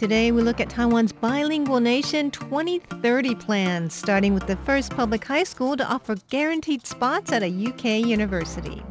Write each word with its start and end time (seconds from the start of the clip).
Today 0.00 0.32
we 0.32 0.40
look 0.40 0.60
at 0.60 0.70
Taiwan's 0.70 1.12
Bilingual 1.12 1.78
Nation 1.78 2.30
2030 2.30 3.34
plan, 3.34 3.90
starting 3.90 4.32
with 4.32 4.46
the 4.46 4.56
first 4.56 4.96
public 4.96 5.22
high 5.22 5.42
school 5.44 5.76
to 5.76 5.86
offer 5.86 6.16
guaranteed 6.30 6.86
spots 6.86 7.32
at 7.32 7.42
a 7.42 7.66
UK 7.66 8.06
university. 8.06 8.82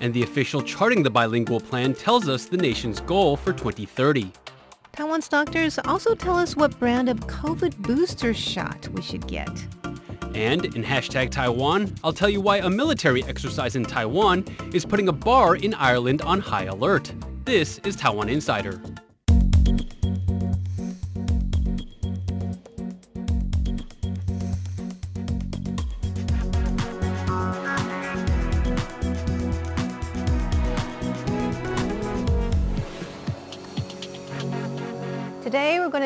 And 0.00 0.14
the 0.14 0.22
official 0.22 0.62
charting 0.62 1.02
the 1.02 1.10
bilingual 1.10 1.60
plan 1.60 1.92
tells 1.92 2.26
us 2.26 2.46
the 2.46 2.56
nation's 2.56 3.02
goal 3.02 3.36
for 3.36 3.52
2030. 3.52 4.32
Taiwan's 4.92 5.28
doctors 5.28 5.78
also 5.80 6.14
tell 6.14 6.38
us 6.38 6.56
what 6.56 6.78
brand 6.78 7.10
of 7.10 7.20
COVID 7.26 7.76
booster 7.82 8.32
shot 8.32 8.88
we 8.94 9.02
should 9.02 9.26
get. 9.26 9.50
And 10.34 10.64
in 10.74 10.82
hashtag 10.82 11.32
Taiwan, 11.32 11.94
I'll 12.02 12.14
tell 12.14 12.30
you 12.30 12.40
why 12.40 12.60
a 12.60 12.70
military 12.70 13.22
exercise 13.24 13.76
in 13.76 13.84
Taiwan 13.84 14.46
is 14.72 14.86
putting 14.86 15.08
a 15.08 15.12
bar 15.12 15.56
in 15.56 15.74
Ireland 15.74 16.22
on 16.22 16.40
high 16.40 16.64
alert. 16.64 17.12
This 17.44 17.78
is 17.84 17.94
Taiwan 17.94 18.30
Insider. 18.30 18.80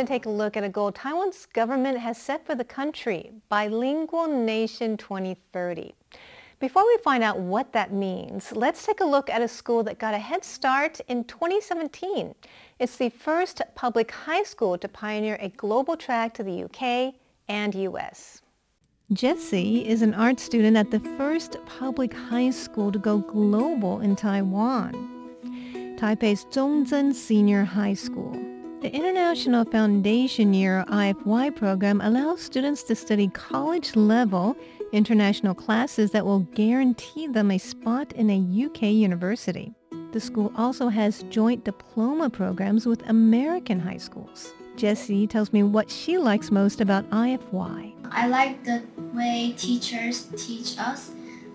To 0.00 0.06
take 0.06 0.24
a 0.24 0.30
look 0.30 0.56
at 0.56 0.64
a 0.64 0.68
goal 0.70 0.90
Taiwan's 0.92 1.44
government 1.52 1.98
has 1.98 2.16
set 2.16 2.46
for 2.46 2.54
the 2.54 2.64
country, 2.64 3.32
Bilingual 3.50 4.28
Nation 4.28 4.96
2030. 4.96 5.92
Before 6.58 6.86
we 6.86 6.96
find 7.04 7.22
out 7.22 7.38
what 7.38 7.74
that 7.74 7.92
means, 7.92 8.50
let's 8.52 8.86
take 8.86 9.00
a 9.00 9.04
look 9.04 9.28
at 9.28 9.42
a 9.42 9.46
school 9.46 9.82
that 9.82 9.98
got 9.98 10.14
a 10.14 10.18
head 10.18 10.42
start 10.42 11.00
in 11.08 11.24
2017. 11.24 12.34
It's 12.78 12.96
the 12.96 13.10
first 13.10 13.60
public 13.74 14.10
high 14.10 14.42
school 14.42 14.78
to 14.78 14.88
pioneer 14.88 15.36
a 15.38 15.50
global 15.50 15.98
track 15.98 16.32
to 16.34 16.42
the 16.44 16.64
UK 16.64 17.12
and 17.48 17.74
US. 17.74 18.40
Jessie 19.12 19.86
is 19.86 20.00
an 20.00 20.14
art 20.14 20.40
student 20.40 20.78
at 20.78 20.90
the 20.90 21.00
first 21.18 21.58
public 21.66 22.14
high 22.14 22.48
school 22.48 22.90
to 22.90 22.98
go 22.98 23.18
global 23.18 24.00
in 24.00 24.16
Taiwan, 24.16 24.94
Taipei's 25.98 26.46
Zhongzheng 26.46 27.12
Senior 27.12 27.64
High 27.64 27.92
School. 27.92 28.59
The 28.80 28.90
International 28.94 29.66
Foundation 29.66 30.54
Year 30.54 30.86
IFY 30.88 31.54
program 31.54 32.00
allows 32.00 32.40
students 32.40 32.82
to 32.84 32.94
study 32.94 33.28
college-level 33.28 34.56
international 34.92 35.54
classes 35.54 36.12
that 36.12 36.24
will 36.24 36.40
guarantee 36.54 37.26
them 37.26 37.50
a 37.50 37.58
spot 37.58 38.10
in 38.14 38.30
a 38.30 38.64
UK 38.64 38.84
university. 38.84 39.74
The 40.12 40.20
school 40.20 40.50
also 40.56 40.88
has 40.88 41.24
joint 41.24 41.62
diploma 41.62 42.30
programs 42.30 42.86
with 42.86 43.06
American 43.10 43.78
high 43.78 43.98
schools. 43.98 44.54
Jessie 44.76 45.26
tells 45.26 45.52
me 45.52 45.62
what 45.62 45.90
she 45.90 46.16
likes 46.16 46.50
most 46.50 46.80
about 46.80 47.08
IFY. 47.10 47.92
I 48.10 48.28
like 48.28 48.64
the 48.64 48.82
way 49.12 49.52
teachers 49.58 50.26
teach 50.38 50.78
us. 50.78 51.10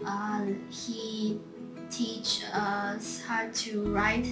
Uh, 0.05 0.45
he 0.69 1.39
teach 1.89 2.43
us 2.53 3.23
how 3.25 3.49
to 3.51 3.81
write 3.91 4.27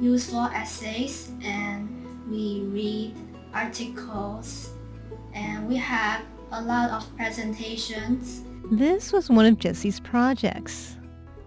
useful 0.00 0.46
essays 0.46 1.30
and 1.44 1.93
we 2.28 2.62
read 2.62 3.14
articles 3.52 4.70
and 5.34 5.68
we 5.68 5.76
have 5.76 6.22
a 6.52 6.62
lot 6.62 6.90
of 6.90 7.16
presentations. 7.16 8.42
This 8.70 9.12
was 9.12 9.28
one 9.28 9.46
of 9.46 9.58
Jessie's 9.58 10.00
projects. 10.00 10.96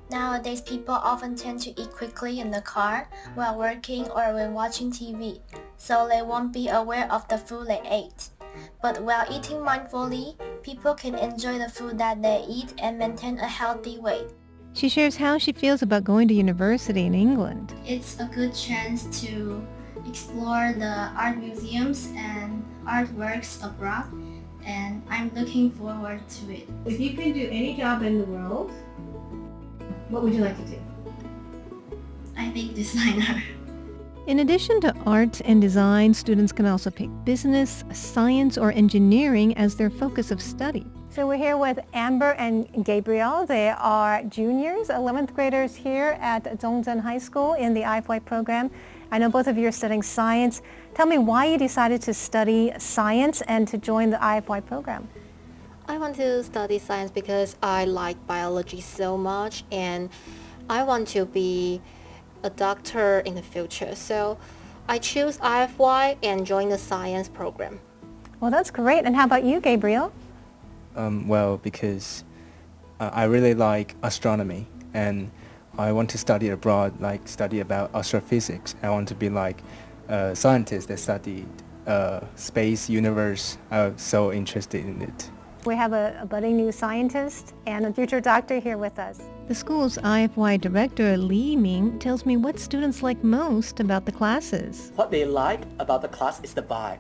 Nowadays, 0.10 0.62
people 0.62 0.96
often 0.96 1.36
tend 1.36 1.60
to 1.62 1.82
eat 1.82 1.92
quickly 1.92 2.40
in 2.40 2.50
the 2.50 2.62
car 2.62 3.10
while 3.36 3.58
working 3.58 4.08
or 4.10 4.34
when 4.34 4.54
watching 4.54 4.90
TV, 4.90 5.42
so 5.76 6.08
they 6.08 6.22
won't 6.22 6.54
be 6.54 6.70
aware 6.70 7.12
of 7.12 7.28
the 7.28 7.38
food 7.38 7.68
they 7.68 7.82
ate. 7.90 8.30
But 8.82 9.04
while 9.04 9.26
eating 9.30 9.58
mindfully, 9.58 10.36
people 10.64 10.94
can 10.94 11.16
enjoy 11.16 11.58
the 11.60 11.70
food 11.70 11.98
that 11.98 12.22
they 12.22 12.46
eat 12.48 12.74
and 12.78 12.98
maintain 12.98 13.38
a 13.40 13.48
healthy 13.48 14.00
weight. 14.00 14.28
She 14.74 14.90
shares 14.90 15.18
how 15.18 15.38
she 15.40 15.52
feels 15.52 15.82
about 15.82 16.04
going 16.04 16.28
to 16.30 16.34
university 16.34 17.06
in 17.06 17.14
England. 17.14 17.74
It's 17.86 18.20
a 18.20 18.26
good 18.34 18.54
chance 18.54 19.06
to 19.22 19.66
explore 20.08 20.74
the 20.74 21.12
art 21.18 21.38
museums 21.38 22.10
and 22.16 22.66
artworks 22.86 23.64
abroad, 23.64 24.06
and 24.66 25.04
I'm 25.10 25.32
looking 25.36 25.72
forward 25.72 26.22
to 26.28 26.54
it. 26.54 26.68
If 26.86 27.00
you 27.00 27.16
can 27.16 27.34
do 27.34 27.48
any 27.52 27.76
job 27.76 28.04
in 28.04 28.20
the 28.20 28.26
world, 28.26 28.72
what 30.10 30.24
would 30.24 30.34
you 30.34 30.42
like 30.42 30.58
to 30.58 30.72
do? 30.72 30.80
I 32.38 32.50
think 32.50 32.76
designer. 32.76 33.44
In 34.28 34.40
addition 34.40 34.82
to 34.82 34.94
art 35.06 35.42
and 35.46 35.62
design, 35.62 36.14
students 36.14 36.52
can 36.52 36.66
also 36.66 36.90
pick 36.92 37.10
business, 37.24 37.86
science, 37.94 38.58
or 38.58 38.72
engineering 38.74 39.56
as 39.58 39.76
their 39.76 39.90
focus 39.90 40.32
of 40.32 40.42
study. 40.42 40.86
So 41.10 41.26
we're 41.26 41.38
here 41.38 41.58
with 41.58 41.80
Amber 41.94 42.34
and 42.34 42.86
Gabriel. 42.86 43.46
They 43.46 43.70
are 43.70 44.22
juniors, 44.24 44.90
11th 44.90 45.34
graders 45.34 45.76
here 45.76 46.18
at 46.20 46.44
Zhongzheng 46.60 47.00
High 47.00 47.18
School 47.18 47.54
in 47.54 47.74
the 47.74 47.82
IFY 47.82 48.24
program. 48.26 48.70
I 49.12 49.18
know 49.18 49.30
both 49.30 49.48
of 49.48 49.58
you 49.58 49.68
are 49.68 49.72
studying 49.72 50.04
science. 50.04 50.62
Tell 50.94 51.06
me 51.06 51.18
why 51.18 51.46
you 51.46 51.58
decided 51.58 52.02
to 52.04 52.14
study 52.14 52.74
science 52.78 53.42
and 53.42 53.68
to 53.68 53.78
join 53.78 54.10
the 54.10 54.18
IFY 54.18 54.66
program. 54.66 55.08
I 55.88 55.98
want 55.98 56.16
to 56.18 56.44
study 56.44 56.80
science 56.80 57.12
because 57.12 57.56
I 57.64 57.86
like 57.86 58.18
biology 58.28 58.82
so 58.82 59.18
much 59.18 59.64
and 59.72 60.10
I 60.70 60.84
want 60.84 61.08
to 61.10 61.26
be 61.26 61.82
a 62.44 62.50
doctor 62.50 63.20
in 63.22 63.36
the 63.36 63.42
future. 63.42 63.96
So 63.96 64.38
I 64.90 64.98
choose 64.98 65.38
IFY 65.38 66.18
and 66.24 66.46
join 66.46 66.70
the 66.70 66.78
science 66.78 67.30
program. 67.30 67.80
Well, 68.42 68.52
that's 68.52 68.70
great. 68.70 69.06
And 69.06 69.16
how 69.16 69.26
about 69.26 69.46
you, 69.46 69.62
Gabriel? 69.62 70.12
Um, 70.96 71.28
well, 71.28 71.58
because 71.58 72.26
uh, 73.00 73.10
I 73.14 73.24
really 73.24 73.54
like 73.54 73.96
astronomy 74.04 74.68
and 74.94 75.32
I 75.78 75.92
want 75.92 76.10
to 76.10 76.18
study 76.18 76.50
abroad, 76.50 77.00
like 77.00 77.28
study 77.28 77.60
about 77.60 77.94
astrophysics. 77.94 78.76
I 78.82 78.90
want 78.90 79.08
to 79.10 79.16
be 79.16 79.30
like 79.30 79.62
a 80.08 80.36
scientist 80.36 80.88
that 80.88 81.00
studied 81.00 81.48
uh, 81.86 82.22
space, 82.36 82.90
universe. 82.90 83.58
I'm 83.70 83.98
so 83.98 84.34
interested 84.34 84.86
in 84.86 85.02
it. 85.04 85.30
We 85.66 85.76
have 85.76 85.94
a, 85.94 86.18
a, 86.22 86.26
budding 86.26 86.56
new 86.56 86.72
scientist 86.72 87.54
and 87.66 87.86
a 87.86 87.94
future 87.94 88.22
doctor 88.22 88.60
here 88.60 88.78
with 88.78 88.98
us. 88.98 89.22
The 89.48 89.56
school's 89.56 89.98
IFY 89.98 90.62
director, 90.62 91.18
Li 91.18 91.56
Ming, 91.56 92.00
tells 92.00 92.26
me 92.26 92.38
what 92.38 92.58
students 92.58 93.04
like 93.04 93.24
most 93.24 93.80
about 93.80 94.06
the 94.06 94.12
classes. 94.12 94.92
What 94.96 95.12
they 95.12 95.26
like 95.26 95.62
about 95.80 96.02
the 96.02 96.08
class 96.08 96.40
is 96.42 96.54
the 96.54 96.64
vibe. 96.64 97.00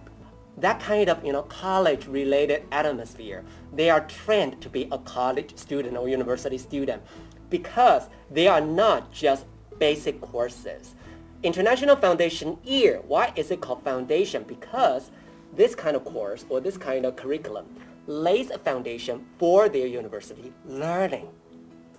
That 0.57 0.79
kind 0.79 1.07
of, 1.07 1.23
you 1.23 1.31
know, 1.31 1.43
college-related 1.43 2.65
atmosphere. 2.71 3.45
They 3.73 3.89
are 3.89 4.01
trained 4.07 4.59
to 4.61 4.69
be 4.69 4.87
a 4.91 4.97
college 4.97 5.55
student 5.55 5.95
or 5.95 6.09
university 6.09 6.57
student 6.57 7.03
because 7.49 8.09
they 8.31 8.47
are 8.47 8.61
not 8.61 9.11
just 9.11 9.45
basic 9.79 10.19
courses. 10.21 10.95
International 11.43 11.95
Foundation 11.95 12.57
Year, 12.63 13.01
why 13.07 13.31
is 13.35 13.51
it 13.51 13.61
called 13.61 13.83
foundation? 13.83 14.43
Because 14.43 15.11
this 15.55 15.75
kind 15.75 15.95
of 15.95 16.03
course 16.03 16.45
or 16.49 16.59
this 16.59 16.77
kind 16.77 17.05
of 17.05 17.15
curriculum 17.15 17.67
lays 18.07 18.49
a 18.49 18.57
foundation 18.57 19.25
for 19.37 19.69
their 19.69 19.87
university 19.87 20.51
learning. 20.65 21.27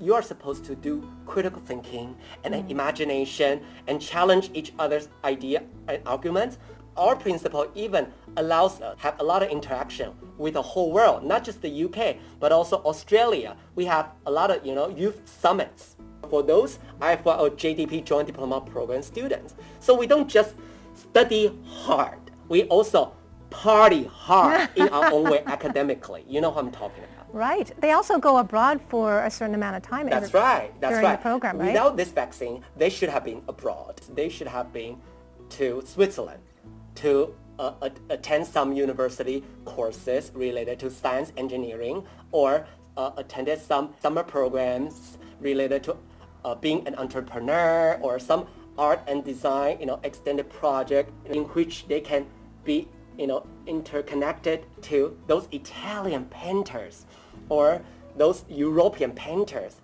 You 0.01 0.15
are 0.15 0.23
supposed 0.23 0.65
to 0.67 0.75
do 0.75 1.09
critical 1.27 1.61
thinking 1.61 2.17
and 2.45 2.55
mm. 2.55 2.71
imagination 2.71 3.61
and 3.87 4.01
challenge 4.01 4.51
each 4.55 4.73
other's 4.79 5.09
idea 5.25 5.65
and 5.89 6.01
arguments. 6.07 6.59
Our 6.99 7.15
principal 7.15 7.71
even 7.77 8.09
allows 8.37 8.81
us 8.81 8.97
to 8.97 9.03
have 9.03 9.21
a 9.21 9.23
lot 9.23 9.45
of 9.45 9.51
interaction 9.51 10.13
with 10.37 10.55
the 10.55 10.63
whole 10.63 10.91
world, 10.91 11.23
not 11.23 11.45
just 11.45 11.63
the 11.63 11.85
UK, 11.85 12.17
but 12.41 12.51
also 12.51 12.83
Australia. 12.83 13.57
We 13.77 13.85
have 13.85 14.11
a 14.27 14.31
lot 14.33 14.51
of, 14.51 14.67
you 14.67 14.75
know, 14.75 14.89
youth 14.89 15.21
summits 15.25 15.95
for 16.29 16.43
those 16.43 16.81
IFY 17.01 17.39
or 17.39 17.51
JDP 17.51 18.05
Joint 18.05 18.27
Diploma 18.27 18.61
Program 18.61 19.03
students. 19.03 19.55
So 19.79 19.95
we 19.95 20.09
don't 20.09 20.29
just 20.29 20.57
study 20.95 21.57
hard. 21.65 22.19
We 22.49 22.65
also 22.65 23.13
party 23.51 24.05
hard 24.05 24.69
in 24.75 24.89
our 24.89 25.13
own 25.13 25.31
way 25.31 25.43
academically. 25.47 26.25
You 26.29 26.41
know 26.41 26.51
what 26.51 26.65
I'm 26.65 26.73
talking 26.73 27.05
about. 27.05 27.33
Right. 27.33 27.71
They 27.81 27.93
also 27.93 28.19
go 28.19 28.39
abroad 28.39 28.81
for 28.89 29.25
a 29.25 29.31
certain 29.31 29.55
amount 29.55 29.77
of 29.77 29.83
time. 29.83 30.11
That's 30.11 30.35
right. 30.35 30.73
That's 30.81 30.95
during 30.95 31.05
right. 31.05 31.17
the 31.17 31.23
program, 31.23 31.59
right? 31.59 31.69
Without 31.69 31.97
this 31.97 32.11
vaccine, 32.11 32.65
they 32.77 32.91
should 32.91 33.09
have 33.09 33.25
been 33.25 33.43
abroad. 33.47 34.01
They 34.13 34.29
should 34.29 34.49
have 34.49 34.73
been 34.73 34.99
to 35.51 35.83
Switzerland 35.87 36.41
to 36.99 37.35
uh, 37.59 37.73
attend 38.11 38.47
some 38.47 38.73
university 38.73 39.43
courses 39.65 40.31
related 40.35 40.79
to 40.81 40.91
science 40.91 41.33
engineering 41.37 42.05
or 42.33 42.67
uh, 42.97 43.13
attended 43.17 43.61
some 43.61 43.95
summer 44.01 44.23
programs 44.23 45.19
related 45.41 45.83
to 45.85 45.97
uh, 46.45 46.55
being 46.55 46.87
an 46.87 46.95
entrepreneur 46.97 47.99
or 48.03 48.19
some 48.19 48.47
art 48.77 49.01
and 49.07 49.25
design, 49.25 49.79
you 49.81 49.87
know, 49.87 49.99
extended 50.03 50.49
project 50.51 51.11
in 51.27 51.45
which 51.55 51.87
they 51.89 52.01
can 52.01 52.27
be, 52.65 52.89
you 53.17 53.27
know, 53.27 53.47
interconnected 53.67 54.65
to 54.83 55.17
those 55.27 55.49
Italian 55.53 56.25
painters 56.27 57.07
or 57.49 57.83
those 58.17 58.45
European 58.49 59.13
painters. 59.13 59.81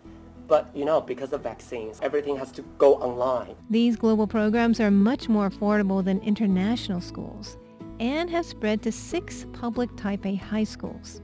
But, 0.46 0.68
you 0.74 0.84
know, 0.84 1.00
because 1.00 1.32
of 1.32 1.42
vaccines, 1.42 2.00
everything 2.02 2.36
has 2.36 2.52
to 2.52 2.62
go 2.78 2.96
online. 2.96 3.56
These 3.70 3.96
global 3.96 4.26
programs 4.26 4.78
are 4.80 4.90
much 4.90 5.28
more 5.28 5.48
affordable 5.48 6.04
than 6.04 6.20
international 6.20 7.00
schools. 7.00 7.56
and 8.00 8.28
have 8.30 8.46
spread 8.46 8.82
to 8.82 8.92
six 8.92 9.46
public 9.52 9.90
Taipei 9.92 10.38
high 10.38 10.64
schools. 10.64 11.20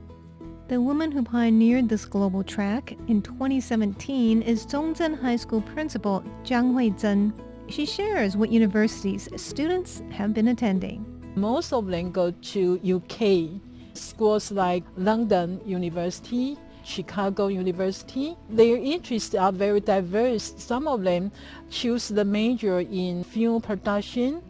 The 0.68 0.80
woman 0.80 1.10
who 1.10 1.22
pioneered 1.22 1.88
this 1.88 2.04
global 2.04 2.44
track 2.44 2.96
in 3.08 3.22
2017 3.22 4.42
is 4.42 4.64
Zhongzheng 4.66 5.20
High 5.20 5.36
School 5.36 5.62
principal 5.62 6.22
Jiang 6.44 6.72
Huizhen. 6.72 7.32
She 7.68 7.86
shares 7.86 8.36
what 8.36 8.52
universities 8.52 9.28
students 9.36 10.02
have 10.10 10.32
been 10.32 10.48
attending. 10.48 11.04
Most 11.34 11.72
of 11.72 11.86
them 11.86 12.12
go 12.12 12.30
to 12.30 12.80
UK, 12.84 13.60
schools 13.94 14.52
like 14.52 14.84
London 14.96 15.60
University, 15.66 16.56
Chicago 16.90 17.46
University. 17.46 18.36
Their 18.50 18.76
interests 18.76 19.34
are 19.34 19.52
very 19.52 19.80
diverse. 19.80 20.54
Some 20.56 20.88
of 20.88 21.02
them 21.02 21.30
choose 21.70 22.08
the 22.08 22.24
major 22.24 22.80
in 22.80 23.24
film 23.24 23.62
production, 23.62 24.42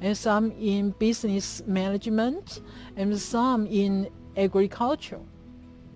and 0.00 0.16
some 0.16 0.50
in 0.52 0.90
business 0.98 1.62
management, 1.66 2.60
and 2.96 3.18
some 3.18 3.66
in 3.66 4.08
agriculture. 4.36 5.20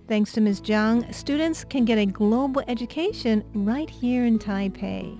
Thanks 0.07 0.31
to 0.33 0.41
Ms. 0.41 0.61
Zhang, 0.61 1.13
students 1.13 1.63
can 1.63 1.85
get 1.85 1.99
a 1.99 2.05
global 2.05 2.63
education 2.67 3.43
right 3.53 3.89
here 3.89 4.25
in 4.25 4.39
Taipei, 4.39 5.15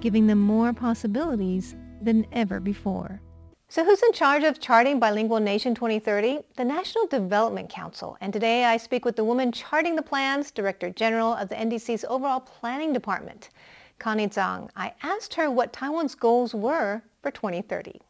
giving 0.00 0.26
them 0.26 0.40
more 0.40 0.72
possibilities 0.74 1.74
than 2.02 2.26
ever 2.32 2.60
before. 2.60 3.22
So 3.76 3.84
who's 3.84 4.02
in 4.02 4.12
charge 4.12 4.42
of 4.42 4.58
charting 4.58 4.98
Bilingual 4.98 5.38
Nation 5.38 5.74
2030? 5.74 6.38
The 6.56 6.64
National 6.64 7.06
Development 7.08 7.68
Council. 7.68 8.16
And 8.22 8.32
today 8.32 8.64
I 8.64 8.78
speak 8.78 9.04
with 9.04 9.16
the 9.16 9.24
woman 9.24 9.52
charting 9.52 9.96
the 9.96 10.02
plans, 10.02 10.50
Director 10.50 10.88
General 10.88 11.34
of 11.34 11.50
the 11.50 11.56
NDC's 11.56 12.02
overall 12.08 12.40
planning 12.40 12.94
department, 12.94 13.50
Connie 13.98 14.28
Zhang. 14.28 14.70
I 14.76 14.94
asked 15.02 15.34
her 15.34 15.50
what 15.50 15.74
Taiwan's 15.74 16.14
goals 16.14 16.54
were 16.54 17.02
for 17.20 17.30
2030. 17.30 18.00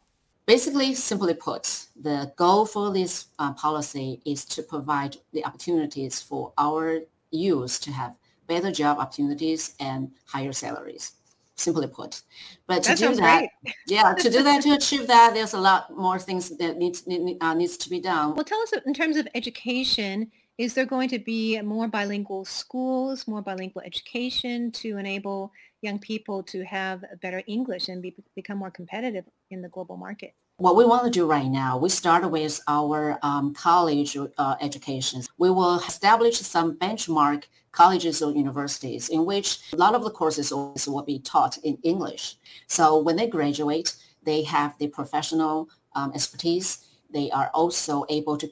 Basically, 0.45 0.93
simply 0.93 1.33
put, 1.33 1.87
the 2.01 2.31
goal 2.37 2.65
for 2.65 2.93
this 2.93 3.25
uh, 3.37 3.51
policy 3.51 4.21
is 4.25 4.45
to 4.45 4.63
provide 4.63 5.17
the 5.33 5.43
opportunities 5.43 6.21
for 6.21 6.53
our 6.57 7.01
youth 7.29 7.81
to 7.81 7.91
have 7.91 8.15
better 8.47 8.71
job 8.71 8.99
opportunities 8.99 9.75
and 9.81 10.11
higher 10.27 10.53
salaries. 10.53 11.11
Simply 11.57 11.87
put, 11.87 12.21
but 12.67 12.83
to 12.83 12.89
That 12.89 12.97
do 12.99 13.15
that, 13.15 13.49
great. 13.63 13.75
yeah, 13.87 14.13
to 14.13 14.29
do 14.29 14.43
that, 14.43 14.61
to 14.61 14.73
achieve 14.73 15.07
that, 15.07 15.33
there's 15.33 15.53
a 15.53 15.59
lot 15.59 15.89
more 15.95 16.19
things 16.19 16.55
that 16.55 16.77
needs 16.77 17.07
need, 17.07 17.37
uh, 17.41 17.55
needs 17.55 17.77
to 17.77 17.89
be 17.89 17.99
done. 17.99 18.35
Well, 18.35 18.45
tell 18.45 18.61
us 18.61 18.73
in 18.85 18.93
terms 18.93 19.17
of 19.17 19.27
education, 19.33 20.31
is 20.59 20.75
there 20.75 20.85
going 20.85 21.09
to 21.09 21.19
be 21.19 21.59
more 21.61 21.87
bilingual 21.87 22.45
schools, 22.45 23.27
more 23.27 23.41
bilingual 23.41 23.81
education 23.83 24.71
to 24.73 24.97
enable 24.97 25.51
young 25.81 25.97
people 25.97 26.43
to 26.43 26.63
have 26.63 27.03
better 27.21 27.41
English 27.47 27.89
and 27.89 28.03
be, 28.03 28.15
become 28.35 28.59
more 28.59 28.71
competitive 28.71 29.25
in 29.49 29.63
the 29.63 29.69
global 29.69 29.97
market? 29.97 30.33
What 30.57 30.75
we 30.75 30.85
want 30.85 31.03
to 31.03 31.11
do 31.11 31.27
right 31.27 31.45
now, 31.45 31.77
we 31.77 31.87
start 31.87 32.29
with 32.29 32.59
our 32.67 33.19
um, 33.21 33.53
college 33.53 34.17
uh, 34.17 34.55
education. 34.59 35.21
We 35.37 35.51
will 35.51 35.75
establish 35.75 36.39
some 36.39 36.75
benchmark 36.77 37.43
colleges 37.71 38.23
or 38.23 38.31
universities 38.31 39.09
in 39.09 39.25
which 39.25 39.59
a 39.71 39.75
lot 39.75 39.93
of 39.93 40.03
the 40.03 40.09
courses 40.09 40.51
will 40.51 41.03
be 41.03 41.19
taught 41.19 41.59
in 41.59 41.77
English. 41.83 42.37
So 42.65 42.97
when 42.99 43.15
they 43.15 43.27
graduate, 43.27 43.95
they 44.23 44.41
have 44.43 44.75
the 44.79 44.87
professional 44.87 45.69
um, 45.95 46.11
expertise. 46.15 46.87
They 47.13 47.29
are 47.29 47.51
also 47.53 48.05
able 48.09 48.35
to 48.37 48.49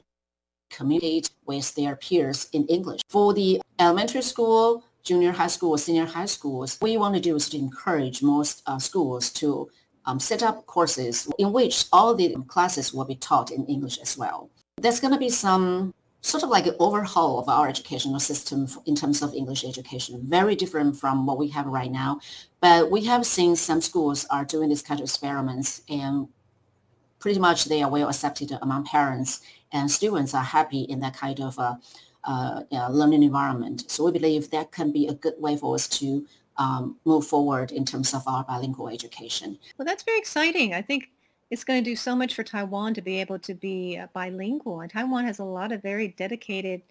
communicate 0.70 1.30
with 1.44 1.74
their 1.74 1.96
peers 1.96 2.48
in 2.52 2.66
English. 2.66 3.00
For 3.08 3.34
the 3.34 3.60
elementary 3.80 4.22
school, 4.22 4.84
junior 5.02 5.32
high 5.32 5.48
school, 5.48 5.76
senior 5.76 6.06
high 6.06 6.26
schools, 6.26 6.76
what 6.78 6.90
we 6.90 6.96
want 6.96 7.16
to 7.16 7.20
do 7.20 7.34
is 7.34 7.48
to 7.48 7.58
encourage 7.58 8.22
most 8.22 8.62
uh, 8.66 8.78
schools 8.78 9.30
to 9.30 9.68
um, 10.06 10.20
set 10.20 10.42
up 10.42 10.66
courses 10.66 11.30
in 11.38 11.52
which 11.52 11.86
all 11.92 12.14
the 12.14 12.34
classes 12.46 12.92
will 12.92 13.04
be 13.04 13.16
taught 13.16 13.50
in 13.50 13.66
English 13.66 13.98
as 13.98 14.16
well. 14.16 14.50
There's 14.78 15.00
going 15.00 15.14
to 15.14 15.18
be 15.18 15.30
some 15.30 15.94
sort 16.20 16.42
of 16.42 16.50
like 16.50 16.66
an 16.66 16.74
overhaul 16.78 17.38
of 17.38 17.48
our 17.48 17.68
educational 17.68 18.18
system 18.18 18.66
in 18.84 18.96
terms 18.96 19.22
of 19.22 19.32
English 19.34 19.64
education, 19.64 20.20
very 20.24 20.56
different 20.56 20.96
from 20.96 21.24
what 21.24 21.38
we 21.38 21.48
have 21.48 21.66
right 21.66 21.90
now. 21.90 22.20
But 22.60 22.90
we 22.90 23.04
have 23.04 23.24
seen 23.24 23.54
some 23.56 23.80
schools 23.80 24.26
are 24.30 24.44
doing 24.44 24.68
this 24.68 24.82
kind 24.82 25.00
of 25.00 25.04
experiments 25.04 25.82
and 25.88 26.28
pretty 27.20 27.38
much 27.38 27.66
they 27.66 27.82
are 27.82 27.90
well 27.90 28.08
accepted 28.08 28.50
among 28.60 28.84
parents 28.84 29.40
and 29.72 29.90
students 29.90 30.34
are 30.34 30.42
happy 30.42 30.82
in 30.82 31.00
that 31.00 31.16
kind 31.16 31.40
of 31.40 31.58
uh, 31.58 31.76
uh, 32.24 32.62
learning 32.90 33.22
environment. 33.22 33.88
So 33.90 34.04
we 34.04 34.12
believe 34.12 34.50
that 34.50 34.72
can 34.72 34.92
be 34.92 35.06
a 35.06 35.14
good 35.14 35.34
way 35.38 35.56
for 35.56 35.74
us 35.74 35.86
to 36.00 36.26
um, 36.58 36.96
move 37.04 37.26
forward 37.26 37.72
in 37.72 37.84
terms 37.84 38.14
of 38.14 38.22
our 38.26 38.44
bilingual 38.44 38.88
education. 38.88 39.58
Well, 39.78 39.86
that's 39.86 40.02
very 40.02 40.18
exciting. 40.18 40.74
I 40.74 40.82
think 40.82 41.10
it's 41.50 41.64
going 41.64 41.82
to 41.82 41.88
do 41.90 41.96
so 41.96 42.16
much 42.16 42.34
for 42.34 42.42
Taiwan 42.42 42.94
to 42.94 43.02
be 43.02 43.20
able 43.20 43.38
to 43.40 43.54
be 43.54 43.98
uh, 43.98 44.06
bilingual. 44.12 44.80
And 44.80 44.90
Taiwan 44.90 45.24
has 45.24 45.38
a 45.38 45.44
lot 45.44 45.70
of 45.72 45.82
very 45.82 46.08
dedicated, 46.08 46.82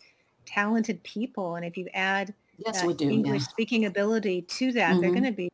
talented 0.45 1.01
people. 1.03 1.55
And 1.55 1.65
if 1.65 1.77
you 1.77 1.87
add 1.93 2.33
Yes, 2.57 2.81
do. 2.95 3.09
English 3.09 3.41
yeah. 3.41 3.47
speaking 3.49 3.85
ability 3.85 4.43
to 4.43 4.71
that, 4.73 5.01
they're 5.01 5.09
Mhm. 5.09 5.13
going 5.13 5.23
to 5.25 5.31
be 5.31 5.45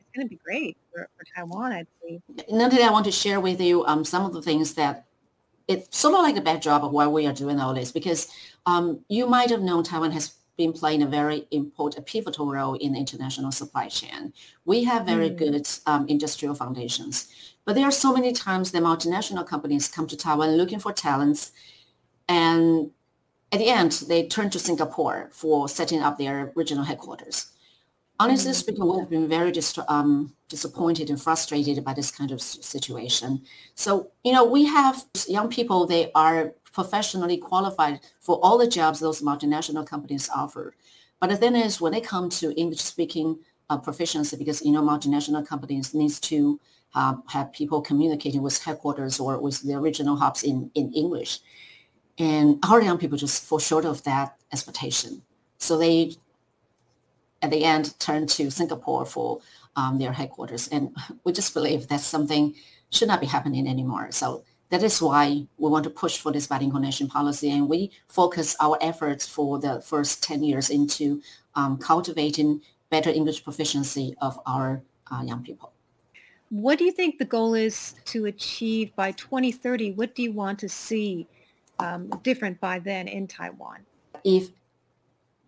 it's 0.00 0.16
going 0.16 0.26
to 0.26 0.30
be 0.30 0.40
great 0.44 0.76
for, 0.92 1.08
for 1.16 1.24
Taiwan, 1.34 1.72
I 1.72 1.86
believe. 2.00 2.20
Another 2.48 2.76
thing 2.76 2.86
I 2.86 2.90
want 2.90 3.04
to 3.06 3.12
share 3.12 3.40
with 3.40 3.60
you 3.60 3.86
um, 3.86 4.04
some 4.04 4.26
of 4.26 4.32
the 4.32 4.42
things 4.42 4.74
that 4.74 5.06
it's 5.68 5.96
sort 5.96 6.14
of 6.14 6.22
like 6.22 6.36
a 6.36 6.40
backdrop 6.40 6.82
of 6.82 6.90
why 6.90 7.06
we 7.06 7.26
are 7.28 7.32
doing 7.32 7.60
all 7.60 7.72
this 7.72 7.92
because 7.92 8.26
um, 8.66 9.04
you 9.08 9.26
might 9.26 9.50
have 9.50 9.62
known 9.62 9.84
Taiwan 9.84 10.10
has 10.10 10.34
been 10.62 10.80
playing 10.82 11.02
a 11.02 11.14
very 11.20 11.38
important, 11.62 12.06
pivotal 12.12 12.46
role 12.58 12.76
in 12.84 12.92
the 12.92 13.00
international 13.04 13.52
supply 13.60 13.86
chain. 13.98 14.20
We 14.72 14.78
have 14.90 15.10
very 15.14 15.30
Mm. 15.30 15.38
good 15.42 15.66
um, 15.90 16.02
industrial 16.14 16.54
foundations, 16.62 17.14
but 17.64 17.72
there 17.74 17.88
are 17.90 18.02
so 18.04 18.10
many 18.18 18.32
times 18.46 18.66
the 18.66 18.86
multinational 18.90 19.46
companies 19.52 19.88
come 19.94 20.06
to 20.08 20.16
Taiwan 20.24 20.50
looking 20.60 20.80
for 20.84 20.92
talents, 20.92 21.42
and 22.42 22.90
at 23.52 23.58
the 23.62 23.70
end 23.80 23.92
they 24.10 24.20
turn 24.36 24.48
to 24.50 24.58
Singapore 24.68 25.18
for 25.40 25.56
setting 25.78 26.00
up 26.06 26.14
their 26.18 26.36
regional 26.60 26.84
headquarters. 26.90 27.38
Honestly 28.20 28.52
speaking, 28.52 28.86
we 28.86 28.98
have 28.98 29.08
been 29.08 29.26
very 29.30 29.50
dis- 29.50 29.78
um, 29.88 30.34
disappointed 30.50 31.08
and 31.08 31.20
frustrated 31.20 31.82
by 31.82 31.94
this 31.94 32.10
kind 32.10 32.30
of 32.32 32.42
situation. 32.42 33.40
So, 33.74 34.10
you 34.24 34.32
know, 34.32 34.44
we 34.44 34.66
have 34.66 35.06
young 35.26 35.48
people, 35.48 35.86
they 35.86 36.12
are 36.14 36.52
professionally 36.70 37.38
qualified 37.38 38.00
for 38.20 38.38
all 38.42 38.58
the 38.58 38.68
jobs 38.68 39.00
those 39.00 39.22
multinational 39.22 39.86
companies 39.86 40.28
offer. 40.36 40.74
But 41.18 41.30
the 41.30 41.36
thing 41.38 41.56
is, 41.56 41.80
when 41.80 41.92
they 41.92 42.02
come 42.02 42.28
to 42.40 42.52
English 42.60 42.82
speaking 42.82 43.38
uh, 43.70 43.78
proficiency, 43.78 44.36
because, 44.36 44.60
you 44.60 44.72
know, 44.72 44.82
multinational 44.82 45.46
companies 45.46 45.94
needs 45.94 46.20
to 46.20 46.60
um, 46.94 47.22
have 47.28 47.50
people 47.54 47.80
communicating 47.80 48.42
with 48.42 48.62
headquarters 48.62 49.18
or 49.18 49.40
with 49.40 49.62
the 49.62 49.72
original 49.72 50.16
hubs 50.16 50.42
in, 50.42 50.70
in 50.74 50.92
English. 50.92 51.40
And 52.18 52.58
our 52.68 52.82
young 52.82 52.98
people 52.98 53.16
just 53.16 53.44
fall 53.44 53.58
short 53.58 53.86
of 53.86 54.04
that 54.04 54.36
expectation. 54.52 55.22
So 55.56 55.78
they 55.78 56.16
at 57.42 57.50
the 57.50 57.64
end 57.64 57.98
turn 57.98 58.26
to 58.26 58.50
Singapore 58.50 59.04
for 59.04 59.40
um, 59.76 59.98
their 59.98 60.12
headquarters. 60.12 60.68
And 60.68 60.94
we 61.24 61.32
just 61.32 61.54
believe 61.54 61.88
that's 61.88 62.04
something 62.04 62.54
should 62.90 63.08
not 63.08 63.20
be 63.20 63.26
happening 63.26 63.66
anymore. 63.66 64.08
So 64.10 64.44
that 64.70 64.82
is 64.82 65.00
why 65.02 65.46
we 65.58 65.70
want 65.70 65.84
to 65.84 65.90
push 65.90 66.18
for 66.18 66.32
this 66.32 66.46
bilingual 66.46 66.80
nation 66.80 67.08
policy. 67.08 67.50
And 67.50 67.68
we 67.68 67.90
focus 68.08 68.56
our 68.60 68.78
efforts 68.80 69.26
for 69.26 69.58
the 69.58 69.80
first 69.80 70.22
10 70.22 70.42
years 70.42 70.70
into 70.70 71.22
um, 71.54 71.78
cultivating 71.78 72.62
better 72.90 73.10
English 73.10 73.44
proficiency 73.44 74.14
of 74.20 74.38
our 74.46 74.82
uh, 75.10 75.22
young 75.22 75.42
people. 75.42 75.72
What 76.50 76.78
do 76.78 76.84
you 76.84 76.92
think 76.92 77.18
the 77.18 77.24
goal 77.24 77.54
is 77.54 77.94
to 78.06 78.26
achieve 78.26 78.94
by 78.96 79.12
2030? 79.12 79.92
What 79.92 80.14
do 80.16 80.22
you 80.22 80.32
want 80.32 80.58
to 80.60 80.68
see 80.68 81.28
um, 81.78 82.08
different 82.22 82.60
by 82.60 82.80
then 82.80 83.06
in 83.06 83.28
Taiwan? 83.28 83.86
If 84.24 84.48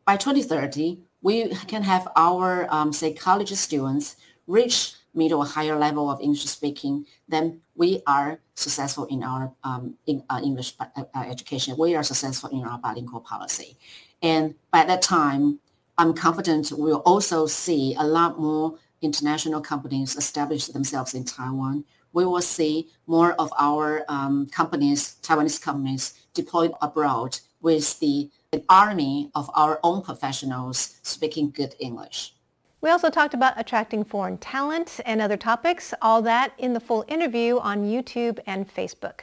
by 0.04 0.16
2030, 0.16 0.98
we 1.22 1.48
can 1.66 1.82
have 1.82 2.08
our, 2.16 2.66
um, 2.74 2.92
say, 2.92 3.14
college 3.14 3.52
students 3.52 4.16
reach 4.46 4.94
middle 5.14 5.40
or 5.40 5.46
higher 5.46 5.78
level 5.78 6.10
of 6.10 6.20
English 6.20 6.44
speaking, 6.44 7.06
then 7.28 7.60
we 7.74 8.02
are 8.06 8.40
successful 8.54 9.04
in 9.06 9.22
our 9.22 9.52
um, 9.62 9.94
in, 10.06 10.22
uh, 10.30 10.40
English 10.42 10.74
uh, 10.80 10.86
uh, 10.96 11.24
education. 11.28 11.76
We 11.78 11.94
are 11.94 12.02
successful 12.02 12.50
in 12.50 12.64
our 12.64 12.78
bilingual 12.78 13.20
policy. 13.20 13.76
And 14.22 14.54
by 14.70 14.84
that 14.84 15.02
time, 15.02 15.60
I'm 15.98 16.14
confident 16.14 16.72
we'll 16.72 17.02
also 17.04 17.46
see 17.46 17.94
a 17.98 18.04
lot 18.04 18.38
more 18.38 18.78
international 19.02 19.60
companies 19.60 20.16
establish 20.16 20.66
themselves 20.66 21.14
in 21.14 21.24
Taiwan. 21.24 21.84
We 22.12 22.24
will 22.24 22.42
see 22.42 22.88
more 23.06 23.32
of 23.34 23.52
our 23.58 24.04
um, 24.08 24.46
companies, 24.46 25.16
Taiwanese 25.22 25.60
companies, 25.60 26.14
deployed 26.34 26.72
abroad 26.80 27.40
with 27.60 27.98
the 28.00 28.30
an 28.52 28.62
army 28.68 29.30
of 29.34 29.50
our 29.54 29.80
own 29.82 30.02
professionals 30.02 30.98
speaking 31.02 31.50
good 31.50 31.74
English. 31.78 32.34
We 32.82 32.90
also 32.90 33.08
talked 33.08 33.32
about 33.32 33.54
attracting 33.56 34.04
foreign 34.04 34.36
talent 34.38 35.00
and 35.06 35.22
other 35.22 35.38
topics, 35.38 35.94
all 36.02 36.20
that 36.22 36.52
in 36.58 36.74
the 36.74 36.80
full 36.80 37.04
interview 37.08 37.58
on 37.58 37.84
YouTube 37.84 38.40
and 38.46 38.68
Facebook. 38.68 39.20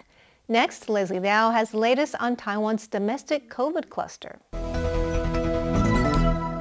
Next, 0.48 0.90
Leslie 0.90 1.20
Liao 1.20 1.52
has 1.52 1.70
the 1.70 1.78
latest 1.78 2.16
on 2.20 2.36
Taiwan's 2.38 2.88
domestic 2.88 3.52
COVID 3.52 3.90
cluster. 3.90 4.40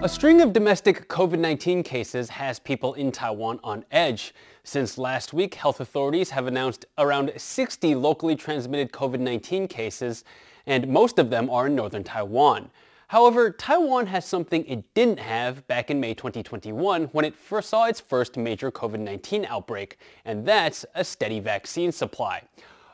A 0.00 0.08
string 0.08 0.42
of 0.42 0.52
domestic 0.52 1.08
COVID-19 1.08 1.84
cases 1.84 2.28
has 2.28 2.58
people 2.58 2.94
in 2.94 3.10
Taiwan 3.10 3.60
on 3.64 3.84
edge. 3.90 4.34
Since 4.62 4.98
last 4.98 5.32
week, 5.32 5.54
health 5.54 5.80
authorities 5.80 6.30
have 6.30 6.46
announced 6.46 6.84
around 6.98 7.32
60 7.34 7.94
locally 7.94 8.36
transmitted 8.36 8.92
COVID-19 8.92 9.70
cases, 9.70 10.24
and 10.68 10.86
most 10.86 11.18
of 11.18 11.30
them 11.30 11.50
are 11.50 11.66
in 11.66 11.74
northern 11.74 12.04
Taiwan. 12.04 12.70
However, 13.08 13.50
Taiwan 13.50 14.06
has 14.08 14.26
something 14.26 14.66
it 14.66 14.92
didn't 14.92 15.18
have 15.18 15.66
back 15.66 15.90
in 15.90 15.98
May 15.98 16.12
2021 16.12 17.04
when 17.06 17.24
it 17.24 17.34
first 17.34 17.70
saw 17.70 17.86
its 17.86 18.00
first 18.00 18.36
major 18.36 18.70
COVID-19 18.70 19.46
outbreak, 19.46 19.96
and 20.26 20.44
that's 20.44 20.84
a 20.94 21.02
steady 21.02 21.40
vaccine 21.40 21.90
supply. 21.90 22.42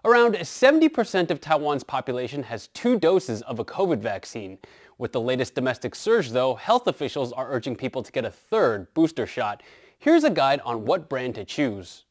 Around 0.05 0.35
70% 0.37 1.33
of 1.33 1.41
Taiwan's 1.41 1.83
population 1.83 2.45
has 2.45 2.69
two 2.69 2.97
doses 2.97 3.43
of 3.43 3.59
a 3.59 3.65
COVID 3.65 3.99
vaccine. 3.99 4.59
With 4.97 5.11
the 5.11 5.21
latest 5.21 5.57
domestic 5.57 5.97
surge, 5.97 6.31
though, 6.31 6.55
health 6.55 6.87
officials 6.87 7.33
are 7.33 7.51
urging 7.51 7.75
people 7.75 8.05
to 8.05 8.13
get 8.13 8.25
a 8.25 8.31
third 8.31 8.95
booster 8.95 9.27
shot. 9.27 9.65
Here's 9.99 10.23
a 10.23 10.31
guide 10.31 10.61
on 10.65 10.85
what 10.85 11.09
brand 11.09 11.35
to 11.35 11.45
choose. 11.45 12.05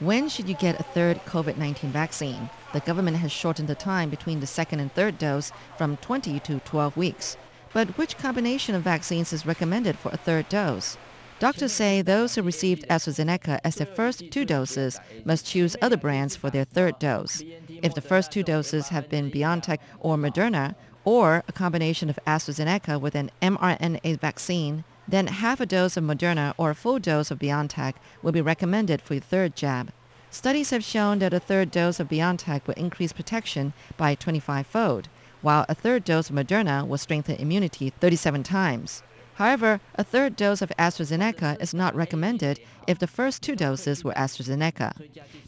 When 0.00 0.30
should 0.30 0.48
you 0.48 0.54
get 0.54 0.80
a 0.80 0.82
third 0.82 1.22
COVID-19 1.26 1.90
vaccine? 1.90 2.48
The 2.72 2.80
government 2.80 3.18
has 3.18 3.30
shortened 3.30 3.68
the 3.68 3.74
time 3.74 4.08
between 4.08 4.40
the 4.40 4.46
second 4.46 4.80
and 4.80 4.90
third 4.94 5.18
dose 5.18 5.52
from 5.76 5.98
20 5.98 6.40
to 6.40 6.58
12 6.60 6.96
weeks. 6.96 7.36
But 7.74 7.98
which 7.98 8.16
combination 8.16 8.74
of 8.74 8.82
vaccines 8.82 9.30
is 9.34 9.44
recommended 9.44 9.98
for 9.98 10.10
a 10.10 10.16
third 10.16 10.48
dose? 10.48 10.96
Doctors 11.38 11.72
say 11.72 12.00
those 12.00 12.34
who 12.34 12.42
received 12.42 12.88
AstraZeneca 12.88 13.60
as 13.62 13.74
their 13.74 13.86
first 13.86 14.30
two 14.30 14.46
doses 14.46 14.98
must 15.26 15.44
choose 15.44 15.76
other 15.82 15.98
brands 15.98 16.34
for 16.34 16.48
their 16.48 16.64
third 16.64 16.98
dose. 16.98 17.42
If 17.68 17.94
the 17.94 18.00
first 18.00 18.32
two 18.32 18.42
doses 18.42 18.88
have 18.88 19.10
been 19.10 19.30
BioNTech 19.30 19.80
or 19.98 20.16
Moderna, 20.16 20.76
or 21.04 21.44
a 21.46 21.52
combination 21.52 22.08
of 22.08 22.18
AstraZeneca 22.26 22.98
with 22.98 23.14
an 23.14 23.30
mRNA 23.42 24.18
vaccine, 24.18 24.82
then 25.10 25.26
half 25.26 25.60
a 25.60 25.66
dose 25.66 25.96
of 25.96 26.04
Moderna 26.04 26.54
or 26.56 26.70
a 26.70 26.74
full 26.74 26.98
dose 26.98 27.30
of 27.30 27.38
BioNTech 27.38 27.94
will 28.22 28.32
be 28.32 28.40
recommended 28.40 29.02
for 29.02 29.14
your 29.14 29.22
third 29.22 29.56
jab. 29.56 29.92
Studies 30.30 30.70
have 30.70 30.84
shown 30.84 31.18
that 31.18 31.34
a 31.34 31.40
third 31.40 31.70
dose 31.70 31.98
of 31.98 32.08
BioNTech 32.08 32.66
will 32.66 32.74
increase 32.74 33.12
protection 33.12 33.72
by 33.96 34.14
25-fold, 34.14 35.08
while 35.42 35.66
a 35.68 35.74
third 35.74 36.04
dose 36.04 36.30
of 36.30 36.36
Moderna 36.36 36.86
will 36.86 36.98
strengthen 36.98 37.36
immunity 37.36 37.90
37 37.90 38.42
times. 38.42 39.02
However, 39.34 39.80
a 39.94 40.04
third 40.04 40.36
dose 40.36 40.60
of 40.60 40.70
AstraZeneca 40.78 41.60
is 41.62 41.72
not 41.72 41.94
recommended 41.94 42.60
if 42.86 42.98
the 42.98 43.06
first 43.06 43.42
two 43.42 43.56
doses 43.56 44.04
were 44.04 44.12
AstraZeneca. 44.12 44.92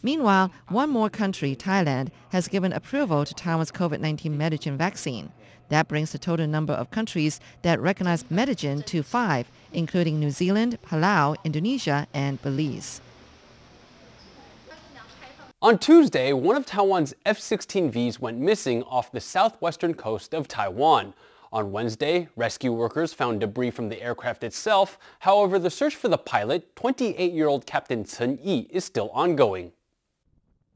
Meanwhile, 0.02 0.50
one 0.68 0.88
more 0.88 1.10
country, 1.10 1.54
Thailand, 1.54 2.08
has 2.30 2.48
given 2.48 2.72
approval 2.72 3.26
to 3.26 3.34
Taiwan's 3.34 3.70
COVID-19 3.70 4.34
Medigen 4.34 4.76
vaccine. 4.76 5.30
That 5.72 5.88
brings 5.88 6.12
the 6.12 6.18
total 6.18 6.46
number 6.46 6.74
of 6.74 6.90
countries 6.90 7.40
that 7.62 7.80
recognize 7.80 8.24
Medigen 8.24 8.84
to 8.84 9.02
five, 9.02 9.50
including 9.72 10.20
New 10.20 10.28
Zealand, 10.28 10.76
Palau, 10.86 11.34
Indonesia, 11.44 12.06
and 12.12 12.42
Belize. 12.42 13.00
On 15.62 15.78
Tuesday, 15.78 16.34
one 16.34 16.56
of 16.56 16.66
Taiwan's 16.66 17.14
F-16Vs 17.24 18.18
went 18.18 18.36
missing 18.36 18.82
off 18.82 19.10
the 19.12 19.20
southwestern 19.20 19.94
coast 19.94 20.34
of 20.34 20.46
Taiwan. 20.46 21.14
On 21.54 21.72
Wednesday, 21.72 22.28
rescue 22.36 22.72
workers 22.72 23.14
found 23.14 23.40
debris 23.40 23.70
from 23.70 23.88
the 23.88 24.02
aircraft 24.02 24.44
itself. 24.44 24.98
However, 25.20 25.58
the 25.58 25.70
search 25.70 25.96
for 25.96 26.08
the 26.08 26.18
pilot, 26.18 26.76
28-year-old 26.76 27.64
Captain 27.64 28.04
Chen 28.04 28.38
Yi, 28.42 28.68
is 28.68 28.84
still 28.84 29.08
ongoing. 29.14 29.72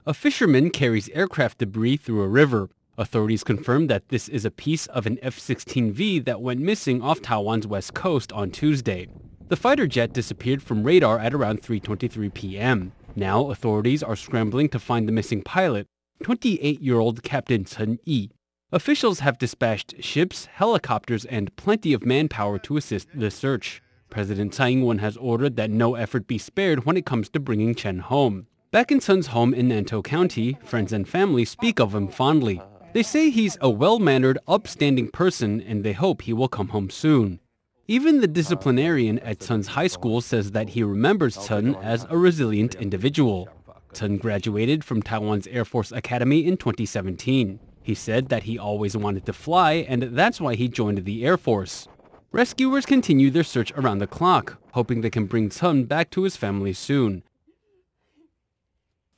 A 0.07 0.15
fisherman 0.15 0.71
carries 0.71 1.11
aircraft 1.11 1.59
debris 1.59 1.99
through 1.99 2.23
a 2.23 2.29
river. 2.29 2.71
Authorities 2.99 3.45
confirmed 3.45 3.91
that 3.91 4.09
this 4.09 4.27
is 4.29 4.47
a 4.47 4.51
piece 4.51 4.87
of 4.87 5.07
an 5.07 5.19
F-16V 5.21 6.25
that 6.25 6.41
went 6.41 6.61
missing 6.61 7.03
off 7.03 7.21
Taiwan's 7.21 7.67
west 7.67 7.93
coast 7.93 8.33
on 8.33 8.51
Tuesday. 8.51 9.07
The 9.49 9.57
fighter 9.57 9.87
jet 9.87 10.15
disappeared 10.15 10.63
from 10.63 10.83
radar 10.83 11.19
at 11.19 11.35
around 11.35 11.63
3.23 11.63 12.33
p.m. 12.33 12.93
Now, 13.15 13.51
authorities 13.51 14.03
are 14.03 14.17
scrambling 14.17 14.71
to 14.71 14.79
find 14.79 15.07
the 15.07 15.13
missing 15.13 15.43
pilot, 15.43 15.87
28-year-old 16.25 17.23
Captain 17.23 17.67
Chen 17.67 17.99
Yi. 18.05 18.31
Officials 18.73 19.21
have 19.21 19.39
dispatched 19.39 20.03
ships, 20.03 20.47
helicopters, 20.47 21.27
and 21.27 21.55
plenty 21.57 21.93
of 21.93 22.07
manpower 22.07 22.59
to 22.61 22.79
assist 22.79 23.09
the 23.15 23.31
search. 23.31 23.83
President 24.09 24.55
Tsai 24.55 24.71
Ing-wen 24.71 24.99
has 24.99 25.19
ordered 25.19 25.57
that 25.57 25.71
no 25.71 25.97
effort 25.97 26.27
be 26.27 26.39
spared 26.39 26.87
when 26.87 26.97
it 26.97 27.05
comes 27.05 27.29
to 27.29 27.41
bringing 27.41 27.75
Chen 27.75 27.99
home. 27.99 28.47
Back 28.71 28.91
in 28.91 29.01
Chen's 29.01 29.29
home 29.29 29.53
in 29.53 29.69
Nantou 29.69 30.03
County, 30.03 30.59
friends 30.65 30.93
and 30.93 31.07
family 31.07 31.45
speak 31.45 31.79
of 31.79 31.95
him 31.95 32.09
fondly. 32.09 32.61
They 32.97 33.03
say 33.03 33.29
he's 33.29 33.59
a 33.61 33.69
well-mannered, 33.69 34.39
upstanding 34.49 35.11
person 35.11 35.61
and 35.61 35.85
they 35.85 35.93
hope 35.93 36.23
he 36.23 36.33
will 36.33 36.49
come 36.49 36.69
home 36.69 36.89
soon. 36.89 37.41
Even 37.87 38.23
the 38.23 38.27
disciplinarian 38.27 39.19
at 39.19 39.41
Chen's 39.41 39.67
high 39.67 39.87
school 39.87 40.23
says 40.23 40.53
that 40.53 40.71
he 40.71 40.83
remembers 40.83 41.47
Chen 41.47 41.75
as 41.75 42.07
a 42.09 42.17
resilient 42.17 42.75
individual. 42.77 43.51
Chen 43.93 44.17
graduated 44.17 44.83
from 44.83 45.03
Taiwan's 45.03 45.47
Air 45.49 45.67
Force 45.67 45.93
Academy 45.93 46.47
in 46.47 46.57
2017. 46.57 47.61
He 47.83 47.95
said 47.95 48.31
that 48.31 48.45
he 48.45 48.59
always 48.59 48.97
wanted 48.97 49.27
to 49.27 49.35
fly 49.35 49.85
and 49.87 50.05
that's 50.05 50.41
why 50.41 50.55
he 50.55 50.67
joined 50.67 51.05
the 51.05 51.27
Air 51.27 51.37
Force. 51.37 51.89
Rescuers 52.33 52.87
continue 52.87 53.31
their 53.31 53.45
search 53.45 53.73
around 53.73 53.99
the 53.99 54.07
clock, 54.07 54.57
hoping 54.73 55.03
they 55.03 55.11
can 55.11 55.27
bring 55.27 55.51
Chen 55.51 55.85
back 55.85 56.09
to 56.13 56.23
his 56.23 56.39
family 56.39 56.73
soon. 56.73 57.25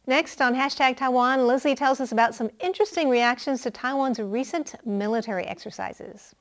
Next 0.09 0.41
on 0.41 0.55
Hashtag 0.55 0.97
Taiwan, 0.97 1.47
Leslie 1.47 1.75
tells 1.75 2.01
us 2.01 2.13
about 2.13 2.35
some 2.35 2.49
interesting 2.61 3.11
reactions 3.11 3.61
to 3.61 3.71
Taiwan's 3.71 4.19
recent 4.19 4.75
military 4.87 5.45
exercises. 5.45 6.35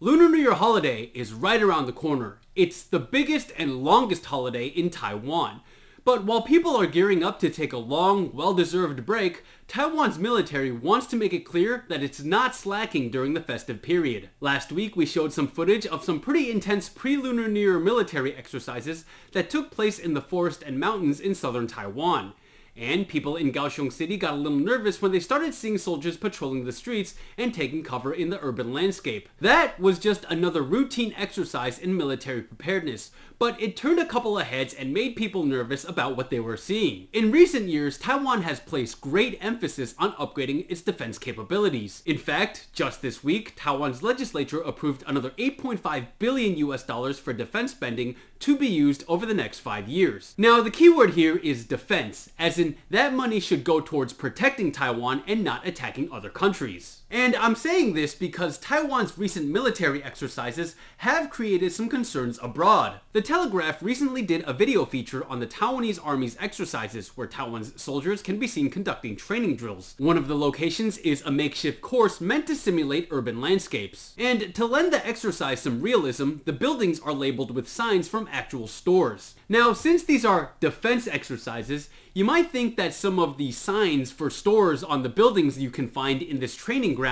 Lunar 0.00 0.28
New 0.28 0.38
Year 0.38 0.54
holiday 0.54 1.12
is 1.14 1.32
right 1.32 1.62
around 1.62 1.86
the 1.86 1.92
corner. 1.92 2.40
It's 2.56 2.82
the 2.82 2.98
biggest 2.98 3.52
and 3.56 3.84
longest 3.84 4.24
holiday 4.24 4.66
in 4.66 4.90
Taiwan. 4.90 5.60
But 6.04 6.24
while 6.24 6.42
people 6.42 6.76
are 6.76 6.86
gearing 6.86 7.24
up 7.24 7.38
to 7.40 7.48
take 7.48 7.72
a 7.72 7.78
long, 7.78 8.30
well-deserved 8.34 9.06
break, 9.06 9.42
Taiwan's 9.68 10.18
military 10.18 10.70
wants 10.70 11.06
to 11.06 11.16
make 11.16 11.32
it 11.32 11.46
clear 11.46 11.86
that 11.88 12.02
it's 12.02 12.22
not 12.22 12.54
slacking 12.54 13.10
during 13.10 13.32
the 13.32 13.40
festive 13.40 13.80
period. 13.80 14.28
Last 14.38 14.70
week, 14.70 14.96
we 14.96 15.06
showed 15.06 15.32
some 15.32 15.48
footage 15.48 15.86
of 15.86 16.04
some 16.04 16.20
pretty 16.20 16.50
intense 16.50 16.90
pre-Lunar 16.90 17.48
New 17.48 17.60
Year 17.60 17.78
military 17.78 18.34
exercises 18.36 19.06
that 19.32 19.48
took 19.48 19.70
place 19.70 19.98
in 19.98 20.12
the 20.12 20.20
forest 20.20 20.62
and 20.62 20.78
mountains 20.78 21.20
in 21.20 21.34
southern 21.34 21.66
Taiwan. 21.66 22.34
And 22.76 23.06
people 23.06 23.36
in 23.36 23.52
Kaohsiung 23.52 23.92
City 23.92 24.16
got 24.16 24.34
a 24.34 24.36
little 24.36 24.58
nervous 24.58 25.00
when 25.00 25.12
they 25.12 25.20
started 25.20 25.54
seeing 25.54 25.78
soldiers 25.78 26.16
patrolling 26.16 26.64
the 26.64 26.72
streets 26.72 27.14
and 27.38 27.54
taking 27.54 27.84
cover 27.84 28.12
in 28.12 28.30
the 28.30 28.40
urban 28.42 28.72
landscape. 28.72 29.28
That 29.40 29.78
was 29.78 30.00
just 30.00 30.24
another 30.28 30.60
routine 30.60 31.14
exercise 31.16 31.78
in 31.78 31.96
military 31.96 32.42
preparedness, 32.42 33.12
but 33.38 33.60
it 33.60 33.76
turned 33.76 33.98
a 33.98 34.06
couple 34.06 34.38
of 34.38 34.46
heads 34.46 34.74
and 34.74 34.92
made 34.92 35.16
people 35.16 35.44
nervous 35.44 35.84
about 35.84 36.16
what 36.16 36.30
they 36.30 36.40
were 36.40 36.56
seeing. 36.56 37.08
In 37.12 37.30
recent 37.30 37.68
years, 37.68 37.98
Taiwan 37.98 38.42
has 38.42 38.60
placed 38.60 39.00
great 39.00 39.38
emphasis 39.40 39.94
on 39.98 40.12
upgrading 40.12 40.66
its 40.68 40.80
defense 40.80 41.18
capabilities. 41.18 42.02
In 42.06 42.18
fact, 42.18 42.68
just 42.72 43.02
this 43.02 43.24
week, 43.24 43.54
Taiwan's 43.56 44.02
legislature 44.02 44.60
approved 44.60 45.04
another 45.06 45.30
8.5 45.30 46.06
billion 46.18 46.56
US 46.58 46.82
dollars 46.82 47.18
for 47.18 47.32
defense 47.32 47.72
spending 47.72 48.16
to 48.40 48.56
be 48.58 48.66
used 48.66 49.04
over 49.08 49.24
the 49.24 49.32
next 49.32 49.60
five 49.60 49.88
years. 49.88 50.34
Now, 50.36 50.60
the 50.60 50.70
key 50.70 50.88
word 50.88 51.14
here 51.14 51.36
is 51.38 51.64
defense, 51.64 52.30
as 52.38 52.58
in 52.58 52.76
that 52.90 53.14
money 53.14 53.40
should 53.40 53.64
go 53.64 53.80
towards 53.80 54.12
protecting 54.12 54.70
Taiwan 54.70 55.22
and 55.26 55.42
not 55.42 55.66
attacking 55.66 56.12
other 56.12 56.28
countries. 56.28 57.00
And 57.14 57.36
I'm 57.36 57.54
saying 57.54 57.94
this 57.94 58.12
because 58.12 58.58
Taiwan's 58.58 59.16
recent 59.16 59.46
military 59.46 60.02
exercises 60.02 60.74
have 60.96 61.30
created 61.30 61.70
some 61.70 61.88
concerns 61.88 62.40
abroad. 62.42 62.98
The 63.12 63.22
Telegraph 63.22 63.80
recently 63.80 64.20
did 64.20 64.42
a 64.48 64.52
video 64.52 64.84
feature 64.84 65.24
on 65.26 65.38
the 65.38 65.46
Taiwanese 65.46 66.04
Army's 66.04 66.36
exercises 66.40 67.16
where 67.16 67.28
Taiwan's 67.28 67.80
soldiers 67.80 68.20
can 68.20 68.40
be 68.40 68.48
seen 68.48 68.68
conducting 68.68 69.14
training 69.14 69.54
drills. 69.54 69.94
One 69.96 70.16
of 70.16 70.26
the 70.26 70.34
locations 70.34 70.98
is 70.98 71.22
a 71.22 71.30
makeshift 71.30 71.80
course 71.80 72.20
meant 72.20 72.48
to 72.48 72.56
simulate 72.56 73.06
urban 73.12 73.40
landscapes. 73.40 74.14
And 74.18 74.52
to 74.52 74.66
lend 74.66 74.92
the 74.92 75.06
exercise 75.06 75.60
some 75.60 75.82
realism, 75.82 76.38
the 76.46 76.52
buildings 76.52 76.98
are 76.98 77.14
labeled 77.14 77.52
with 77.52 77.68
signs 77.68 78.08
from 78.08 78.28
actual 78.32 78.66
stores. 78.66 79.36
Now, 79.48 79.72
since 79.72 80.02
these 80.02 80.24
are 80.24 80.54
defense 80.58 81.06
exercises, 81.06 81.90
you 82.12 82.24
might 82.24 82.50
think 82.50 82.76
that 82.76 82.94
some 82.94 83.18
of 83.18 83.38
the 83.38 83.52
signs 83.52 84.10
for 84.10 84.30
stores 84.30 84.82
on 84.82 85.02
the 85.02 85.08
buildings 85.08 85.58
you 85.58 85.70
can 85.70 85.88
find 85.88 86.22
in 86.22 86.38
this 86.38 86.56
training 86.56 86.94
ground 86.94 87.03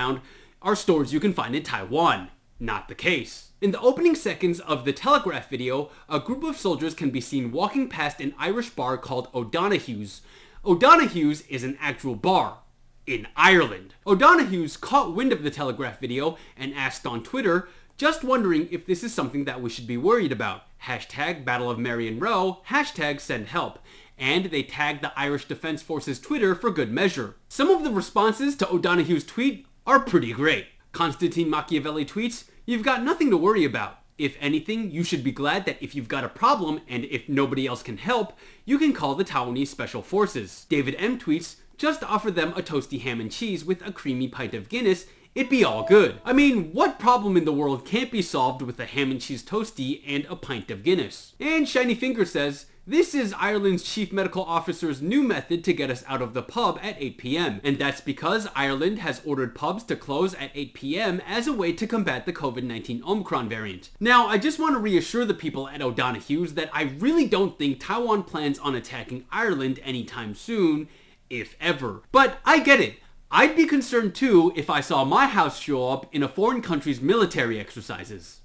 are 0.61 0.75
stores 0.75 1.13
you 1.13 1.19
can 1.19 1.33
find 1.33 1.55
in 1.55 1.63
Taiwan. 1.63 2.29
Not 2.59 2.87
the 2.87 2.95
case. 2.95 3.51
In 3.61 3.71
the 3.71 3.79
opening 3.79 4.15
seconds 4.15 4.59
of 4.59 4.85
the 4.85 4.93
Telegraph 4.93 5.49
video, 5.49 5.89
a 6.07 6.19
group 6.19 6.43
of 6.43 6.57
soldiers 6.57 6.93
can 6.93 7.09
be 7.09 7.21
seen 7.21 7.51
walking 7.51 7.89
past 7.89 8.21
an 8.21 8.33
Irish 8.37 8.69
bar 8.69 8.97
called 8.97 9.27
O'Donoghue's. 9.33 10.21
O'Donoghue's 10.65 11.41
is 11.47 11.63
an 11.63 11.77
actual 11.81 12.15
bar 12.15 12.59
in 13.05 13.27
Ireland. 13.35 13.95
O'Donoghue's 14.07 14.77
caught 14.77 15.15
wind 15.15 15.33
of 15.33 15.43
the 15.43 15.51
Telegraph 15.51 15.99
video 15.99 16.37
and 16.55 16.73
asked 16.73 17.05
on 17.05 17.23
Twitter, 17.23 17.67
just 17.97 18.23
wondering 18.23 18.67
if 18.71 18.85
this 18.85 19.03
is 19.03 19.13
something 19.13 19.45
that 19.45 19.61
we 19.61 19.69
should 19.69 19.87
be 19.87 19.97
worried 19.97 20.31
about. 20.31 20.63
Hashtag 20.83 21.45
Battle 21.45 21.69
of 21.69 21.79
Merrion 21.79 22.19
Row, 22.19 22.61
hashtag 22.69 23.19
send 23.19 23.47
help. 23.47 23.79
And 24.17 24.45
they 24.45 24.63
tagged 24.63 25.03
the 25.03 25.17
Irish 25.17 25.47
Defence 25.47 25.81
Force's 25.81 26.19
Twitter 26.19 26.55
for 26.55 26.71
good 26.71 26.91
measure. 26.91 27.35
Some 27.49 27.69
of 27.69 27.83
the 27.83 27.91
responses 27.91 28.55
to 28.57 28.69
O'Donoghue's 28.69 29.25
tweet 29.25 29.65
are 29.85 29.99
pretty 29.99 30.33
great. 30.33 30.67
Constantine 30.91 31.49
Machiavelli 31.49 32.05
tweets, 32.05 32.45
You've 32.65 32.83
got 32.83 33.03
nothing 33.03 33.29
to 33.29 33.37
worry 33.37 33.65
about. 33.65 33.99
If 34.17 34.37
anything, 34.39 34.91
you 34.91 35.03
should 35.03 35.23
be 35.23 35.31
glad 35.31 35.65
that 35.65 35.81
if 35.81 35.95
you've 35.95 36.07
got 36.07 36.23
a 36.23 36.29
problem 36.29 36.79
and 36.87 37.03
if 37.05 37.27
nobody 37.27 37.67
else 37.67 37.83
can 37.83 37.97
help, 37.97 38.37
you 38.63 38.77
can 38.77 38.93
call 38.93 39.15
the 39.15 39.25
Taiwanese 39.25 39.67
Special 39.67 40.01
Forces. 40.01 40.65
David 40.69 40.95
M 40.97 41.19
tweets, 41.19 41.57
just 41.77 42.03
offer 42.03 42.31
them 42.31 42.53
a 42.55 42.61
toasty 42.61 43.01
ham 43.01 43.19
and 43.19 43.31
cheese 43.31 43.65
with 43.65 43.85
a 43.85 43.91
creamy 43.91 44.29
pint 44.29 44.53
of 44.53 44.69
Guinness, 44.69 45.07
it'd 45.35 45.49
be 45.49 45.63
all 45.63 45.83
good. 45.83 46.19
I 46.23 46.33
mean, 46.33 46.71
what 46.73 46.99
problem 46.99 47.37
in 47.37 47.45
the 47.45 47.53
world 47.53 47.85
can't 47.85 48.11
be 48.11 48.21
solved 48.21 48.61
with 48.61 48.79
a 48.79 48.85
ham 48.85 49.11
and 49.11 49.21
cheese 49.21 49.43
toasty 49.43 50.01
and 50.07 50.25
a 50.25 50.35
pint 50.35 50.71
of 50.71 50.83
Guinness? 50.83 51.33
And 51.39 51.67
Shiny 51.67 51.95
Finger 51.95 52.25
says, 52.25 52.65
this 52.85 53.15
is 53.15 53.33
Ireland's 53.39 53.83
chief 53.83 54.11
medical 54.11 54.43
officer's 54.43 55.01
new 55.01 55.23
method 55.23 55.63
to 55.63 55.73
get 55.73 55.89
us 55.89 56.03
out 56.05 56.21
of 56.21 56.33
the 56.33 56.41
pub 56.41 56.77
at 56.83 56.99
8pm, 56.99 57.61
and 57.63 57.79
that's 57.79 58.01
because 58.01 58.45
Ireland 58.57 58.99
has 58.99 59.21
ordered 59.23 59.55
pubs 59.55 59.83
to 59.85 59.95
close 59.95 60.33
at 60.33 60.53
8pm 60.53 61.21
as 61.25 61.47
a 61.47 61.53
way 61.53 61.71
to 61.71 61.87
combat 61.87 62.25
the 62.25 62.33
COVID-19 62.33 63.01
Omicron 63.03 63.47
variant. 63.47 63.89
Now, 64.01 64.27
I 64.27 64.37
just 64.37 64.59
want 64.59 64.75
to 64.75 64.79
reassure 64.79 65.23
the 65.23 65.33
people 65.33 65.69
at 65.69 65.81
O'Donoghue's 65.81 66.55
that 66.55 66.69
I 66.73 66.83
really 66.99 67.25
don't 67.25 67.57
think 67.57 67.79
Taiwan 67.79 68.23
plans 68.23 68.59
on 68.59 68.75
attacking 68.75 69.23
Ireland 69.31 69.79
anytime 69.85 70.35
soon, 70.35 70.89
if 71.29 71.55
ever. 71.61 72.01
But 72.11 72.39
I 72.43 72.59
get 72.59 72.81
it. 72.81 72.95
I'd 73.35 73.55
be 73.55 73.65
concerned 73.65 74.13
too 74.13 74.53
if 74.55 74.69
I 74.69 74.79
saw 74.79 75.03
my 75.03 75.25
house 75.25 75.59
show 75.59 75.89
up 75.89 76.05
in 76.13 76.21
a 76.21 76.27
foreign 76.27 76.61
country's 76.61 77.01
military 77.01 77.59
exercises. 77.59 78.41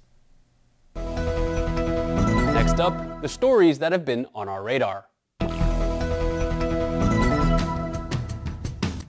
Next 0.95 2.79
up, 2.79 3.21
the 3.21 3.29
stories 3.29 3.77
that 3.77 3.91
have 3.91 4.03
been 4.03 4.25
on 4.33 4.49
our 4.49 4.63
radar. 4.63 5.05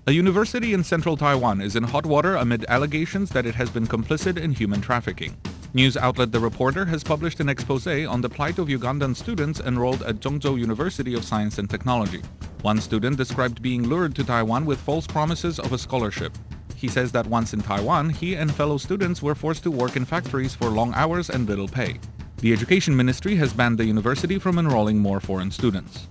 A 0.06 0.12
university 0.12 0.74
in 0.74 0.84
central 0.84 1.16
Taiwan 1.16 1.62
is 1.62 1.74
in 1.74 1.84
hot 1.84 2.04
water 2.04 2.34
amid 2.36 2.66
allegations 2.68 3.30
that 3.30 3.46
it 3.46 3.54
has 3.54 3.70
been 3.70 3.86
complicit 3.86 4.36
in 4.36 4.52
human 4.52 4.82
trafficking. 4.82 5.34
News 5.72 5.96
outlet 5.96 6.32
The 6.32 6.40
Reporter 6.40 6.84
has 6.86 7.04
published 7.04 7.38
an 7.38 7.48
expose 7.48 7.86
on 7.86 8.20
the 8.20 8.28
plight 8.28 8.58
of 8.58 8.66
Ugandan 8.66 9.14
students 9.14 9.60
enrolled 9.60 10.02
at 10.02 10.16
Zhongzhou 10.16 10.58
University 10.58 11.14
of 11.14 11.22
Science 11.22 11.58
and 11.58 11.70
Technology. 11.70 12.22
One 12.62 12.80
student 12.80 13.16
described 13.16 13.62
being 13.62 13.86
lured 13.86 14.16
to 14.16 14.24
Taiwan 14.24 14.66
with 14.66 14.80
false 14.80 15.06
promises 15.06 15.60
of 15.60 15.72
a 15.72 15.78
scholarship. 15.78 16.36
He 16.74 16.88
says 16.88 17.12
that 17.12 17.24
once 17.28 17.54
in 17.54 17.60
Taiwan, 17.60 18.10
he 18.10 18.34
and 18.34 18.52
fellow 18.52 18.78
students 18.78 19.22
were 19.22 19.36
forced 19.36 19.62
to 19.62 19.70
work 19.70 19.94
in 19.94 20.04
factories 20.04 20.56
for 20.56 20.70
long 20.70 20.92
hours 20.94 21.30
and 21.30 21.48
little 21.48 21.68
pay. 21.68 22.00
The 22.38 22.52
Education 22.52 22.96
Ministry 22.96 23.36
has 23.36 23.52
banned 23.52 23.78
the 23.78 23.84
university 23.84 24.40
from 24.40 24.58
enrolling 24.58 24.98
more 24.98 25.20
foreign 25.20 25.52
students. 25.52 26.08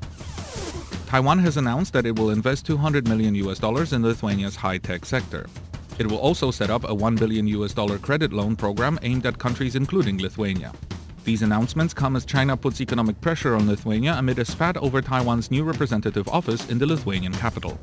Taiwan 1.08 1.39
has 1.39 1.58
announced 1.58 1.92
that 1.92 2.06
it 2.06 2.18
will 2.18 2.30
invest 2.30 2.66
200 2.66 3.10
million 3.10 3.36
US 3.36 3.60
dollars 3.60 3.92
in 3.92 4.04
Lithuania's 4.04 4.56
high-tech 4.56 5.06
sector. 5.06 5.48
It 6.00 6.08
will 6.08 6.18
also 6.18 6.50
set 6.50 6.70
up 6.70 6.89
a 6.89 6.94
1 6.94 7.18
billion 7.18 7.46
US 7.48 7.74
dollar 7.74 7.98
credit 7.98 8.32
loan 8.32 8.56
program 8.56 8.98
aimed 9.01 9.25
at 9.25 9.38
countries 9.38 9.75
including 9.75 10.18
Lithuania. 10.18 10.72
These 11.25 11.41
announcements 11.41 11.94
come 11.94 12.15
as 12.15 12.25
China 12.25 12.56
puts 12.56 12.79
economic 12.79 13.20
pressure 13.20 13.53
on 13.56 13.68
Lithuania 13.68 14.13
amid 14.13 14.39
a 14.39 14.46
spat 14.46 14.77
over 14.77 15.01
Taiwan's 15.01 15.51
new 15.51 15.65
representative 15.65 16.27
office 16.29 16.70
in 16.70 16.77
the 16.79 16.86
Lithuanian 16.86 17.34
capital. 17.34 17.77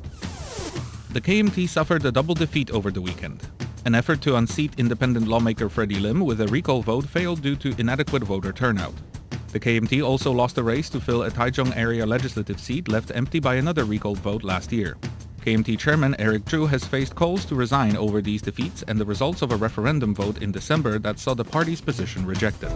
The 1.11 1.21
KMT 1.21 1.69
suffered 1.69 2.03
a 2.05 2.11
double 2.11 2.33
defeat 2.33 2.71
over 2.71 2.89
the 2.89 3.01
weekend. 3.01 3.47
An 3.85 3.93
effort 3.93 4.19
to 4.21 4.35
unseat 4.35 4.73
independent 4.77 5.27
lawmaker 5.27 5.69
Freddie 5.69 5.99
Lim 5.99 6.19
with 6.21 6.41
a 6.41 6.47
recall 6.47 6.81
vote 6.81 7.07
failed 7.07 7.43
due 7.43 7.55
to 7.55 7.75
inadequate 7.79 8.23
voter 8.23 8.51
turnout. 8.51 8.95
The 9.51 9.59
KMT 9.59 10.03
also 10.03 10.31
lost 10.31 10.57
a 10.57 10.63
race 10.63 10.89
to 10.89 10.99
fill 10.99 11.23
a 11.23 11.31
Taichung 11.31 11.75
area 11.77 12.05
legislative 12.05 12.59
seat 12.59 12.87
left 12.89 13.11
empty 13.15 13.39
by 13.39 13.55
another 13.55 13.85
recall 13.85 14.15
vote 14.15 14.43
last 14.43 14.73
year. 14.73 14.97
KMT 15.47 15.79
chairman 15.79 16.13
Eric 16.19 16.45
Chu 16.45 16.65
has 16.65 16.83
faced 16.83 17.15
calls 17.15 17.45
to 17.45 17.55
resign 17.55 17.95
over 17.95 18.21
these 18.21 18.41
defeats 18.41 18.83
and 18.83 18.99
the 18.99 19.05
results 19.05 19.41
of 19.41 19.53
a 19.53 19.55
referendum 19.55 20.13
vote 20.13 20.41
in 20.41 20.51
December 20.51 20.99
that 20.99 21.19
saw 21.19 21.33
the 21.33 21.45
party's 21.45 21.79
position 21.79 22.25
rejected. 22.25 22.69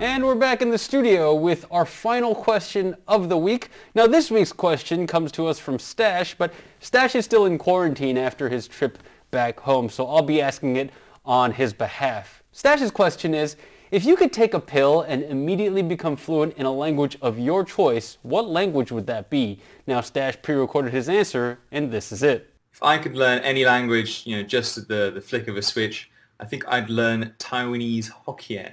And 0.00 0.24
we're 0.24 0.34
back 0.34 0.60
in 0.60 0.70
the 0.70 0.76
studio 0.78 1.32
with 1.32 1.64
our 1.70 1.86
final 1.86 2.34
question 2.34 2.96
of 3.06 3.28
the 3.28 3.38
week. 3.38 3.68
Now, 3.94 4.08
this 4.08 4.32
week's 4.32 4.52
question 4.52 5.06
comes 5.06 5.30
to 5.30 5.46
us 5.46 5.60
from 5.60 5.78
Stash, 5.78 6.34
but 6.34 6.52
Stash 6.80 7.14
is 7.14 7.24
still 7.24 7.46
in 7.46 7.56
quarantine 7.56 8.18
after 8.18 8.48
his 8.48 8.66
trip 8.66 8.98
back 9.30 9.60
home, 9.60 9.88
so 9.88 10.08
I'll 10.08 10.22
be 10.22 10.42
asking 10.42 10.74
it 10.74 10.90
on 11.24 11.52
his 11.52 11.72
behalf. 11.72 12.42
Stash's 12.50 12.90
question 12.90 13.32
is, 13.32 13.54
if 13.90 14.04
you 14.04 14.16
could 14.16 14.32
take 14.32 14.54
a 14.54 14.60
pill 14.60 15.02
and 15.02 15.22
immediately 15.22 15.82
become 15.82 16.16
fluent 16.16 16.56
in 16.56 16.66
a 16.66 16.72
language 16.72 17.16
of 17.22 17.38
your 17.38 17.64
choice, 17.64 18.18
what 18.22 18.48
language 18.48 18.92
would 18.92 19.06
that 19.06 19.30
be? 19.30 19.60
Now, 19.86 20.00
Stash 20.00 20.36
pre-recorded 20.42 20.92
his 20.92 21.08
answer, 21.08 21.58
and 21.72 21.90
this 21.90 22.12
is 22.12 22.22
it. 22.22 22.52
If 22.72 22.82
I 22.82 22.98
could 22.98 23.16
learn 23.16 23.40
any 23.40 23.64
language, 23.64 24.22
you 24.24 24.36
know, 24.36 24.42
just 24.42 24.88
the, 24.88 25.10
the 25.12 25.20
flick 25.20 25.48
of 25.48 25.56
a 25.56 25.62
switch, 25.62 26.10
I 26.38 26.44
think 26.44 26.64
I'd 26.68 26.90
learn 26.90 27.34
Taiwanese 27.38 28.10
Hokkien. 28.26 28.72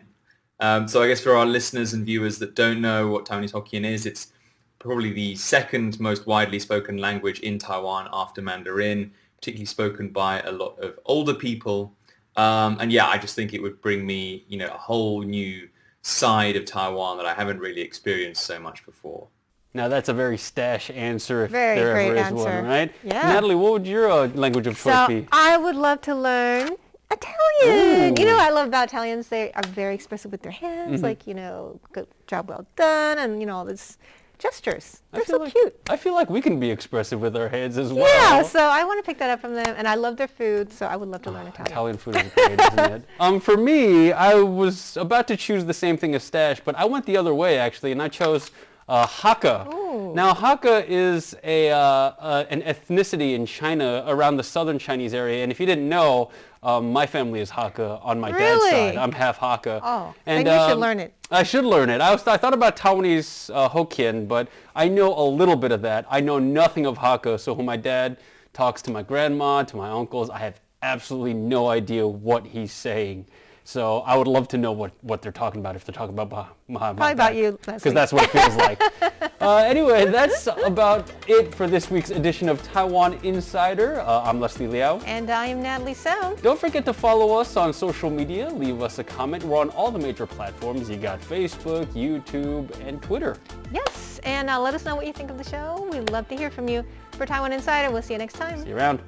Um, 0.60 0.88
so 0.88 1.02
I 1.02 1.08
guess 1.08 1.22
for 1.22 1.36
our 1.36 1.46
listeners 1.46 1.94
and 1.94 2.06
viewers 2.06 2.38
that 2.40 2.56
don't 2.56 2.82
know 2.82 3.08
what 3.08 3.26
Taiwanese 3.26 3.52
Hokkien 3.52 3.86
is, 3.86 4.06
it's 4.06 4.32
probably 4.80 5.12
the 5.12 5.36
second 5.36 6.00
most 6.00 6.28
widely 6.28 6.60
spoken 6.60 6.98
language 6.98 7.40
in 7.40 7.58
Taiwan 7.58 8.08
after 8.14 8.42
Mandarin, 8.42 9.12
particularly 9.38 9.66
spoken 9.66 10.10
by 10.10 10.42
a 10.42 10.52
lot 10.52 10.78
of 10.80 11.00
older 11.06 11.34
people. 11.34 11.92
Um, 12.38 12.78
and 12.80 12.92
yeah, 12.92 13.08
I 13.08 13.18
just 13.18 13.36
think 13.36 13.54
it 13.54 13.62
would 13.62 13.82
bring 13.82 14.06
me, 14.06 14.44
you 14.48 14.58
know, 14.58 14.68
a 14.68 14.78
whole 14.78 15.22
new 15.22 15.70
side 16.02 16.56
of 16.56 16.66
Taiwan 16.66 17.18
that 17.18 17.26
I 17.26 17.34
haven't 17.34 17.60
really 17.60 17.82
experienced 17.82 18.44
so 18.46 18.60
much 18.60 18.86
before. 18.86 19.28
Now 19.74 19.88
that's 19.88 20.08
a 20.10 20.14
very 20.14 20.38
stash 20.38 20.90
answer 20.92 21.46
if 21.46 21.52
Very 21.52 21.76
there 21.80 21.94
great 21.94 22.06
ever 22.08 22.16
is 22.16 22.28
answer. 22.28 22.36
one, 22.62 22.66
right? 22.66 22.92
Yeah. 23.04 23.24
Natalie, 23.34 23.56
what 23.56 23.72
would 23.74 23.88
your 23.88 24.10
uh, 24.10 24.28
language 24.30 24.68
of 24.68 24.76
choice 24.76 24.94
So 24.94 25.08
be? 25.08 25.28
I 25.32 25.58
would 25.58 25.76
love 25.76 26.02
to 26.02 26.16
learn 26.16 26.70
Italian. 27.12 28.16
You 28.18 28.26
know 28.26 28.36
what 28.36 28.48
I 28.48 28.52
love 28.52 28.68
about 28.68 28.88
Italians? 28.88 29.28
They 29.28 29.52
are 29.54 29.64
very 29.64 29.96
expressive 29.96 30.32
with 30.32 30.42
their 30.44 30.52
hands, 30.52 31.02
Mhm. 31.02 31.04
like, 31.04 31.28
you 31.28 31.34
know, 31.34 31.80
good 31.92 32.08
job 32.28 32.50
well 32.50 32.66
done, 32.76 33.18
and, 33.18 33.40
you 33.42 33.46
know, 33.48 33.56
all 33.58 33.66
this 33.66 33.98
gestures. 34.40 35.02
They're 35.12 35.26
so 35.26 35.38
like, 35.38 35.54
cute. 35.54 35.76
I 35.90 35.98
feel 35.98 36.14
like 36.14 36.30
we 36.30 36.42
can 36.42 36.60
be 36.60 36.70
expressive 36.70 37.22
with 37.22 37.36
our 37.36 37.50
hands 37.50 37.78
as 37.78 37.94
well. 37.94 38.06
Yeah, 38.06 38.44
so 38.44 38.60
I 38.60 38.84
want 38.84 39.04
to 39.04 39.08
pick 39.08 39.18
that 39.20 39.30
up 39.30 39.42
from 39.42 39.54
them, 39.54 39.76
and 39.78 39.88
I 39.88 39.96
love 39.96 40.18
their 40.18 40.28
food, 40.28 40.72
so 40.72 40.86
I 40.86 40.96
would 40.96 41.10
love 41.10 41.22
to 41.24 41.32
learn 41.32 41.48
Italian. 41.48 41.72
Italian 41.72 41.98
food 41.98 42.16
is 42.18 42.32
great, 42.36 42.60
isn't 42.60 42.80
it? 42.80 43.04
Um, 43.20 43.40
for 43.40 43.58
me, 43.58 44.12
I 44.12 44.36
was 44.36 44.98
about 44.98 45.28
to 45.30 45.38
choose 45.38 45.66
the 45.66 45.74
same 45.74 45.98
thing 45.98 46.16
as 46.16 46.24
Stash, 46.24 46.60
but 46.64 46.76
I 46.76 46.86
went 46.86 47.06
the 47.06 47.18
other 47.18 47.34
way 47.34 47.58
actually, 47.58 47.92
and 47.92 48.02
I 48.02 48.10
chose 48.10 48.52
uh, 48.88 49.08
Hakka. 49.08 50.14
Now, 50.14 50.34
Hakka 50.34 50.86
is 50.88 51.36
a 51.44 51.72
uh, 51.72 51.78
uh, 51.78 52.46
an 52.50 52.62
ethnicity 52.62 53.34
in 53.34 53.46
China 53.46 54.04
around 54.08 54.38
the 54.38 54.44
southern 54.44 54.78
Chinese 54.78 55.14
area, 55.14 55.44
and 55.44 55.52
if 55.52 55.60
you 55.60 55.66
didn't 55.66 55.90
know, 55.90 56.30
um, 56.66 56.92
my 56.92 57.06
family 57.06 57.40
is 57.40 57.52
Hakka 57.52 58.04
on 58.04 58.20
my 58.20 58.32
dad's 58.32 58.64
side. 58.64 58.96
I'm 58.98 59.12
half 59.12 59.38
Hakka. 59.40 59.80
Oh, 59.84 60.16
and 60.26 60.46
then 60.46 60.60
you 60.60 60.68
should 60.68 60.74
um, 60.74 60.80
learn 60.80 61.00
it. 61.00 61.14
I 61.30 61.44
should 61.44 61.64
learn 61.64 61.92
it. 61.92 62.02
I 62.02 62.12
was 62.12 62.26
I 62.28 62.38
thought 62.38 62.56
about 62.56 62.76
Taiwanese 62.76 63.54
uh, 63.54 63.70
Hokkien, 63.70 64.28
but 64.28 64.48
I 64.76 64.88
know 64.88 65.16
a 65.16 65.28
little 65.30 65.56
bit 65.56 65.72
of 65.72 65.84
that. 65.84 66.08
I 66.10 66.22
know 66.22 66.40
nothing 66.40 66.88
of 66.88 66.98
Hakka. 66.98 67.40
So 67.40 67.54
when 67.54 67.68
my 67.68 67.78
dad 67.78 68.18
talks 68.54 68.82
to 68.84 68.92
my 68.92 69.04
grandma, 69.04 69.64
to 69.64 69.78
my 69.78 69.92
uncles, 69.92 70.32
I 70.32 70.40
have 70.40 70.60
absolutely 70.82 71.36
no 71.36 71.68
idea 71.68 72.08
what 72.08 72.48
he's 72.48 72.72
saying. 72.72 73.28
So 73.68 74.02
I 74.02 74.16
would 74.16 74.28
love 74.28 74.48
to 74.50 74.60
know 74.60 74.72
what, 74.72 74.92
what 75.02 75.24
they're 75.24 75.32
talking 75.32 75.60
about 75.60 75.76
if 75.76 75.86
they're 75.86 75.94
talking 75.94 76.18
about 76.18 76.56
Muhammad. 76.68 76.98
Probably 76.98 77.14
about 77.14 77.36
you, 77.36 77.58
Leslie. 77.66 77.74
Because 77.74 77.94
that's 77.96 78.14
what 78.14 78.24
it 78.24 78.30
feels 78.30 78.56
like. 78.58 78.80
uh, 79.42 79.56
anyway, 79.58 80.06
that's 80.06 80.48
about 80.64 81.12
it 81.28 81.54
for 81.54 81.66
this 81.66 81.90
week's 81.90 82.12
edition 82.12 82.48
of 82.48 82.62
Taiwan 82.62 83.14
Insider. 83.24 84.02
Uh, 84.02 84.22
I'm 84.22 84.40
Leslie 84.40 84.68
Liao. 84.68 85.00
And 85.00 85.32
I 85.32 85.48
am 85.48 85.64
Natalie 85.64 85.96
So. 85.96 86.38
Don't 86.44 86.60
forget 86.60 86.86
to 86.86 86.94
follow 86.94 87.36
us 87.40 87.58
on 87.58 87.74
social 87.74 88.12
media. 88.12 88.50
Leave 88.52 88.84
us 88.84 89.00
a 89.00 89.04
comment. 89.04 89.44
We're 89.44 89.58
on 89.58 89.72
all 89.72 89.90
the 89.90 90.00
major 90.00 90.28
platforms. 90.28 90.88
You 90.88 90.98
got 90.98 91.20
Facebook, 91.20 91.88
YouTube, 91.88 92.70
and 92.88 93.02
Twitter. 93.02 93.36
Yes, 93.74 94.20
and 94.26 94.48
uh, 94.48 94.62
let 94.62 94.76
us 94.76 94.86
know 94.86 94.96
what 94.96 95.08
you 95.08 95.14
think 95.14 95.32
of 95.32 95.40
the 95.40 95.50
show. 95.50 95.90
We'd 95.92 96.12
love 96.12 96.28
to 96.28 96.38
hear 96.38 96.52
from 96.52 96.70
you. 96.70 96.86
For 97.14 97.26
Taiwan 97.26 97.52
Insider, 97.52 97.92
we'll 97.92 98.04
see 98.04 98.14
you 98.14 98.20
next 98.20 98.34
time. 98.34 98.62
See 98.62 98.70
you 98.70 98.78
around. 98.78 99.02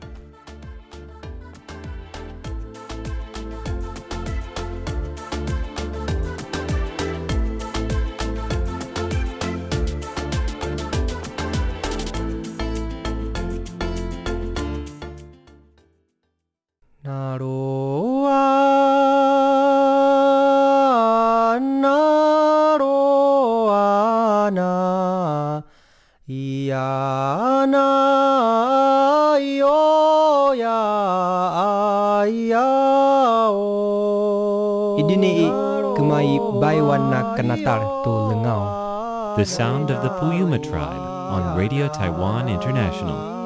the 39.37 39.45
sound 39.45 39.91
of 39.91 40.01
the 40.01 40.09
Puyuma 40.19 40.57
tribe 40.67 40.99
on 40.99 41.55
Radio 41.55 41.87
Taiwan 41.89 42.49
International. 42.49 43.37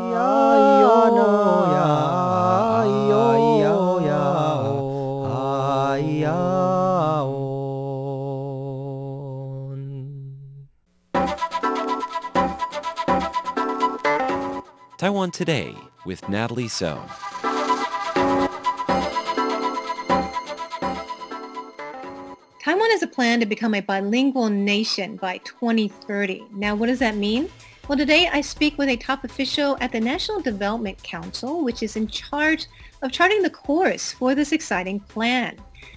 Taiwan 14.97 15.32
Today 15.32 15.75
with 16.06 16.30
Natalie 16.30 16.69
So. 16.69 17.04
Plan 23.32 23.39
to 23.39 23.46
become 23.46 23.74
a 23.76 23.80
bilingual 23.80 24.50
nation 24.50 25.15
by 25.15 25.38
2030. 25.46 26.44
Now, 26.52 26.76
what 26.76 26.88
does 26.88 27.00
that 27.00 27.15
mean? 27.15 27.50
Well, 27.88 27.98
today 27.98 28.28
I 28.28 28.41
speak 28.41 28.78
with 28.78 28.89
a 28.89 28.98
top 28.98 29.24
official 29.24 29.78
at 29.80 29.94
the 29.94 30.02
National 30.02 30.41
Development 30.41 31.02
Council, 31.02 31.63
which 31.63 31.82
is 31.82 31.96
in 31.96 32.08
charge 32.08 32.65
of 33.02 33.13
charting 33.13 33.41
the 33.41 33.50
course 33.50 34.12
for 34.12 34.36
this 34.36 34.52
exciting 34.52 35.00
plan. 35.00 35.56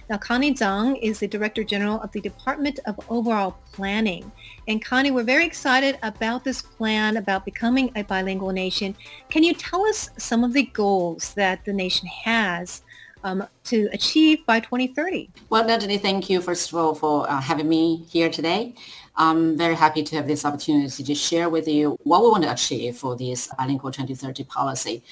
Now, 0.09 0.17
Connie 0.17 0.53
Zhang 0.53 0.97
is 1.01 1.19
the 1.19 1.27
Director 1.27 1.65
General 1.65 1.99
of 1.99 2.13
the 2.13 2.21
Department 2.21 2.79
of 2.85 2.97
Overall 3.09 3.57
Planning. 3.73 4.31
And 4.69 4.81
Connie, 4.81 5.11
we're 5.11 5.23
very 5.23 5.45
excited 5.45 5.99
about 6.03 6.45
this 6.45 6.61
plan 6.61 7.17
about 7.17 7.43
becoming 7.43 7.91
a 7.97 8.03
bilingual 8.03 8.53
nation. 8.53 8.95
Can 9.29 9.43
you 9.43 9.53
tell 9.53 9.85
us 9.85 10.09
some 10.17 10.45
of 10.45 10.53
the 10.53 10.67
goals 10.67 11.33
that 11.33 11.65
the 11.65 11.73
nation 11.73 12.07
has 12.07 12.83
um, 13.25 13.45
to 13.65 13.89
achieve 13.91 14.45
by 14.45 14.59
2030? 14.61 15.29
Well, 15.49 15.65
Natalie, 15.65 15.97
thank 15.97 16.29
you 16.29 16.39
first 16.39 16.71
of 16.71 16.77
all 16.77 16.95
for 16.95 17.29
uh, 17.29 17.41
having 17.41 17.67
me 17.67 18.05
here 18.09 18.29
today. 18.29 18.75
I'm 19.17 19.57
very 19.57 19.75
happy 19.75 20.03
to 20.03 20.15
have 20.15 20.27
this 20.27 20.45
opportunity 20.45 21.03
to 21.03 21.15
share 21.15 21.49
with 21.49 21.67
you 21.67 21.97
what 22.03 22.21
we 22.21 22.29
want 22.29 22.43
to 22.43 22.51
achieve 22.51 22.97
for 22.97 23.15
this 23.15 23.49
bilingual 23.57 23.91
2030 23.91 24.43
policy. 24.43 25.03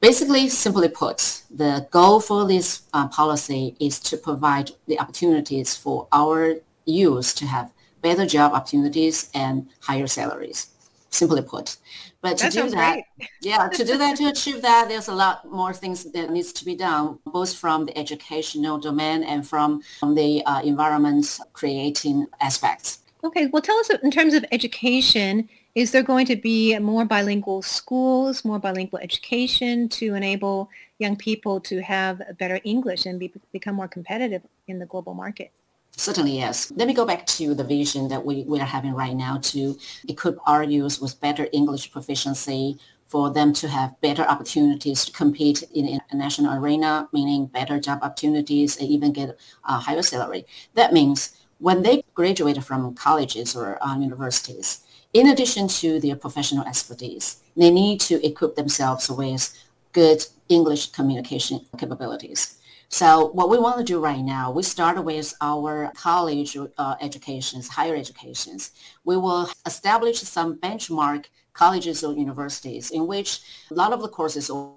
Basically, 0.00 0.48
simply 0.48 0.88
put, 0.88 1.42
the 1.50 1.88
goal 1.90 2.20
for 2.20 2.46
this 2.46 2.82
uh, 2.92 3.08
policy 3.08 3.74
is 3.80 3.98
to 4.00 4.16
provide 4.16 4.70
the 4.86 5.00
opportunities 5.00 5.74
for 5.74 6.06
our 6.12 6.56
youth 6.84 7.34
to 7.36 7.46
have 7.46 7.72
better 8.02 8.26
job 8.26 8.52
opportunities 8.52 9.30
and 9.34 9.68
higher 9.80 10.06
salaries. 10.06 10.68
Simply 11.10 11.42
put, 11.42 11.78
but 12.20 12.36
to 12.38 12.44
That 12.44 12.52
do 12.52 12.70
that, 12.70 13.02
great. 13.16 13.28
yeah, 13.42 13.68
to 13.68 13.84
do 13.84 13.96
that, 13.96 14.16
to 14.16 14.26
achieve 14.26 14.62
that, 14.62 14.88
there's 14.88 15.08
a 15.08 15.14
lot 15.14 15.48
more 15.50 15.72
things 15.72 16.04
that 16.04 16.30
needs 16.30 16.52
to 16.54 16.64
be 16.64 16.74
done, 16.74 17.18
both 17.24 17.54
from 17.54 17.86
the 17.86 17.96
educational 17.96 18.78
domain 18.78 19.22
and 19.22 19.46
from, 19.46 19.82
from 20.00 20.14
the 20.14 20.44
uh, 20.44 20.60
environment 20.62 21.38
creating 21.52 22.26
aspects. 22.40 23.00
Okay, 23.22 23.46
well, 23.46 23.62
tell 23.62 23.78
us 23.78 23.90
in 23.90 24.10
terms 24.10 24.34
of 24.34 24.44
education, 24.52 25.48
is 25.74 25.92
there 25.92 26.02
going 26.02 26.26
to 26.26 26.36
be 26.36 26.76
more 26.78 27.04
bilingual 27.04 27.62
schools, 27.62 28.44
more 28.44 28.58
bilingual 28.58 28.98
education 28.98 29.88
to 29.90 30.14
enable 30.14 30.70
young 30.98 31.16
people 31.16 31.60
to 31.60 31.80
have 31.82 32.20
better 32.38 32.60
English 32.64 33.06
and 33.06 33.20
be, 33.20 33.32
become 33.52 33.76
more 33.76 33.88
competitive 33.88 34.42
in 34.66 34.78
the 34.80 34.86
global 34.86 35.14
market? 35.14 35.52
Certainly, 35.98 36.36
yes. 36.36 36.70
Let 36.76 36.86
me 36.86 36.94
go 36.94 37.04
back 37.04 37.26
to 37.26 37.54
the 37.54 37.64
vision 37.64 38.06
that 38.06 38.24
we, 38.24 38.44
we 38.44 38.60
are 38.60 38.64
having 38.64 38.94
right 38.94 39.16
now 39.16 39.38
to 39.38 39.76
equip 40.08 40.38
our 40.46 40.62
youth 40.62 41.02
with 41.02 41.20
better 41.20 41.48
English 41.52 41.90
proficiency 41.90 42.78
for 43.08 43.32
them 43.32 43.52
to 43.54 43.66
have 43.66 44.00
better 44.00 44.22
opportunities 44.22 45.04
to 45.06 45.12
compete 45.12 45.64
in 45.74 45.86
the 45.86 45.92
international 45.94 46.54
arena, 46.54 47.08
meaning 47.12 47.46
better 47.46 47.80
job 47.80 47.98
opportunities 48.02 48.76
and 48.76 48.88
even 48.88 49.12
get 49.12 49.36
a 49.64 49.72
higher 49.72 50.02
salary. 50.02 50.46
That 50.74 50.92
means 50.92 51.36
when 51.58 51.82
they 51.82 52.04
graduate 52.14 52.62
from 52.62 52.94
colleges 52.94 53.56
or 53.56 53.82
uh, 53.84 53.98
universities, 53.98 54.84
in 55.14 55.26
addition 55.26 55.66
to 55.66 55.98
their 55.98 56.14
professional 56.14 56.64
expertise, 56.64 57.42
they 57.56 57.72
need 57.72 57.98
to 58.02 58.24
equip 58.24 58.54
themselves 58.54 59.10
with 59.10 59.52
good 59.92 60.24
English 60.48 60.92
communication 60.92 61.60
capabilities. 61.76 62.57
So 62.90 63.28
what 63.28 63.50
we 63.50 63.58
want 63.58 63.78
to 63.78 63.84
do 63.84 64.00
right 64.00 64.24
now, 64.24 64.50
we 64.50 64.62
start 64.62 65.02
with 65.04 65.34
our 65.42 65.92
college 65.94 66.56
uh, 66.56 66.96
educations, 67.02 67.68
higher 67.68 67.94
educations. 67.94 68.70
We 69.04 69.16
will 69.18 69.50
establish 69.66 70.20
some 70.20 70.56
benchmark 70.56 71.26
colleges 71.52 72.02
or 72.02 72.14
universities 72.14 72.90
in 72.90 73.06
which 73.06 73.40
a 73.70 73.74
lot 73.74 73.92
of 73.92 74.00
the 74.00 74.08
courses 74.08 74.48
or 74.48 74.74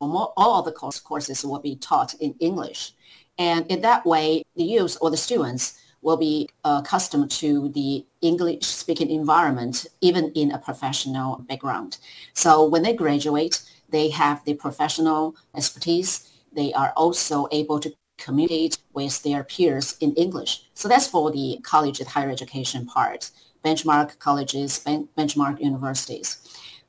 more, 0.00 0.32
all 0.38 0.60
of 0.60 0.64
the 0.64 0.72
course, 0.72 0.98
courses 0.98 1.44
will 1.44 1.58
be 1.58 1.76
taught 1.76 2.14
in 2.14 2.34
English. 2.40 2.94
And 3.36 3.66
in 3.66 3.82
that 3.82 4.06
way, 4.06 4.42
the 4.56 4.64
youth 4.64 4.96
or 5.02 5.10
the 5.10 5.16
students 5.18 5.78
will 6.00 6.16
be 6.16 6.48
uh, 6.64 6.80
accustomed 6.82 7.30
to 7.30 7.68
the 7.70 8.06
English 8.22 8.64
speaking 8.64 9.10
environment, 9.10 9.86
even 10.00 10.32
in 10.32 10.52
a 10.52 10.58
professional 10.58 11.44
background. 11.46 11.98
So 12.32 12.64
when 12.64 12.82
they 12.82 12.94
graduate, 12.94 13.62
they 13.90 14.08
have 14.08 14.42
the 14.44 14.54
professional 14.54 15.36
expertise. 15.54 16.29
They 16.52 16.72
are 16.72 16.92
also 16.96 17.48
able 17.52 17.78
to 17.80 17.92
communicate 18.18 18.78
with 18.92 19.22
their 19.22 19.44
peers 19.44 19.96
in 20.00 20.14
English. 20.14 20.64
So 20.74 20.88
that's 20.88 21.06
for 21.06 21.30
the 21.30 21.58
college 21.62 22.00
and 22.00 22.08
higher 22.08 22.30
education 22.30 22.86
part, 22.86 23.30
benchmark 23.64 24.18
colleges, 24.18 24.78
ben- 24.80 25.08
benchmark 25.16 25.60
universities. 25.60 26.38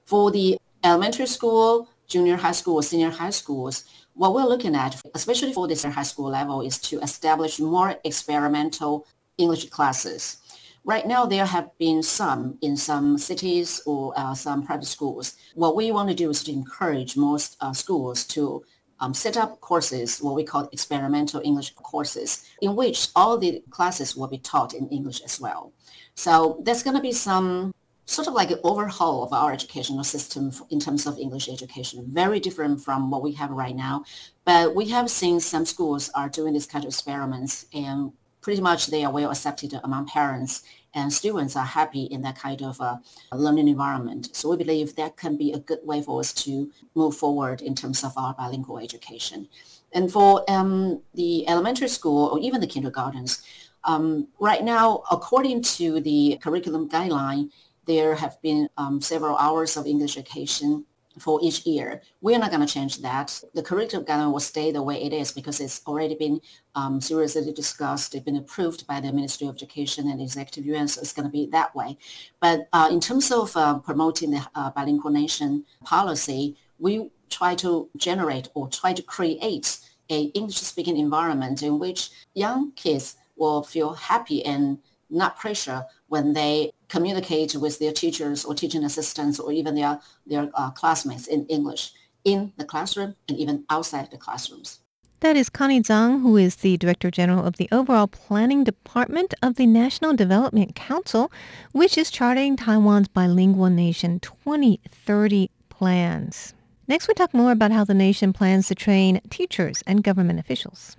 For 0.05 0.31
the 0.31 0.57
elementary 0.83 1.27
school, 1.27 1.89
junior 2.07 2.35
high 2.35 2.51
school, 2.51 2.81
senior 2.81 3.09
high 3.09 3.29
schools, 3.29 3.85
what 4.13 4.33
we're 4.33 4.43
looking 4.45 4.75
at, 4.75 5.01
especially 5.15 5.53
for 5.53 5.67
this 5.67 5.83
high 5.83 6.03
school 6.03 6.29
level, 6.29 6.61
is 6.61 6.77
to 6.79 6.99
establish 6.99 7.59
more 7.59 7.95
experimental 8.03 9.07
English 9.37 9.69
classes. 9.69 10.37
Right 10.83 11.05
now, 11.07 11.25
there 11.25 11.45
have 11.45 11.69
been 11.77 12.01
some 12.01 12.57
in 12.61 12.75
some 12.75 13.17
cities 13.17 13.81
or 13.85 14.13
uh, 14.17 14.33
some 14.33 14.65
private 14.65 14.87
schools. 14.87 15.35
What 15.53 15.75
we 15.75 15.91
want 15.91 16.09
to 16.09 16.15
do 16.15 16.29
is 16.31 16.43
to 16.43 16.51
encourage 16.51 17.15
most 17.15 17.55
uh, 17.61 17.71
schools 17.71 18.25
to 18.35 18.63
um, 19.01 19.13
set 19.13 19.35
up 19.35 19.59
courses, 19.59 20.19
what 20.21 20.35
we 20.35 20.43
call 20.43 20.69
experimental 20.71 21.41
English 21.43 21.71
courses, 21.71 22.47
in 22.61 22.75
which 22.75 23.09
all 23.15 23.37
the 23.37 23.63
classes 23.71 24.15
will 24.15 24.27
be 24.27 24.37
taught 24.37 24.73
in 24.73 24.87
English 24.89 25.21
as 25.21 25.41
well. 25.41 25.73
So 26.15 26.61
there's 26.63 26.83
going 26.83 26.95
to 26.95 27.01
be 27.01 27.11
some 27.11 27.73
sort 28.05 28.27
of 28.27 28.33
like 28.33 28.51
an 28.51 28.59
overhaul 28.63 29.23
of 29.23 29.33
our 29.33 29.51
educational 29.51 30.03
system 30.03 30.51
in 30.69 30.79
terms 30.79 31.07
of 31.07 31.17
English 31.17 31.49
education, 31.49 32.05
very 32.07 32.39
different 32.39 32.81
from 32.81 33.09
what 33.09 33.23
we 33.23 33.31
have 33.33 33.49
right 33.49 33.75
now. 33.75 34.03
But 34.45 34.75
we 34.75 34.89
have 34.89 35.09
seen 35.09 35.39
some 35.39 35.65
schools 35.65 36.09
are 36.13 36.29
doing 36.29 36.53
this 36.53 36.65
kind 36.65 36.83
of 36.85 36.89
experiments 36.89 37.65
and 37.73 38.11
pretty 38.41 38.61
much 38.61 38.87
they 38.87 39.05
are 39.05 39.11
well 39.11 39.31
accepted 39.31 39.79
among 39.83 40.07
parents 40.07 40.63
and 40.93 41.11
students 41.11 41.55
are 41.55 41.65
happy 41.65 42.03
in 42.03 42.21
that 42.21 42.37
kind 42.37 42.61
of 42.61 42.79
uh, 42.81 42.97
learning 43.33 43.67
environment. 43.67 44.29
So 44.35 44.49
we 44.49 44.57
believe 44.57 44.95
that 44.95 45.17
can 45.17 45.37
be 45.37 45.53
a 45.53 45.59
good 45.59 45.79
way 45.83 46.01
for 46.01 46.19
us 46.19 46.33
to 46.45 46.69
move 46.95 47.15
forward 47.15 47.61
in 47.61 47.75
terms 47.75 48.03
of 48.03 48.13
our 48.17 48.33
bilingual 48.33 48.79
education. 48.79 49.47
And 49.93 50.11
for 50.11 50.43
um, 50.49 51.01
the 51.13 51.47
elementary 51.47 51.87
school 51.87 52.27
or 52.27 52.39
even 52.39 52.61
the 52.61 52.67
kindergartens, 52.67 53.43
um, 53.83 54.27
right 54.39 54.63
now, 54.63 55.03
according 55.11 55.63
to 55.63 55.99
the 56.01 56.37
curriculum 56.41 56.87
guideline, 56.89 57.51
there 57.87 58.15
have 58.15 58.41
been 58.41 58.69
um, 58.77 59.01
several 59.01 59.35
hours 59.37 59.75
of 59.75 59.87
English 59.87 60.17
education 60.17 60.85
for 61.19 61.39
each 61.41 61.65
year. 61.65 62.01
We're 62.21 62.39
not 62.39 62.51
going 62.51 62.65
to 62.65 62.73
change 62.73 63.01
that. 63.01 63.41
The 63.53 63.63
curriculum 63.63 64.05
guideline 64.05 64.31
will 64.31 64.39
stay 64.39 64.71
the 64.71 64.83
way 64.83 65.03
it 65.03 65.13
is 65.13 65.31
because 65.31 65.59
it's 65.59 65.81
already 65.85 66.15
been 66.15 66.41
um, 66.75 67.01
seriously 67.01 67.51
discussed. 67.53 68.15
It's 68.15 68.23
been 68.23 68.37
approved 68.37 68.87
by 68.87 68.99
the 68.99 69.11
Ministry 69.11 69.47
of 69.47 69.55
Education 69.55 70.09
and 70.09 70.21
Executive 70.21 70.65
Yuan, 70.65 70.87
so 70.87 71.01
it's 71.01 71.13
going 71.13 71.27
to 71.27 71.31
be 71.31 71.47
that 71.47 71.75
way. 71.75 71.97
But 72.39 72.67
uh, 72.73 72.89
in 72.91 72.99
terms 72.99 73.31
of 73.31 73.55
uh, 73.57 73.79
promoting 73.79 74.31
the 74.31 74.47
uh, 74.55 74.71
bilingual 74.71 75.11
nation 75.11 75.65
policy, 75.83 76.57
we 76.79 77.09
try 77.29 77.55
to 77.55 77.89
generate 77.97 78.49
or 78.53 78.67
try 78.67 78.93
to 78.93 79.01
create 79.01 79.79
a 80.09 80.23
English-speaking 80.33 80.97
environment 80.97 81.63
in 81.63 81.79
which 81.79 82.09
young 82.33 82.71
kids 82.73 83.15
will 83.37 83.63
feel 83.63 83.93
happy 83.93 84.43
and 84.45 84.77
not 85.11 85.37
pressure 85.37 85.85
when 86.07 86.33
they 86.33 86.71
communicate 86.87 87.55
with 87.55 87.79
their 87.79 87.91
teachers 87.91 88.43
or 88.45 88.55
teaching 88.55 88.83
assistants 88.83 89.39
or 89.39 89.51
even 89.51 89.75
their, 89.75 89.99
their 90.25 90.49
uh, 90.55 90.71
classmates 90.71 91.27
in 91.27 91.45
English 91.45 91.91
in 92.23 92.53
the 92.57 92.65
classroom 92.65 93.15
and 93.27 93.37
even 93.37 93.65
outside 93.69 94.09
the 94.11 94.17
classrooms. 94.17 94.79
That 95.21 95.37
is 95.37 95.49
Connie 95.49 95.81
Zhang, 95.81 96.23
who 96.23 96.35
is 96.35 96.55
the 96.57 96.77
Director 96.77 97.11
General 97.11 97.45
of 97.45 97.57
the 97.57 97.69
Overall 97.71 98.07
Planning 98.07 98.63
Department 98.63 99.35
of 99.43 99.55
the 99.55 99.67
National 99.67 100.15
Development 100.15 100.73
Council, 100.73 101.31
which 101.73 101.95
is 101.95 102.09
charting 102.09 102.55
Taiwan's 102.55 103.07
bilingual 103.07 103.69
nation 103.69 104.19
2030 104.19 105.51
plans. 105.69 106.55
Next, 106.87 107.07
we 107.07 107.13
talk 107.13 107.35
more 107.35 107.51
about 107.51 107.71
how 107.71 107.83
the 107.83 107.93
nation 107.93 108.33
plans 108.33 108.67
to 108.67 108.75
train 108.75 109.21
teachers 109.29 109.83
and 109.85 110.03
government 110.03 110.39
officials. 110.39 110.97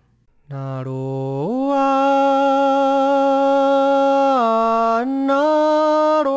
나로아 0.53 1.73
나로아나 5.25 6.29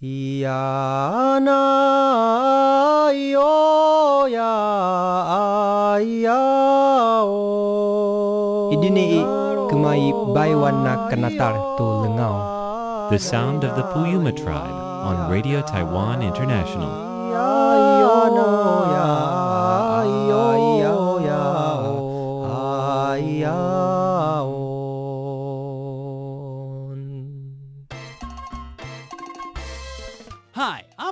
이야나 0.00 1.52
요야 3.12 4.40
kanatar 11.10 11.54
tu 11.76 11.84
lengao 12.02 12.36
the 13.10 13.18
sound 13.18 13.64
of 13.64 13.76
the 13.76 13.82
puyuma 13.92 14.32
tribe 14.32 14.78
on 15.08 15.28
radio 15.28 15.60
taiwan 15.60 16.22
international. 16.22 17.10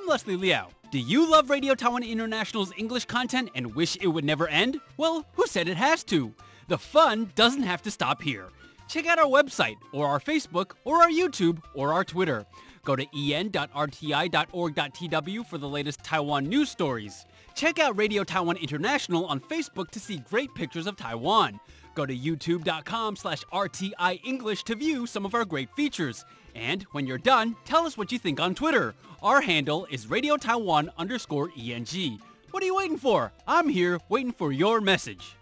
Leslie 0.08 0.36
Liao. 0.36 0.68
Do 0.90 0.98
you 0.98 1.30
love 1.30 1.48
Radio 1.48 1.74
Taiwan 1.74 2.02
International's 2.02 2.72
English 2.76 3.04
content 3.04 3.50
and 3.54 3.74
wish 3.74 3.96
it 4.00 4.06
would 4.08 4.24
never 4.24 4.48
end? 4.48 4.80
Well, 4.96 5.26
who 5.34 5.46
said 5.46 5.68
it 5.68 5.76
has 5.76 6.02
to? 6.04 6.34
The 6.66 6.76
fun 6.76 7.30
doesn't 7.34 7.62
have 7.62 7.82
to 7.82 7.90
stop 7.90 8.20
here. 8.20 8.48
Check 8.88 9.06
out 9.06 9.18
our 9.18 9.26
website, 9.26 9.76
or 9.92 10.08
our 10.08 10.18
Facebook, 10.18 10.72
or 10.84 11.02
our 11.02 11.10
YouTube, 11.10 11.62
or 11.74 11.92
our 11.92 12.04
Twitter. 12.04 12.46
Go 12.84 12.96
to 12.96 13.06
en.rti.org.tw 13.14 13.56
for 15.46 15.58
the 15.58 15.68
latest 15.68 16.02
Taiwan 16.02 16.48
news 16.48 16.70
stories. 16.70 17.24
Check 17.54 17.78
out 17.78 17.96
Radio 17.96 18.24
Taiwan 18.24 18.56
International 18.56 19.26
on 19.26 19.40
Facebook 19.40 19.90
to 19.90 20.00
see 20.00 20.18
great 20.30 20.54
pictures 20.54 20.86
of 20.86 20.96
Taiwan. 20.96 21.60
Go 21.98 22.06
to 22.06 22.16
youtube.com 22.16 23.16
slash 23.16 23.42
RTI 23.52 24.20
English 24.22 24.62
to 24.62 24.76
view 24.76 25.04
some 25.04 25.26
of 25.26 25.34
our 25.34 25.44
great 25.44 25.68
features. 25.74 26.24
And 26.54 26.84
when 26.92 27.08
you're 27.08 27.18
done, 27.18 27.56
tell 27.64 27.86
us 27.86 27.98
what 27.98 28.12
you 28.12 28.20
think 28.20 28.38
on 28.38 28.54
Twitter. 28.54 28.94
Our 29.20 29.40
handle 29.40 29.84
is 29.90 30.08
Radio 30.08 30.36
Taiwan 30.36 30.92
underscore 30.96 31.50
ENG. 31.58 32.20
What 32.52 32.62
are 32.62 32.66
you 32.66 32.76
waiting 32.76 32.98
for? 32.98 33.32
I'm 33.48 33.68
here 33.68 33.98
waiting 34.08 34.30
for 34.30 34.52
your 34.52 34.80
message. 34.80 35.34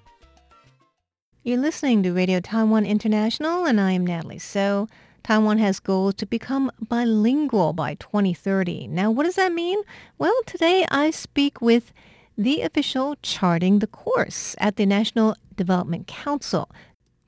You're 1.43 1.59
listening 1.59 2.03
to 2.05 2.13
Radio 2.15 2.41
Taiwan 2.41 2.87
International, 2.87 3.67
and 3.67 3.79
I 3.79 3.93
am 3.93 4.07
Natalie 4.07 4.39
So. 4.39 4.89
Taiwan 5.25 5.59
has 5.59 5.79
goals 5.79 6.15
to 6.15 6.25
become 6.25 6.73
bilingual 6.81 7.75
by 7.75 7.97
2030. 7.97 8.87
Now, 8.87 9.11
what 9.11 9.25
does 9.25 9.35
that 9.35 9.53
mean? 9.53 9.83
Well, 10.17 10.35
today 10.47 10.87
I 10.91 11.11
speak 11.11 11.61
with 11.61 11.93
the 12.39 12.63
official 12.63 13.17
charting 13.21 13.81
the 13.81 13.87
course 13.87 14.55
at 14.59 14.77
the 14.77 14.87
National 14.87 15.37
Development 15.57 16.07
Council. 16.07 16.71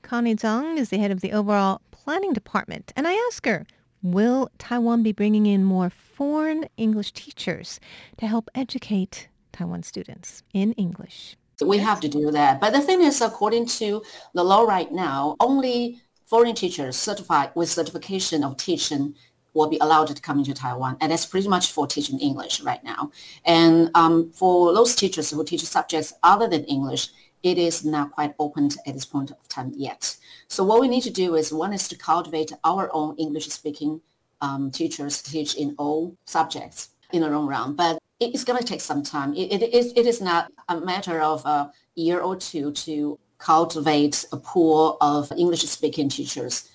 Connie 0.01 0.35
Zhang 0.35 0.77
is 0.77 0.89
the 0.89 0.97
head 0.97 1.11
of 1.11 1.21
the 1.21 1.31
overall 1.31 1.81
planning 1.91 2.33
department, 2.33 2.93
and 2.95 3.07
I 3.07 3.13
ask 3.27 3.45
her, 3.45 3.65
will 4.01 4.49
Taiwan 4.57 5.03
be 5.03 5.11
bringing 5.11 5.45
in 5.45 5.63
more 5.63 5.89
foreign 5.89 6.65
English 6.77 7.11
teachers 7.11 7.79
to 8.17 8.27
help 8.27 8.49
educate 8.55 9.27
Taiwan 9.51 9.83
students 9.83 10.43
in 10.53 10.73
English? 10.73 11.35
We 11.61 11.79
have 11.79 11.99
to 12.01 12.07
do 12.07 12.31
that. 12.31 12.61
But 12.61 12.71
the 12.71 12.81
thing 12.81 13.01
is, 13.01 13.21
according 13.21 13.65
to 13.79 14.01
the 14.33 14.43
law 14.43 14.63
right 14.63 14.91
now, 14.91 15.35
only 15.39 16.01
foreign 16.25 16.55
teachers 16.55 16.95
certified 16.95 17.51
with 17.55 17.69
certification 17.69 18.43
of 18.43 18.55
teaching 18.55 19.15
will 19.53 19.67
be 19.67 19.77
allowed 19.81 20.07
to 20.07 20.21
come 20.21 20.39
into 20.39 20.53
Taiwan. 20.53 20.95
And 21.01 21.11
that's 21.11 21.25
pretty 21.25 21.47
much 21.47 21.71
for 21.71 21.87
teaching 21.87 22.19
English 22.19 22.61
right 22.61 22.83
now. 22.83 23.11
And 23.45 23.89
um, 23.95 24.31
for 24.31 24.73
those 24.73 24.95
teachers 24.95 25.31
who 25.31 25.43
teach 25.43 25.63
subjects 25.65 26.13
other 26.23 26.47
than 26.47 26.63
English, 26.65 27.09
it 27.43 27.57
is 27.57 27.85
not 27.85 28.11
quite 28.11 28.33
opened 28.39 28.77
at 28.85 28.93
this 28.93 29.05
point 29.05 29.31
of 29.31 29.47
time 29.47 29.71
yet. 29.75 30.17
So 30.47 30.63
what 30.63 30.81
we 30.81 30.87
need 30.87 31.03
to 31.03 31.09
do 31.09 31.35
is 31.35 31.53
one 31.53 31.73
is 31.73 31.87
to 31.87 31.97
cultivate 31.97 32.51
our 32.63 32.89
own 32.93 33.15
English-speaking 33.17 34.01
um, 34.41 34.71
teachers 34.71 35.21
to 35.21 35.31
teach 35.31 35.55
in 35.55 35.75
all 35.77 36.15
subjects 36.25 36.89
in 37.11 37.21
the 37.21 37.29
long 37.29 37.47
run. 37.47 37.75
But 37.75 37.99
it's 38.19 38.43
going 38.43 38.59
to 38.59 38.65
take 38.65 38.81
some 38.81 39.03
time. 39.03 39.33
It, 39.33 39.61
it, 39.61 39.93
it 39.97 40.05
is 40.05 40.21
not 40.21 40.51
a 40.67 40.79
matter 40.79 41.21
of 41.21 41.45
a 41.45 41.71
year 41.95 42.19
or 42.19 42.35
two 42.35 42.71
to 42.71 43.17
cultivate 43.37 44.25
a 44.33 44.37
pool 44.37 44.97
of 44.99 45.31
English-speaking 45.31 46.09
teachers. 46.09 46.69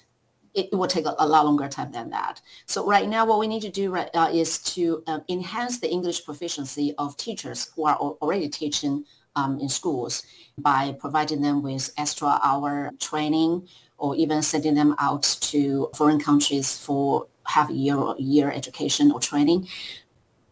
It, 0.54 0.72
will 0.72 0.86
take 0.86 1.04
a, 1.04 1.14
a, 1.18 1.26
lot 1.26 1.44
longer 1.44 1.68
time 1.68 1.90
than 1.90 2.10
that. 2.10 2.40
So 2.66 2.86
right 2.86 3.08
now, 3.08 3.26
what 3.26 3.40
we 3.40 3.48
need 3.48 3.62
to 3.62 3.70
do 3.70 3.90
right, 3.90 4.08
uh, 4.14 4.30
is 4.32 4.58
to 4.74 5.02
uh, 5.08 5.18
enhance 5.28 5.80
the 5.80 5.90
English 5.90 6.24
proficiency 6.24 6.94
of 6.96 7.16
teachers 7.16 7.72
who 7.74 7.86
are 7.86 7.96
already 7.96 8.48
teaching 8.48 9.04
um, 9.36 9.58
in 9.60 9.68
schools 9.68 10.22
by 10.58 10.94
providing 10.98 11.42
them 11.42 11.62
with 11.62 11.90
extra 11.98 12.38
hour 12.42 12.90
training 13.00 13.68
or 13.98 14.16
even 14.16 14.42
sending 14.42 14.74
them 14.74 14.94
out 14.98 15.22
to 15.40 15.88
foreign 15.94 16.20
countries 16.20 16.76
for 16.78 17.26
half 17.46 17.70
a 17.70 17.72
year 17.72 17.96
or 17.96 18.16
year 18.18 18.50
education 18.50 19.10
or 19.10 19.20
training. 19.20 19.68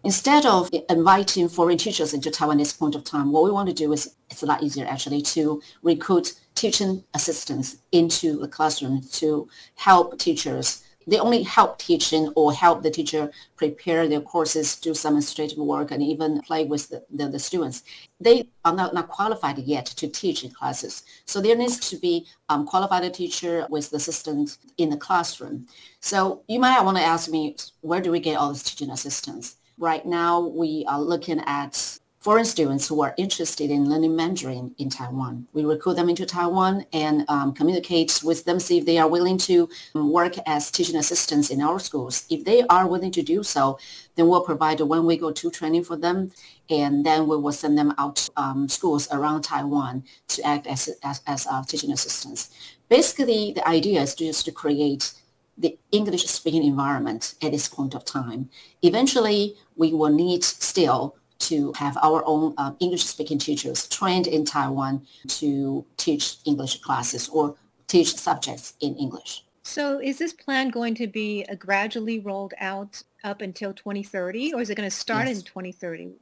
Instead 0.04 0.44
of 0.46 0.68
inviting 0.90 1.48
foreign 1.48 1.78
teachers 1.78 2.12
into 2.12 2.30
Taiwan 2.30 2.58
at 2.58 2.62
this 2.64 2.72
point 2.72 2.96
of 2.96 3.04
time, 3.04 3.30
what 3.30 3.44
we 3.44 3.50
want 3.50 3.68
to 3.68 3.74
do 3.74 3.92
is 3.92 4.16
it's 4.30 4.42
a 4.42 4.46
lot 4.46 4.62
easier 4.62 4.84
actually 4.86 5.22
to 5.22 5.62
recruit 5.82 6.34
teaching 6.56 7.04
assistants 7.14 7.78
into 7.92 8.38
the 8.40 8.48
classroom 8.48 9.00
to 9.12 9.48
help 9.76 10.18
teachers. 10.18 10.81
They 11.06 11.18
only 11.18 11.42
help 11.42 11.78
teaching 11.78 12.32
or 12.34 12.52
help 12.52 12.82
the 12.82 12.90
teacher 12.90 13.30
prepare 13.56 14.08
their 14.08 14.20
courses, 14.20 14.76
do 14.76 14.94
some 14.94 15.14
administrative 15.14 15.58
work, 15.58 15.90
and 15.90 16.02
even 16.02 16.40
play 16.42 16.64
with 16.64 16.88
the, 16.88 17.04
the, 17.10 17.28
the 17.28 17.38
students. 17.38 17.82
They 18.20 18.48
are 18.64 18.74
not, 18.74 18.94
not 18.94 19.08
qualified 19.08 19.58
yet 19.58 19.86
to 19.86 20.08
teach 20.08 20.44
in 20.44 20.50
classes. 20.50 21.02
So 21.24 21.40
there 21.40 21.56
needs 21.56 21.78
to 21.90 21.96
be 21.96 22.26
um, 22.48 22.66
qualified 22.66 23.12
teacher 23.14 23.66
with 23.70 23.90
the 23.90 23.96
assistant 23.96 24.58
in 24.78 24.90
the 24.90 24.96
classroom. 24.96 25.66
So 26.00 26.42
you 26.48 26.60
might 26.60 26.82
want 26.82 26.96
to 26.96 27.02
ask 27.02 27.30
me, 27.30 27.56
where 27.80 28.00
do 28.00 28.10
we 28.10 28.20
get 28.20 28.36
all 28.36 28.52
these 28.52 28.62
teaching 28.62 28.90
assistants? 28.90 29.56
Right 29.78 30.04
now, 30.04 30.40
we 30.40 30.84
are 30.88 31.00
looking 31.00 31.40
at 31.46 31.98
foreign 32.22 32.44
students 32.44 32.86
who 32.86 33.02
are 33.02 33.14
interested 33.18 33.68
in 33.68 33.90
learning 33.90 34.14
Mandarin 34.14 34.72
in 34.78 34.88
Taiwan. 34.88 35.44
We 35.52 35.64
recruit 35.64 35.96
them 35.96 36.08
into 36.08 36.24
Taiwan 36.24 36.86
and 36.92 37.24
um, 37.28 37.52
communicate 37.52 38.20
with 38.22 38.44
them, 38.44 38.60
see 38.60 38.78
if 38.78 38.86
they 38.86 38.98
are 38.98 39.08
willing 39.08 39.38
to 39.38 39.68
work 39.94 40.34
as 40.46 40.70
teaching 40.70 40.94
assistants 40.94 41.50
in 41.50 41.60
our 41.60 41.80
schools. 41.80 42.24
If 42.30 42.44
they 42.44 42.62
are 42.68 42.86
willing 42.86 43.10
to 43.10 43.22
do 43.22 43.42
so, 43.42 43.76
then 44.14 44.28
we'll 44.28 44.44
provide 44.44 44.78
a 44.78 44.86
one-week 44.86 45.20
or 45.20 45.32
two 45.32 45.50
training 45.50 45.82
for 45.82 45.96
them, 45.96 46.30
and 46.70 47.04
then 47.04 47.26
we 47.26 47.36
will 47.36 47.50
send 47.50 47.76
them 47.76 47.92
out 47.98 48.16
to 48.16 48.30
um, 48.36 48.68
schools 48.68 49.08
around 49.10 49.42
Taiwan 49.42 50.04
to 50.28 50.42
act 50.46 50.68
as, 50.68 50.88
as, 51.02 51.22
as 51.26 51.44
uh, 51.48 51.64
teaching 51.64 51.90
assistants. 51.90 52.50
Basically, 52.88 53.52
the 53.52 53.66
idea 53.66 54.00
is 54.00 54.14
just 54.14 54.44
to 54.44 54.52
create 54.52 55.12
the 55.58 55.76
English 55.90 56.26
speaking 56.26 56.62
environment 56.62 57.34
at 57.42 57.50
this 57.50 57.68
point 57.68 57.94
of 57.94 58.04
time. 58.04 58.48
Eventually, 58.82 59.56
we 59.76 59.92
will 59.92 60.08
need 60.10 60.44
still 60.44 61.16
to 61.48 61.72
have 61.76 61.96
our 62.02 62.22
own 62.26 62.54
uh, 62.58 62.72
English 62.80 63.04
speaking 63.04 63.38
teachers 63.38 63.88
trained 63.88 64.26
in 64.26 64.44
Taiwan 64.44 65.06
to 65.28 65.84
teach 65.96 66.36
English 66.44 66.80
classes 66.80 67.28
or 67.28 67.54
teach 67.86 68.16
subjects 68.16 68.74
in 68.80 68.94
English. 68.96 69.44
So 69.62 70.00
is 70.00 70.18
this 70.18 70.32
plan 70.32 70.70
going 70.70 70.94
to 70.96 71.06
be 71.06 71.44
uh, 71.48 71.54
gradually 71.54 72.18
rolled 72.20 72.54
out 72.58 73.02
up 73.22 73.40
until 73.40 73.72
2030 73.72 74.54
or 74.54 74.60
is 74.60 74.70
it 74.70 74.74
going 74.74 74.88
to 74.88 74.94
start 74.94 75.28
yes. 75.28 75.38
in 75.38 75.44
2030? 75.44 76.12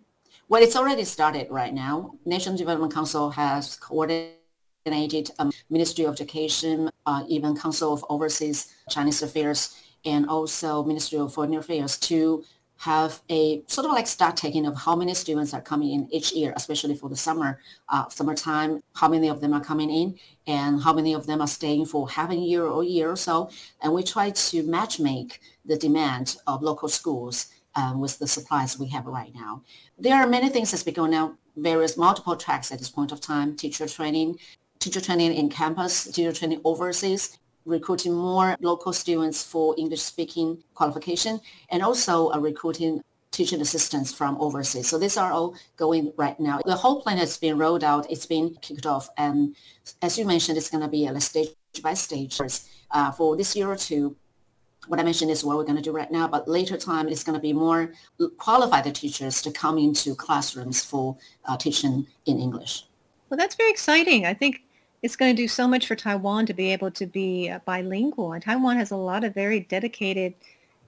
Well, 0.49 0.63
it's 0.63 0.77
already 0.77 1.05
started 1.05 1.47
right 1.51 1.73
now. 1.73 2.13
National 2.27 2.57
Development 2.57 2.93
Council 2.93 3.31
has 3.31 3.77
coordinated 3.77 4.41
coordinated 4.85 5.31
um, 5.39 5.53
Ministry 5.69 6.05
of 6.05 6.15
Education, 6.15 6.91
uh, 7.07 7.25
even 7.29 7.57
Council 7.57 7.93
of 7.93 8.05
Overseas 8.09 8.75
Chinese 8.89 9.23
Affairs, 9.23 9.77
and 10.05 10.29
also 10.29 10.83
Ministry 10.85 11.19
of 11.19 11.33
Foreign 11.35 11.55
Affairs 11.55 11.99
to 11.99 12.45
have 12.81 13.21
a 13.29 13.63
sort 13.67 13.85
of 13.85 13.93
like 13.93 14.07
start 14.07 14.39
taking 14.39 14.65
of 14.65 14.75
how 14.75 14.97
many 14.97 15.13
students 15.13 15.53
are 15.53 15.61
coming 15.61 15.91
in 15.93 16.09
each 16.11 16.33
year, 16.33 16.51
especially 16.57 16.95
for 16.95 17.11
the 17.11 17.17
summer, 17.17 17.61
uh, 17.91 18.09
summertime, 18.09 18.83
how 18.95 19.07
many 19.07 19.29
of 19.29 19.43
them 19.43 19.53
are 19.53 19.61
coming 19.61 19.91
in 19.91 20.19
and 20.47 20.83
how 20.83 20.91
many 20.91 21.13
of 21.13 21.27
them 21.27 21.43
are 21.43 21.47
staying 21.47 21.85
for 21.85 22.09
half 22.09 22.31
a 22.31 22.35
year 22.35 22.65
or 22.65 22.83
a 22.83 22.87
year 22.87 23.11
or 23.11 23.17
so. 23.17 23.51
And 23.83 23.93
we 23.93 24.03
try 24.03 24.31
to 24.31 24.63
match 24.63 24.99
make 24.99 25.41
the 25.67 25.77
demand 25.77 26.37
of 26.47 26.63
local 26.63 26.89
schools 26.89 27.49
um, 27.75 28.01
with 28.01 28.19
the 28.19 28.27
supplies 28.27 28.79
we 28.79 28.89
have 28.89 29.05
right 29.05 29.35
now. 29.35 29.63
There 29.99 30.17
are 30.17 30.27
many 30.27 30.49
things 30.49 30.71
that's 30.71 30.83
been 30.83 30.95
going 30.95 31.15
on, 31.15 31.37
various 31.57 31.99
multiple 31.99 32.35
tracks 32.35 32.73
at 32.73 32.79
this 32.79 32.89
point 32.89 33.13
of 33.13 33.21
time, 33.21 33.57
teacher 33.57 33.87
training, 33.87 34.39
teacher 34.79 35.03
training 35.03 35.35
in 35.35 35.51
campus, 35.51 36.05
teacher 36.05 36.33
training 36.33 36.63
overseas, 36.65 37.39
recruiting 37.71 38.15
more 38.15 38.57
local 38.61 38.93
students 38.93 39.43
for 39.43 39.75
English 39.79 40.03
speaking 40.03 40.63
qualification, 40.75 41.41
and 41.71 41.83
also 41.83 42.31
uh, 42.31 42.39
recruiting 42.39 43.03
teaching 43.31 43.61
assistants 43.61 44.13
from 44.13 44.37
overseas. 44.41 44.89
So 44.89 44.99
these 44.99 45.17
are 45.17 45.33
all 45.33 45.55
going 45.77 46.13
right 46.17 46.39
now. 46.41 46.61
The 46.65 46.75
whole 46.75 47.01
plan 47.01 47.17
has 47.19 47.37
been 47.37 47.57
rolled 47.57 47.85
out. 47.85 48.11
It's 48.11 48.27
been 48.27 48.57
kicked 48.61 48.87
off. 48.87 49.09
And 49.17 49.55
as 50.03 50.19
you 50.19 50.25
mentioned, 50.27 50.59
it's 50.59 50.69
going 50.69 50.83
to 50.83 50.89
be 50.89 51.07
a 51.07 51.21
stage 51.21 51.51
by 51.83 51.95
stage. 51.95 52.41
Uh, 52.91 53.13
for 53.13 53.37
this 53.37 53.55
year 53.55 53.69
or 53.71 53.77
two, 53.77 54.17
what 54.89 54.99
I 54.99 55.05
mentioned 55.05 55.31
is 55.31 55.45
what 55.45 55.57
we're 55.57 55.65
going 55.65 55.77
to 55.77 55.83
do 55.83 55.93
right 55.93 56.11
now, 56.11 56.27
but 56.27 56.49
later 56.49 56.77
time 56.77 57.09
it's 57.09 57.23
going 57.23 57.35
to 57.35 57.41
be 57.41 57.53
more 57.53 57.93
qualified 58.39 58.93
teachers 58.95 59.41
to 59.43 59.51
come 59.53 59.79
into 59.79 60.17
classrooms 60.17 60.83
for 60.83 61.17
uh, 61.45 61.57
teaching 61.57 62.07
in 62.27 62.39
English. 62.41 62.87
Well, 63.29 63.39
that's 63.39 63.55
very 63.55 63.71
exciting. 63.71 64.27
I 64.27 64.35
think 64.35 64.63
it's 65.03 65.17
going 65.17 65.35
to 65.35 65.43
do 65.43 65.49
so 65.49 65.67
much 65.67 65.87
for 65.87 65.97
Taiwan 65.97 66.47
to 66.47 66.55
be 66.55 66.73
able 66.73 66.91
to 66.93 67.07
be 67.07 67.49
uh, 67.49 67.61
bilingual. 67.65 68.33
And 68.33 68.43
Taiwan 68.43 68.77
has 68.77 68.91
a 68.91 68.97
lot 68.97 69.25
of 69.25 69.35
very 69.35 69.61
dedicated, 69.61 70.35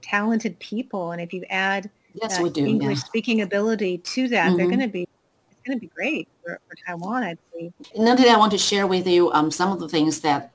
talented 0.01 0.59
people. 0.59 1.11
And 1.11 1.21
if 1.21 1.33
you 1.33 1.43
add 1.49 1.89
yes, 2.13 2.39
uh, 2.39 2.47
do, 2.49 2.65
English 2.65 2.99
yeah. 2.99 3.03
speaking 3.03 3.41
ability 3.41 3.99
to 3.99 4.27
that, 4.29 4.49
mm-hmm. 4.49 4.57
they're 4.57 4.67
going 4.67 4.79
to 4.79 4.87
be 4.87 5.07
it's 5.51 5.61
going 5.65 5.77
to 5.77 5.81
be 5.81 5.91
great 5.93 6.27
for, 6.43 6.59
for 6.67 6.75
Taiwan, 6.85 7.23
I'd 7.23 7.37
say. 7.53 7.71
Natalie, 7.97 8.29
I 8.29 8.37
want 8.37 8.51
to 8.51 8.57
share 8.57 8.85
with 8.85 9.07
you 9.07 9.31
um, 9.31 9.49
some 9.49 9.71
of 9.71 9.79
the 9.79 9.89
things 9.89 10.21
that 10.21 10.51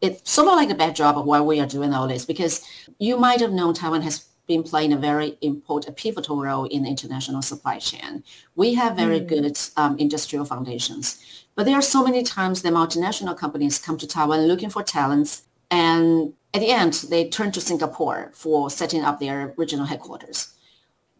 it's 0.00 0.30
sort 0.30 0.48
of 0.48 0.54
like 0.54 0.70
a 0.70 0.74
backdrop 0.74 1.16
of 1.16 1.24
why 1.24 1.40
we 1.40 1.60
are 1.60 1.66
doing 1.66 1.92
all 1.92 2.08
this 2.08 2.24
because 2.24 2.66
you 2.98 3.16
might 3.18 3.40
have 3.40 3.52
known 3.52 3.74
Taiwan 3.74 4.02
has 4.02 4.30
been 4.50 4.62
playing 4.64 4.92
a 4.92 4.96
very 4.96 5.38
important, 5.42 5.96
pivotal 5.96 6.42
role 6.42 6.64
in 6.64 6.82
the 6.82 6.88
international 6.88 7.40
supply 7.40 7.78
chain. 7.78 8.24
We 8.56 8.74
have 8.74 8.96
very 8.96 9.20
mm. 9.20 9.28
good 9.28 9.58
um, 9.76 9.96
industrial 9.98 10.44
foundations. 10.44 11.22
But 11.60 11.66
there 11.66 11.76
are 11.76 11.82
so 11.82 12.02
many 12.02 12.22
times 12.22 12.62
the 12.62 12.70
multinational 12.70 13.36
companies 13.36 13.78
come 13.78 13.98
to 13.98 14.06
Taiwan 14.06 14.46
looking 14.46 14.70
for 14.70 14.82
talents, 14.82 15.42
and 15.70 16.32
at 16.54 16.60
the 16.60 16.70
end, 16.70 16.94
they 17.10 17.28
turn 17.28 17.52
to 17.52 17.60
Singapore 17.60 18.30
for 18.32 18.70
setting 18.70 19.04
up 19.04 19.20
their 19.20 19.52
regional 19.58 19.84
headquarters. 19.84 20.54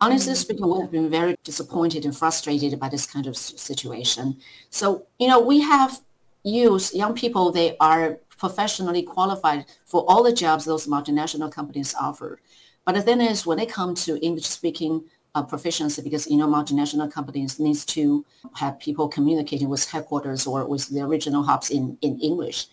Honestly 0.00 0.32
mm. 0.32 0.36
speaking, 0.36 0.66
we 0.66 0.80
have 0.80 0.90
been 0.90 1.10
very 1.10 1.36
disappointed 1.44 2.06
and 2.06 2.16
frustrated 2.16 2.80
by 2.80 2.88
this 2.88 3.04
kind 3.04 3.26
of 3.26 3.36
situation. 3.36 4.38
So, 4.70 5.06
you 5.18 5.28
know, 5.28 5.40
we 5.40 5.60
have 5.60 6.00
youth, 6.42 6.94
young 6.94 7.12
people, 7.12 7.52
they 7.52 7.76
are 7.78 8.18
professionally 8.38 9.02
qualified 9.02 9.66
for 9.84 10.06
all 10.08 10.22
the 10.22 10.32
jobs 10.32 10.64
those 10.64 10.86
multinational 10.86 11.52
companies 11.52 11.94
offer. 12.00 12.40
But 12.86 12.94
the 12.94 13.02
thing 13.02 13.20
is, 13.20 13.44
when 13.44 13.58
they 13.58 13.66
come 13.66 13.94
to 14.06 14.18
English-speaking 14.24 15.04
uh, 15.34 15.42
proficiency, 15.42 16.02
because 16.02 16.26
you 16.26 16.36
know 16.36 16.46
multinational 16.46 17.10
companies 17.10 17.58
needs 17.58 17.84
to 17.84 18.24
have 18.54 18.78
people 18.78 19.08
communicating 19.08 19.68
with 19.68 19.88
headquarters 19.88 20.46
or 20.46 20.66
with 20.66 20.88
the 20.88 21.00
original 21.00 21.42
hubs 21.42 21.70
in, 21.70 21.96
in 22.02 22.18
English, 22.20 22.66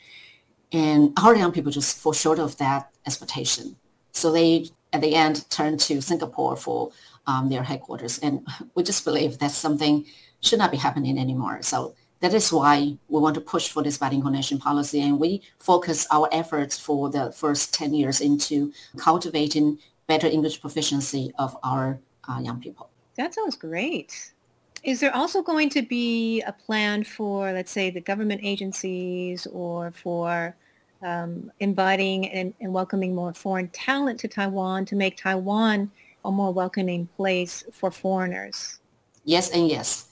and 0.71 1.13
our 1.21 1.35
young 1.35 1.51
people 1.51 1.71
just 1.71 1.97
fall 1.97 2.13
short 2.13 2.39
of 2.39 2.57
that 2.57 2.89
expectation. 3.05 3.75
So 4.11 4.31
they, 4.31 4.69
at 4.93 5.01
the 5.01 5.15
end, 5.15 5.49
turn 5.49 5.77
to 5.77 6.01
Singapore 6.01 6.55
for 6.55 6.91
um, 7.27 7.49
their 7.49 7.63
headquarters, 7.63 8.19
and 8.19 8.45
we 8.75 8.83
just 8.83 9.05
believe 9.05 9.39
that 9.39 9.51
something 9.51 10.05
should 10.41 10.59
not 10.59 10.71
be 10.71 10.77
happening 10.77 11.17
anymore. 11.17 11.61
So 11.61 11.95
that 12.19 12.33
is 12.33 12.51
why 12.51 12.97
we 13.07 13.19
want 13.19 13.35
to 13.35 13.41
push 13.41 13.69
for 13.69 13.83
this 13.83 13.97
bilingual 13.97 14.31
nation 14.31 14.57
policy 14.57 15.01
and 15.01 15.19
we 15.19 15.43
focus 15.59 16.07
our 16.11 16.27
efforts 16.31 16.79
for 16.79 17.09
the 17.09 17.31
first 17.31 17.73
10 17.73 17.93
years 17.93 18.21
into 18.21 18.73
cultivating 18.97 19.77
better 20.07 20.27
English 20.27 20.59
proficiency 20.61 21.31
of 21.37 21.55
our 21.63 21.99
uh, 22.27 22.39
young 22.39 22.59
people. 22.59 22.89
That 23.15 23.33
sounds 23.33 23.55
great. 23.55 24.33
Is 24.83 24.99
there 24.99 25.15
also 25.15 25.41
going 25.41 25.69
to 25.71 25.81
be 25.81 26.41
a 26.41 26.51
plan 26.51 27.03
for, 27.03 27.51
let's 27.51 27.71
say, 27.71 27.89
the 27.89 28.01
government 28.01 28.41
agencies 28.43 29.47
or 29.47 29.91
for 29.91 30.55
um, 31.01 31.51
inviting 31.59 32.29
and, 32.29 32.53
and 32.61 32.71
welcoming 32.73 33.13
more 33.13 33.33
foreign 33.33 33.69
talent 33.69 34.19
to 34.21 34.27
Taiwan 34.27 34.85
to 34.85 34.95
make 34.95 35.17
Taiwan 35.17 35.91
a 36.25 36.31
more 36.31 36.53
welcoming 36.53 37.07
place 37.17 37.63
for 37.73 37.89
foreigners? 37.89 38.79
Yes 39.25 39.49
and 39.49 39.67
yes 39.67 40.07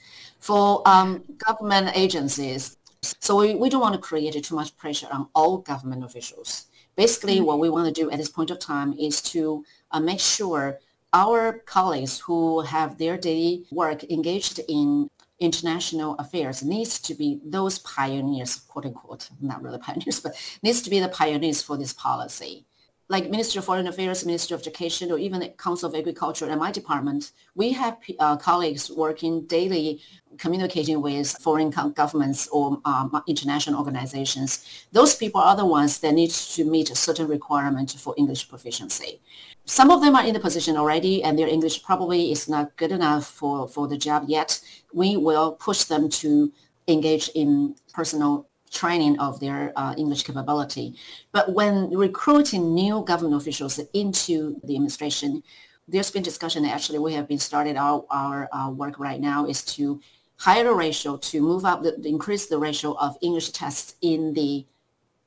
for 0.45 0.87
um, 0.87 1.23
government 1.43 1.89
agencies. 1.95 2.77
So 3.01 3.37
we, 3.37 3.55
we 3.55 3.67
don't 3.67 3.81
want 3.81 3.95
to 3.95 3.99
create 3.99 4.41
too 4.43 4.53
much 4.53 4.77
pressure 4.77 5.07
on 5.11 5.27
all 5.33 5.57
government 5.57 6.03
officials. 6.03 6.67
Basically, 6.95 7.37
mm-hmm. 7.37 7.45
what 7.45 7.59
we 7.59 7.67
want 7.67 7.87
to 7.87 8.01
do 8.01 8.11
at 8.11 8.19
this 8.19 8.29
point 8.29 8.51
of 8.51 8.59
time 8.59 8.93
is 8.93 9.23
to 9.33 9.65
uh, 9.89 9.99
make 9.99 10.19
sure 10.19 10.77
our 11.15 11.63
colleagues 11.65 12.19
who 12.19 12.59
have 12.59 12.97
their 12.97 13.17
daily 13.17 13.65
work 13.71 14.03
engaged 14.11 14.59
in 14.67 15.09
international 15.39 16.15
affairs 16.15 16.61
needs 16.61 16.99
to 16.99 17.15
be 17.15 17.39
those 17.45 17.79
pioneers, 17.79 18.57
quote 18.57 18.85
unquote, 18.85 19.29
not 19.41 19.63
really 19.63 19.79
pioneers, 19.79 20.19
but 20.23 20.35
needs 20.61 20.81
to 20.81 20.89
be 20.89 20.99
the 20.99 21.07
pioneers 21.07 21.61
for 21.61 21.77
this 21.77 21.93
policy 21.93 22.65
like 23.07 23.29
Ministry 23.29 23.59
of 23.59 23.65
Foreign 23.65 23.87
Affairs, 23.87 24.25
Ministry 24.25 24.55
of 24.55 24.61
Education, 24.61 25.11
or 25.11 25.19
even 25.19 25.47
Council 25.57 25.89
of 25.89 25.95
Agriculture 25.95 26.47
and 26.47 26.59
my 26.59 26.71
department, 26.71 27.31
we 27.53 27.71
have 27.73 27.97
uh, 28.19 28.35
colleagues 28.37 28.89
working 28.89 29.45
daily 29.45 30.01
communicating 30.37 31.01
with 31.01 31.31
foreign 31.39 31.69
governments 31.69 32.47
or 32.51 32.81
um, 32.83 33.21
international 33.27 33.79
organizations. 33.79 34.85
Those 34.91 35.15
people 35.15 35.39
are 35.39 35.55
the 35.55 35.65
ones 35.65 35.99
that 35.99 36.13
need 36.13 36.31
to 36.31 36.65
meet 36.65 36.89
a 36.89 36.95
certain 36.95 37.27
requirement 37.27 37.91
for 37.91 38.13
English 38.17 38.49
proficiency. 38.49 39.21
Some 39.65 39.91
of 39.91 40.01
them 40.01 40.15
are 40.15 40.25
in 40.25 40.33
the 40.33 40.39
position 40.39 40.75
already 40.75 41.23
and 41.23 41.37
their 41.37 41.47
English 41.47 41.83
probably 41.83 42.31
is 42.31 42.49
not 42.49 42.75
good 42.75 42.91
enough 42.91 43.25
for, 43.25 43.67
for 43.67 43.87
the 43.87 43.97
job 43.97 44.25
yet. 44.27 44.59
We 44.93 45.15
will 45.15 45.53
push 45.53 45.85
them 45.85 46.09
to 46.09 46.51
engage 46.87 47.29
in 47.29 47.75
personal 47.93 48.47
training 48.75 49.17
of 49.19 49.39
their 49.39 49.71
uh, 49.75 49.93
English 49.97 50.23
capability. 50.23 50.95
But 51.31 51.53
when 51.53 51.89
recruiting 51.89 52.75
new 52.75 53.03
government 53.05 53.41
officials 53.41 53.79
into 53.93 54.59
the 54.63 54.75
administration, 54.75 55.41
there's 55.87 56.11
been 56.11 56.23
discussion. 56.23 56.65
Actually, 56.65 56.99
we 56.99 57.13
have 57.13 57.27
been 57.27 57.39
started 57.39 57.75
our, 57.77 58.05
our 58.09 58.49
uh, 58.51 58.69
work 58.69 58.99
right 58.99 59.21
now 59.21 59.45
is 59.45 59.63
to 59.75 60.01
higher 60.37 60.73
ratio 60.73 61.17
to 61.17 61.41
move 61.41 61.63
up, 61.65 61.83
the, 61.83 61.95
increase 62.03 62.47
the 62.47 62.57
ratio 62.57 62.93
of 62.99 63.17
English 63.21 63.49
tests 63.51 63.95
in 64.01 64.33
the 64.33 64.65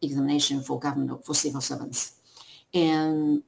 examination 0.03 0.61
for 0.61 0.79
government, 0.79 1.25
for 1.25 1.35
civil 1.35 1.61
servants. 1.61 2.01
And 2.75 3.43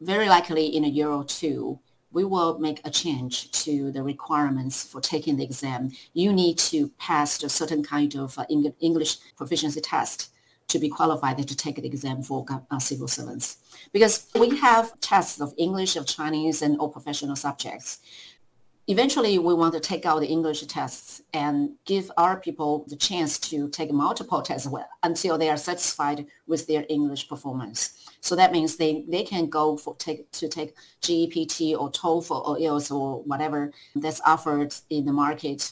very 0.00 0.28
likely 0.28 0.66
in 0.76 0.84
a 0.84 0.88
year 0.88 1.08
or 1.08 1.24
two, 1.24 1.78
we 2.12 2.24
will 2.24 2.58
make 2.58 2.80
a 2.84 2.90
change 2.90 3.50
to 3.50 3.90
the 3.92 4.02
requirements 4.02 4.84
for 4.84 5.00
taking 5.00 5.36
the 5.36 5.44
exam. 5.44 5.92
You 6.14 6.32
need 6.32 6.58
to 6.58 6.88
pass 6.98 7.42
a 7.42 7.48
certain 7.48 7.82
kind 7.82 8.14
of 8.16 8.38
uh, 8.38 8.44
English 8.80 9.18
proficiency 9.36 9.80
test 9.80 10.30
to 10.68 10.78
be 10.78 10.88
qualified 10.88 11.38
to 11.38 11.56
take 11.56 11.76
the 11.76 11.86
exam 11.86 12.22
for 12.22 12.44
uh, 12.70 12.78
civil 12.78 13.08
servants. 13.08 13.56
Because 13.92 14.26
we 14.38 14.58
have 14.58 14.98
tests 15.00 15.40
of 15.40 15.54
English, 15.56 15.96
of 15.96 16.06
Chinese, 16.06 16.60
and 16.60 16.78
all 16.78 16.90
professional 16.90 17.36
subjects 17.36 18.00
eventually 18.88 19.38
we 19.38 19.52
want 19.52 19.74
to 19.74 19.80
take 19.80 20.06
out 20.06 20.20
the 20.20 20.26
English 20.26 20.62
tests 20.62 21.20
and 21.34 21.72
give 21.84 22.10
our 22.16 22.40
people 22.40 22.86
the 22.88 22.96
chance 22.96 23.38
to 23.38 23.68
take 23.68 23.92
multiple 23.92 24.40
tests 24.40 24.66
until 25.02 25.36
they 25.36 25.50
are 25.50 25.58
satisfied 25.58 26.26
with 26.46 26.66
their 26.66 26.86
English 26.88 27.28
performance. 27.28 28.02
So 28.22 28.34
that 28.36 28.50
means 28.50 28.76
they, 28.76 29.04
they 29.06 29.24
can 29.24 29.50
go 29.50 29.76
for 29.76 29.94
take 29.96 30.30
to 30.32 30.48
take 30.48 30.74
GEPT 31.02 31.78
or 31.78 31.92
TOEFL 31.92 32.48
or 32.48 32.56
IELTS 32.56 32.90
or 32.90 33.22
whatever 33.24 33.72
that's 33.94 34.22
offered 34.22 34.74
in 34.88 35.04
the 35.04 35.12
market. 35.12 35.70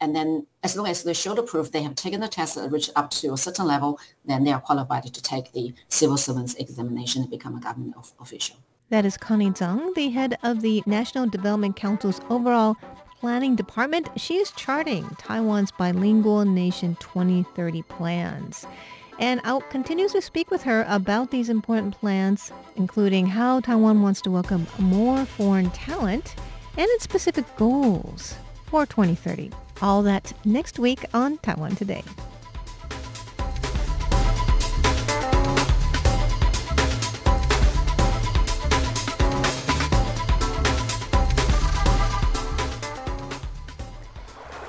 And 0.00 0.14
then 0.14 0.46
as 0.64 0.76
long 0.76 0.88
as 0.88 1.04
they 1.04 1.14
show 1.14 1.34
the 1.34 1.44
proof 1.44 1.70
they 1.70 1.82
have 1.82 1.94
taken 1.94 2.20
the 2.20 2.28
test 2.28 2.58
reached 2.70 2.90
up 2.96 3.10
to 3.10 3.32
a 3.32 3.38
certain 3.38 3.66
level, 3.66 4.00
then 4.24 4.42
they 4.42 4.52
are 4.52 4.60
qualified 4.60 5.04
to 5.04 5.22
take 5.22 5.52
the 5.52 5.72
civil 5.88 6.16
servants 6.16 6.54
examination 6.54 7.22
and 7.22 7.30
become 7.30 7.56
a 7.56 7.60
government 7.60 7.94
official. 8.20 8.56
That 8.88 9.04
is 9.04 9.16
Connie 9.16 9.50
Zhang, 9.50 9.96
the 9.96 10.10
head 10.10 10.38
of 10.44 10.60
the 10.60 10.80
National 10.86 11.26
Development 11.26 11.74
Council's 11.74 12.20
overall 12.30 12.76
planning 13.18 13.56
department. 13.56 14.08
She 14.14 14.36
is 14.36 14.52
charting 14.52 15.08
Taiwan's 15.18 15.72
bilingual 15.72 16.44
nation 16.44 16.96
2030 17.00 17.82
plans. 17.82 18.64
And 19.18 19.40
I'll 19.42 19.62
continue 19.62 20.08
to 20.10 20.22
speak 20.22 20.52
with 20.52 20.62
her 20.62 20.86
about 20.88 21.32
these 21.32 21.48
important 21.48 21.98
plans, 21.98 22.52
including 22.76 23.26
how 23.26 23.58
Taiwan 23.58 24.02
wants 24.02 24.20
to 24.20 24.30
welcome 24.30 24.68
more 24.78 25.24
foreign 25.24 25.70
talent 25.70 26.36
and 26.76 26.86
its 26.90 27.02
specific 27.02 27.44
goals 27.56 28.36
for 28.66 28.86
2030. 28.86 29.50
All 29.82 30.02
that 30.02 30.32
next 30.44 30.78
week 30.78 31.04
on 31.12 31.38
Taiwan 31.38 31.74
Today. 31.74 32.04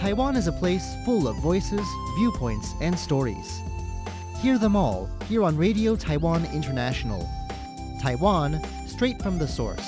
Taiwan 0.00 0.34
is 0.34 0.46
a 0.46 0.52
place 0.52 0.96
full 1.04 1.28
of 1.28 1.36
voices, 1.36 1.86
viewpoints, 2.16 2.72
and 2.80 2.98
stories. 2.98 3.60
Hear 4.38 4.56
them 4.56 4.74
all 4.74 5.10
here 5.28 5.42
on 5.42 5.58
Radio 5.58 5.94
Taiwan 5.94 6.46
International. 6.54 7.28
Taiwan, 8.00 8.62
straight 8.86 9.20
from 9.20 9.36
the 9.36 9.46
source. 9.46 9.86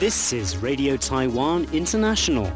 This 0.00 0.32
is 0.32 0.56
Radio 0.56 0.96
Taiwan 0.96 1.68
International. 1.72 2.52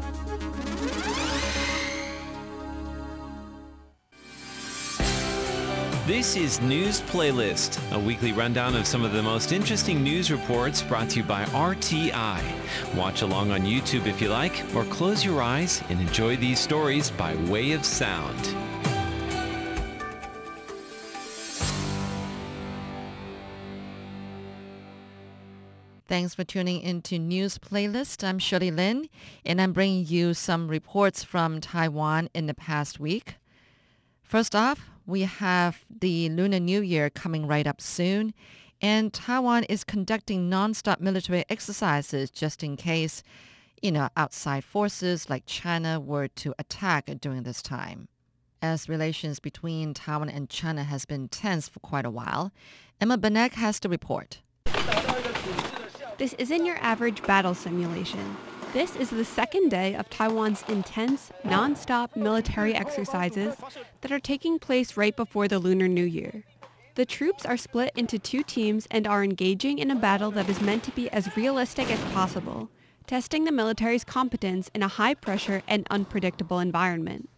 This 6.05 6.35
is 6.35 6.59
News 6.59 6.99
Playlist, 6.99 7.79
a 7.93 7.97
weekly 7.97 8.33
rundown 8.33 8.75
of 8.75 8.85
some 8.85 9.05
of 9.05 9.13
the 9.13 9.23
most 9.23 9.53
interesting 9.53 10.03
news 10.03 10.29
reports 10.29 10.81
brought 10.81 11.09
to 11.11 11.19
you 11.19 11.23
by 11.23 11.45
RTI. 11.45 12.43
Watch 12.93 13.21
along 13.21 13.51
on 13.51 13.61
YouTube 13.61 14.05
if 14.05 14.19
you 14.21 14.27
like, 14.27 14.65
or 14.75 14.83
close 14.83 15.23
your 15.23 15.41
eyes 15.41 15.81
and 15.87 16.01
enjoy 16.01 16.35
these 16.35 16.59
stories 16.59 17.09
by 17.11 17.35
way 17.49 17.71
of 17.71 17.85
sound. 17.85 18.37
Thanks 26.05 26.35
for 26.35 26.43
tuning 26.43 26.81
into 26.81 27.17
News 27.17 27.57
Playlist. 27.57 28.27
I'm 28.27 28.39
Shirley 28.39 28.71
Lin, 28.71 29.07
and 29.45 29.61
I'm 29.61 29.71
bringing 29.71 30.05
you 30.05 30.33
some 30.33 30.67
reports 30.67 31.23
from 31.23 31.61
Taiwan 31.61 32.27
in 32.33 32.47
the 32.47 32.53
past 32.53 32.99
week. 32.99 33.35
First 34.21 34.53
off, 34.53 34.89
we 35.05 35.21
have 35.21 35.83
the 35.89 36.29
Lunar 36.29 36.59
New 36.59 36.81
Year 36.81 37.09
coming 37.09 37.45
right 37.45 37.67
up 37.67 37.81
soon, 37.81 38.33
and 38.81 39.13
Taiwan 39.13 39.63
is 39.65 39.83
conducting 39.83 40.49
non-stop 40.49 40.99
military 40.99 41.45
exercises 41.49 42.29
just 42.29 42.63
in 42.63 42.75
case, 42.75 43.23
you 43.81 43.91
know, 43.91 44.09
outside 44.17 44.63
forces 44.63 45.29
like 45.29 45.43
China 45.45 45.99
were 45.99 46.27
to 46.27 46.53
attack 46.59 47.09
during 47.21 47.43
this 47.43 47.61
time. 47.61 48.07
As 48.61 48.87
relations 48.87 49.39
between 49.39 49.93
Taiwan 49.93 50.29
and 50.29 50.49
China 50.49 50.83
has 50.83 51.05
been 51.05 51.27
tense 51.27 51.67
for 51.67 51.79
quite 51.79 52.05
a 52.05 52.09
while, 52.09 52.51
Emma 53.01 53.17
Benek 53.17 53.53
has 53.53 53.79
the 53.79 53.89
report. 53.89 54.41
This 56.17 56.33
isn't 56.37 56.65
your 56.65 56.77
average 56.77 57.21
battle 57.23 57.53
simulation. 57.53 58.37
This 58.73 58.95
is 58.95 59.11
the 59.11 59.23
second 59.23 59.69
day 59.69 59.93
of 59.93 60.09
Taiwan's 60.09 60.63
intense, 60.67 61.31
non-stop 61.43 62.15
military 62.15 62.73
exercises 62.73 63.55
that 64.01 64.11
are 64.11 64.19
taking 64.19 64.57
place 64.57 64.97
right 64.97 65.15
before 65.15 65.47
the 65.47 65.59
Lunar 65.59 65.87
New 65.87 66.03
Year. 66.03 66.43
The 66.95 67.05
troops 67.05 67.45
are 67.45 67.55
split 67.55 67.91
into 67.95 68.17
two 68.17 68.41
teams 68.41 68.87
and 68.89 69.05
are 69.05 69.23
engaging 69.23 69.77
in 69.77 69.91
a 69.91 69.95
battle 69.95 70.31
that 70.31 70.49
is 70.49 70.59
meant 70.59 70.83
to 70.85 70.91
be 70.91 71.07
as 71.11 71.37
realistic 71.37 71.91
as 71.91 71.99
possible, 72.13 72.67
testing 73.05 73.43
the 73.43 73.51
military's 73.51 74.03
competence 74.03 74.71
in 74.73 74.81
a 74.81 74.87
high-pressure 74.87 75.61
and 75.67 75.85
unpredictable 75.91 76.57
environment. 76.57 77.29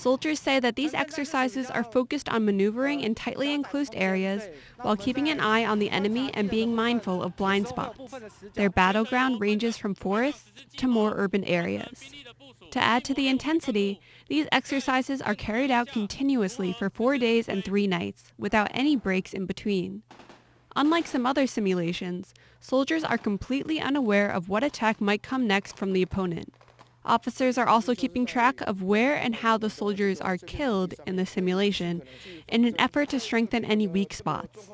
Soldiers 0.00 0.40
say 0.40 0.58
that 0.60 0.76
these 0.76 0.94
exercises 0.94 1.68
are 1.68 1.84
focused 1.84 2.30
on 2.30 2.46
maneuvering 2.46 3.02
in 3.02 3.14
tightly 3.14 3.52
enclosed 3.52 3.92
areas 3.94 4.48
while 4.80 4.96
keeping 4.96 5.28
an 5.28 5.40
eye 5.40 5.66
on 5.66 5.78
the 5.78 5.90
enemy 5.90 6.30
and 6.32 6.48
being 6.48 6.74
mindful 6.74 7.22
of 7.22 7.36
blind 7.36 7.68
spots. 7.68 8.00
Their 8.54 8.70
battleground 8.70 9.42
ranges 9.42 9.76
from 9.76 9.94
forests 9.94 10.64
to 10.78 10.88
more 10.88 11.12
urban 11.14 11.44
areas. 11.44 12.12
To 12.70 12.78
add 12.82 13.04
to 13.04 13.12
the 13.12 13.28
intensity, 13.28 14.00
these 14.28 14.46
exercises 14.50 15.20
are 15.20 15.34
carried 15.34 15.70
out 15.70 15.88
continuously 15.88 16.72
for 16.72 16.88
four 16.88 17.18
days 17.18 17.46
and 17.46 17.62
three 17.62 17.86
nights, 17.86 18.32
without 18.38 18.70
any 18.72 18.96
breaks 18.96 19.34
in 19.34 19.44
between. 19.44 20.02
Unlike 20.76 21.08
some 21.08 21.26
other 21.26 21.46
simulations, 21.46 22.32
soldiers 22.58 23.04
are 23.04 23.18
completely 23.18 23.78
unaware 23.78 24.30
of 24.30 24.48
what 24.48 24.64
attack 24.64 24.98
might 24.98 25.22
come 25.22 25.46
next 25.46 25.76
from 25.76 25.92
the 25.92 26.00
opponent. 26.00 26.54
Officers 27.04 27.56
are 27.56 27.66
also 27.66 27.94
keeping 27.94 28.26
track 28.26 28.60
of 28.62 28.82
where 28.82 29.14
and 29.14 29.34
how 29.36 29.56
the 29.56 29.70
soldiers 29.70 30.20
are 30.20 30.36
killed 30.36 30.94
in 31.06 31.16
the 31.16 31.24
simulation 31.24 32.02
in 32.48 32.64
an 32.64 32.78
effort 32.78 33.08
to 33.08 33.20
strengthen 33.20 33.64
any 33.64 33.86
weak 33.86 34.12
spots. 34.12 34.68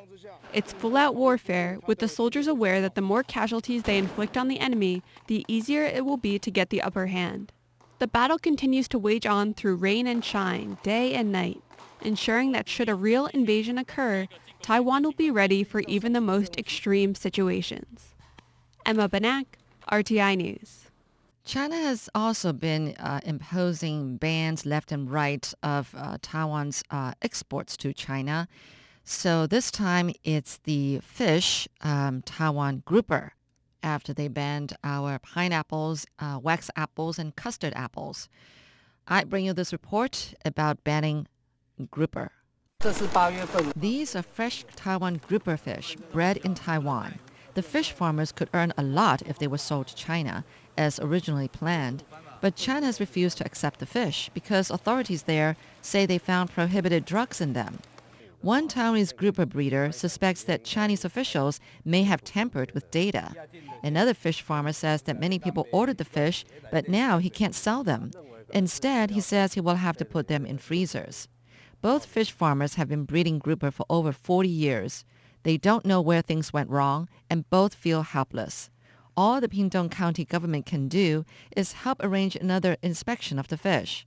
It's 0.53 0.73
full-out 0.73 1.15
warfare, 1.15 1.79
with 1.87 2.01
the 2.01 2.09
soldiers 2.09 2.49
aware 2.49 2.81
that 2.81 2.97
the 2.97 3.01
more 3.01 3.23
casualties 3.23 3.85
they 3.85 3.99
inflict 3.99 4.37
on 4.37 4.49
the 4.49 4.59
enemy, 4.59 5.03
the 5.29 5.45
easier 5.47 5.85
it 5.85 6.05
will 6.05 6.17
be 6.17 6.39
to 6.39 6.51
get 6.51 6.71
the 6.71 6.83
upper 6.83 7.07
hand. 7.07 7.53
The 7.99 8.09
battle 8.09 8.39
continues 8.39 8.89
to 8.89 8.99
wage 8.99 9.25
on 9.25 9.55
through 9.55 9.77
rain 9.77 10.07
and 10.07 10.25
shine, 10.25 10.79
day 10.83 11.15
and 11.15 11.31
night, 11.31 11.63
ensuring 12.03 12.53
that 12.53 12.69
should 12.69 12.89
a 12.89 12.95
real 12.95 13.27
invasion 13.27 13.79
occur, 13.79 14.27
Taiwan 14.63 15.05
will 15.05 15.13
be 15.13 15.31
ready 15.31 15.63
for 15.63 15.81
even 15.83 16.13
the 16.13 16.21
most 16.21 16.59
extreme 16.59 17.15
situations. 17.15 18.15
Emma 18.85 19.09
Banak, 19.09 19.47
RTI 19.91 20.37
News. 20.37 20.86
China 21.47 21.77
has 21.77 22.11
also 22.13 22.53
been 22.53 22.97
uh, 22.99 23.21
imposing 23.23 24.17
bans 24.17 24.67
left 24.67 24.91
and 24.91 25.09
right 25.09 25.55
of 25.63 25.95
uh, 25.97 26.19
Taiwan's 26.21 26.83
uh, 26.91 27.13
exports 27.23 27.77
to 27.77 27.93
China. 27.93 28.49
So 29.05 29.47
this 29.47 29.71
time 29.71 30.11
it's 30.25 30.59
the 30.65 30.99
fish 31.05 31.69
um, 31.83 32.23
Taiwan 32.23 32.83
grouper 32.85 33.35
after 33.81 34.13
they 34.13 34.27
banned 34.27 34.77
our 34.83 35.21
pineapples, 35.21 36.05
uh, 36.19 36.41
wax 36.43 36.69
apples, 36.75 37.17
and 37.17 37.37
custard 37.37 37.73
apples. 37.77 38.29
I 39.07 39.23
bring 39.23 39.45
you 39.45 39.53
this 39.53 39.73
report 39.73 40.35
about 40.45 40.83
banning 40.83 41.29
grouper. 41.93 42.33
These 43.77 44.17
are 44.17 44.23
fresh 44.23 44.65
Taiwan 44.75 45.21
grouper 45.29 45.57
fish 45.57 45.97
bred 46.11 46.39
in 46.39 46.57
Taiwan. 46.57 47.21
The 47.55 47.63
fish 47.63 47.93
farmers 47.93 48.33
could 48.33 48.51
earn 48.53 48.75
a 48.77 48.83
lot 48.83 49.23
if 49.23 49.39
they 49.39 49.47
were 49.47 49.57
sold 49.57 49.87
to 49.87 49.95
China, 49.95 50.45
as 50.77 51.01
originally 51.01 51.49
planned, 51.49 52.05
but 52.41 52.57
China 52.57 52.87
has 52.87 53.01
refused 53.01 53.39
to 53.39 53.47
accept 53.47 53.81
the 53.81 53.87
fish 53.87 54.31
because 54.35 54.71
authorities 54.71 55.25
there 55.25 55.57
say 55.83 56.07
they 56.07 56.19
found 56.19 56.51
prohibited 56.51 57.05
drugs 57.05 57.41
in 57.41 57.53
them. 57.53 57.79
One 58.43 58.69
Taiwanese 58.69 59.17
grouper 59.17 59.47
breeder 59.47 59.91
suspects 59.93 60.45
that 60.45 60.63
Chinese 60.63 61.05
officials 61.05 61.59
may 61.85 62.03
have 62.05 62.23
tampered 62.23 62.73
with 62.73 62.91
data. 62.91 63.35
Another 63.83 64.15
fish 64.15 64.43
farmer 64.43 64.73
says 64.73 65.03
that 65.03 65.19
many 65.19 65.39
people 65.39 65.67
ordered 65.73 65.99
the 65.99 66.05
fish, 66.05 66.45
but 66.71 66.89
now 66.89 67.19
he 67.19 67.31
can't 67.31 67.55
sell 67.55 67.83
them. 67.83 68.11
Instead, 68.53 69.11
he 69.11 69.21
says 69.21 69.55
he 69.55 69.61
will 69.61 69.77
have 69.77 69.97
to 69.97 70.05
put 70.05 70.29
them 70.29 70.47
in 70.47 70.59
freezers. 70.59 71.29
Both 71.81 72.07
fish 72.07 72.31
farmers 72.31 72.75
have 72.75 72.89
been 72.89 73.05
breeding 73.05 73.39
grouper 73.39 73.71
for 73.71 73.87
over 73.91 74.13
40 74.13 74.49
years. 74.49 75.05
They 75.43 75.57
don't 75.57 75.85
know 75.85 76.01
where 76.01 76.23
things 76.23 76.53
went 76.53 76.71
wrong, 76.71 77.09
and 77.29 77.49
both 77.51 77.75
feel 77.75 78.03
helpless. 78.03 78.71
All 79.19 79.41
the 79.41 79.49
Pingtung 79.49 79.91
County 79.91 80.27
government 80.27 80.67
can 80.67 80.89
do 80.89 81.25
is 81.57 81.73
help 81.73 82.05
arrange 82.05 82.37
another 82.37 82.77
inspection 82.83 83.39
of 83.39 83.49
the 83.49 83.57
fish. 83.57 84.07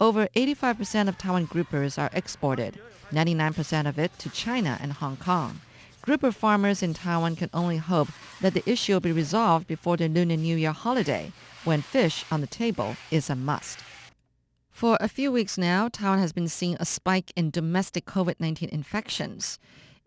Over 0.00 0.26
85% 0.34 1.06
of 1.08 1.16
Taiwan 1.16 1.46
groupers 1.46 1.96
are 1.96 2.10
exported, 2.12 2.80
99% 3.12 3.88
of 3.88 4.00
it 4.00 4.18
to 4.18 4.28
China 4.30 4.76
and 4.80 4.94
Hong 4.94 5.16
Kong. 5.16 5.60
Grouper 6.02 6.32
farmers 6.32 6.82
in 6.82 6.92
Taiwan 6.92 7.36
can 7.36 7.50
only 7.54 7.76
hope 7.76 8.08
that 8.40 8.52
the 8.52 8.68
issue 8.68 8.94
will 8.94 9.00
be 9.00 9.12
resolved 9.12 9.68
before 9.68 9.96
the 9.96 10.08
Lunar 10.08 10.36
New 10.36 10.56
Year 10.56 10.72
holiday, 10.72 11.30
when 11.62 11.80
fish 11.80 12.24
on 12.30 12.40
the 12.40 12.46
table 12.48 12.96
is 13.12 13.30
a 13.30 13.36
must. 13.36 13.78
For 14.72 14.96
a 15.00 15.08
few 15.08 15.30
weeks 15.30 15.56
now, 15.56 15.88
Taiwan 15.88 16.18
has 16.18 16.32
been 16.32 16.48
seeing 16.48 16.76
a 16.80 16.84
spike 16.84 17.32
in 17.36 17.50
domestic 17.50 18.06
COVID-19 18.06 18.68
infections 18.70 19.60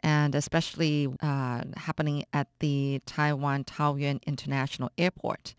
and 0.04 0.36
especially 0.36 1.08
uh, 1.22 1.64
happening 1.78 2.26
at 2.34 2.48
the 2.60 3.02
Taiwan 3.06 3.64
Taoyuan 3.64 4.22
International 4.24 4.92
Airport. 4.98 5.56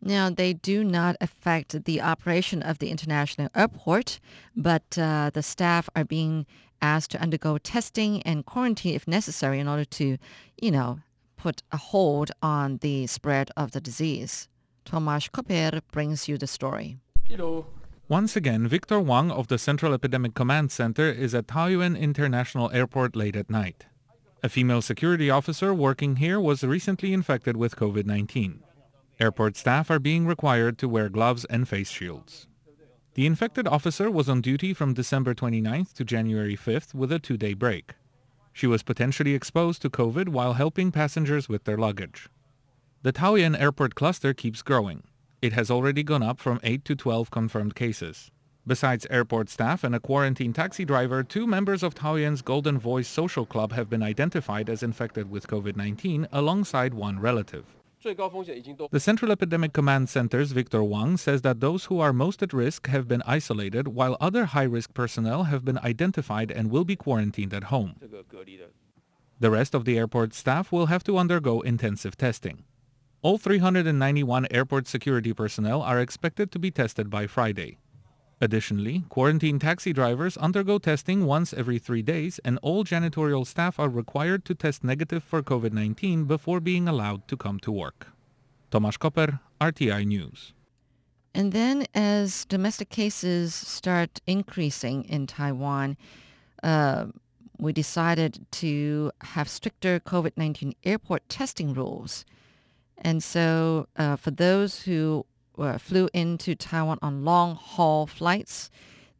Now, 0.00 0.30
they 0.30 0.52
do 0.52 0.82
not 0.82 1.16
affect 1.20 1.84
the 1.84 2.00
operation 2.00 2.60
of 2.62 2.78
the 2.78 2.90
international 2.90 3.48
airport, 3.54 4.18
but 4.56 4.98
uh, 4.98 5.30
the 5.32 5.42
staff 5.44 5.88
are 5.94 6.04
being 6.04 6.44
asked 6.80 7.12
to 7.12 7.22
undergo 7.22 7.56
testing 7.58 8.20
and 8.22 8.44
quarantine 8.44 8.96
if 8.96 9.06
necessary 9.06 9.60
in 9.60 9.68
order 9.68 9.84
to, 9.84 10.18
you 10.60 10.70
know, 10.72 10.98
put 11.36 11.62
a 11.70 11.76
hold 11.76 12.32
on 12.42 12.78
the 12.78 13.06
spread 13.06 13.50
of 13.56 13.70
the 13.70 13.80
disease. 13.80 14.48
Tomasz 14.84 15.30
Koper 15.30 15.80
brings 15.92 16.28
you 16.28 16.36
the 16.36 16.48
story. 16.48 16.98
Once 18.12 18.36
again, 18.36 18.68
Victor 18.68 19.00
Wang 19.00 19.30
of 19.30 19.48
the 19.48 19.56
Central 19.56 19.94
Epidemic 19.94 20.34
Command 20.34 20.70
Center 20.70 21.08
is 21.10 21.34
at 21.34 21.46
Taoyuan 21.46 21.98
International 21.98 22.70
Airport 22.70 23.16
late 23.16 23.36
at 23.36 23.48
night. 23.48 23.86
A 24.42 24.50
female 24.50 24.82
security 24.82 25.30
officer 25.30 25.72
working 25.72 26.16
here 26.16 26.38
was 26.38 26.62
recently 26.62 27.14
infected 27.14 27.56
with 27.56 27.74
COVID-19. 27.74 28.58
Airport 29.18 29.56
staff 29.56 29.90
are 29.90 29.98
being 29.98 30.26
required 30.26 30.76
to 30.76 30.90
wear 30.90 31.08
gloves 31.08 31.46
and 31.46 31.66
face 31.66 31.88
shields. 31.88 32.46
The 33.14 33.24
infected 33.24 33.66
officer 33.66 34.10
was 34.10 34.28
on 34.28 34.42
duty 34.42 34.74
from 34.74 34.92
December 34.92 35.34
29th 35.34 35.94
to 35.94 36.04
January 36.04 36.54
5th 36.54 36.92
with 36.92 37.12
a 37.12 37.18
two-day 37.18 37.54
break. 37.54 37.94
She 38.52 38.66
was 38.66 38.82
potentially 38.82 39.32
exposed 39.32 39.80
to 39.80 39.88
COVID 39.88 40.28
while 40.28 40.52
helping 40.52 40.92
passengers 40.92 41.48
with 41.48 41.64
their 41.64 41.78
luggage. 41.78 42.28
The 43.04 43.14
Taoyuan 43.14 43.58
airport 43.58 43.94
cluster 43.94 44.34
keeps 44.34 44.60
growing. 44.60 45.04
It 45.42 45.54
has 45.54 45.72
already 45.72 46.04
gone 46.04 46.22
up 46.22 46.38
from 46.38 46.60
8 46.62 46.84
to 46.84 46.94
12 46.94 47.32
confirmed 47.32 47.74
cases. 47.74 48.30
Besides 48.64 49.08
airport 49.10 49.48
staff 49.48 49.82
and 49.82 49.92
a 49.92 49.98
quarantine 49.98 50.52
taxi 50.52 50.84
driver, 50.84 51.24
two 51.24 51.48
members 51.48 51.82
of 51.82 51.96
Taoyuan's 51.96 52.42
Golden 52.42 52.78
Voice 52.78 53.08
Social 53.08 53.44
Club 53.44 53.72
have 53.72 53.90
been 53.90 54.04
identified 54.04 54.70
as 54.70 54.84
infected 54.84 55.28
with 55.28 55.48
COVID-19 55.48 56.28
alongside 56.30 56.94
one 56.94 57.18
relative. 57.18 57.64
The 58.04 59.00
Central 59.00 59.32
Epidemic 59.32 59.72
Command 59.72 60.08
Center's 60.08 60.52
Victor 60.52 60.84
Wang 60.84 61.16
says 61.16 61.42
that 61.42 61.58
those 61.58 61.86
who 61.86 61.98
are 61.98 62.12
most 62.12 62.40
at 62.44 62.52
risk 62.52 62.86
have 62.86 63.08
been 63.08 63.22
isolated 63.26 63.88
while 63.88 64.16
other 64.20 64.44
high-risk 64.44 64.94
personnel 64.94 65.44
have 65.44 65.64
been 65.64 65.78
identified 65.78 66.52
and 66.52 66.70
will 66.70 66.84
be 66.84 66.94
quarantined 66.94 67.52
at 67.52 67.64
home. 67.64 67.96
The 69.40 69.50
rest 69.50 69.74
of 69.74 69.86
the 69.86 69.98
airport 69.98 70.34
staff 70.34 70.70
will 70.70 70.86
have 70.86 71.02
to 71.02 71.18
undergo 71.18 71.62
intensive 71.62 72.16
testing. 72.16 72.62
All 73.24 73.38
391 73.38 74.48
airport 74.50 74.88
security 74.88 75.32
personnel 75.32 75.80
are 75.80 76.00
expected 76.00 76.50
to 76.50 76.58
be 76.58 76.72
tested 76.72 77.08
by 77.08 77.28
Friday. 77.28 77.78
Additionally, 78.40 79.04
quarantine 79.10 79.60
taxi 79.60 79.92
drivers 79.92 80.36
undergo 80.38 80.78
testing 80.78 81.24
once 81.24 81.54
every 81.54 81.78
three 81.78 82.02
days 82.02 82.40
and 82.44 82.58
all 82.62 82.82
janitorial 82.82 83.46
staff 83.46 83.78
are 83.78 83.88
required 83.88 84.44
to 84.46 84.56
test 84.56 84.82
negative 84.82 85.22
for 85.22 85.40
COVID-19 85.40 86.26
before 86.26 86.58
being 86.58 86.88
allowed 86.88 87.28
to 87.28 87.36
come 87.36 87.60
to 87.60 87.70
work. 87.70 88.08
Tomasz 88.72 88.98
Koper, 88.98 89.38
RTI 89.60 90.04
News. 90.04 90.52
And 91.32 91.52
then 91.52 91.86
as 91.94 92.44
domestic 92.46 92.88
cases 92.88 93.54
start 93.54 94.20
increasing 94.26 95.04
in 95.04 95.28
Taiwan, 95.28 95.96
uh, 96.64 97.06
we 97.56 97.72
decided 97.72 98.44
to 98.50 99.12
have 99.20 99.48
stricter 99.48 100.00
COVID-19 100.00 100.74
airport 100.82 101.28
testing 101.28 101.72
rules. 101.72 102.24
And 103.02 103.22
so 103.22 103.88
uh, 103.96 104.16
for 104.16 104.30
those 104.30 104.82
who 104.82 105.26
uh, 105.58 105.76
flew 105.76 106.08
into 106.14 106.54
Taiwan 106.54 106.98
on 107.02 107.24
long 107.24 107.56
haul 107.56 108.06
flights, 108.06 108.70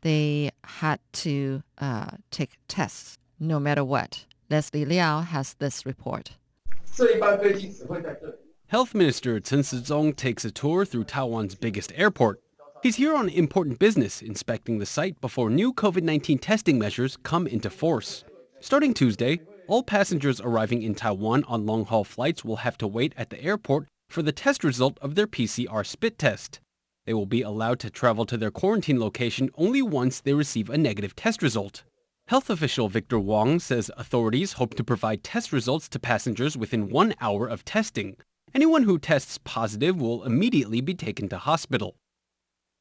they 0.01 0.51
had 0.65 1.01
to 1.13 1.63
uh, 1.79 2.13
take 2.31 2.53
tests 2.69 3.19
no 3.39 3.59
matter 3.59 3.85
what. 3.85 4.25
Leslie 4.49 4.85
Liao 4.85 5.21
has 5.21 5.55
this 5.55 5.85
report. 5.85 6.37
Health 8.67 8.95
Minister 8.95 9.41
Chen 9.41 9.61
Shizhong 9.61 10.15
takes 10.15 10.45
a 10.45 10.51
tour 10.51 10.85
through 10.85 11.05
Taiwan's 11.05 11.55
biggest 11.55 11.93
airport. 11.97 12.41
He's 12.83 12.97
here 12.97 13.15
on 13.15 13.29
important 13.29 13.79
business, 13.79 14.23
inspecting 14.23 14.79
the 14.79 14.87
site 14.87 15.21
before 15.21 15.51
new 15.51 15.73
COVID-19 15.73 16.41
testing 16.41 16.79
measures 16.79 17.17
come 17.23 17.47
into 17.47 17.71
force. 17.71 18.25
Starting 18.61 18.93
Tuesday, 18.93 19.41
all 19.73 19.83
passengers 19.83 20.39
arriving 20.39 20.83
in 20.83 20.95
Taiwan 20.95 21.45
on 21.45 21.65
long-haul 21.65 22.05
flights 22.05 22.45
will 22.45 22.57
have 22.57 22.77
to 22.77 22.87
wait 22.87 23.15
at 23.17 23.31
the 23.31 23.43
airport 23.43 23.89
for 24.11 24.21
the 24.21 24.31
test 24.31 24.63
result 24.63 24.99
of 25.01 25.15
their 25.15 25.27
PCR 25.27 25.87
spit 25.87 26.19
test. 26.19 26.61
They 27.07 27.15
will 27.15 27.25
be 27.25 27.41
allowed 27.41 27.79
to 27.79 27.89
travel 27.89 28.27
to 28.27 28.37
their 28.37 28.51
quarantine 28.51 29.01
location 29.01 29.49
only 29.55 29.81
once 29.81 30.21
they 30.21 30.35
receive 30.35 30.69
a 30.69 30.77
negative 30.77 31.17
test 31.17 31.41
result. 31.41 31.85
Health 32.29 32.51
official 32.51 32.91
Victor 32.91 33.19
Wang 33.19 33.59
says 33.59 33.91
authorities 33.97 34.53
hope 34.53 34.75
to 34.75 34.85
provide 34.85 35.25
test 35.25 35.55
results 35.55 35.89
to 35.89 35.99
passengers 35.99 36.55
within 36.55 36.91
one 36.91 37.15
hour 37.23 37.47
of 37.47 37.65
testing. 37.65 38.17
Anyone 38.55 38.83
who 38.83 38.99
tests 38.99 39.39
positive 39.43 39.99
will 39.99 40.23
immediately 40.25 40.83
be 40.83 40.93
taken 40.93 41.31
to 41.31 41.39
hospital. 41.39 41.97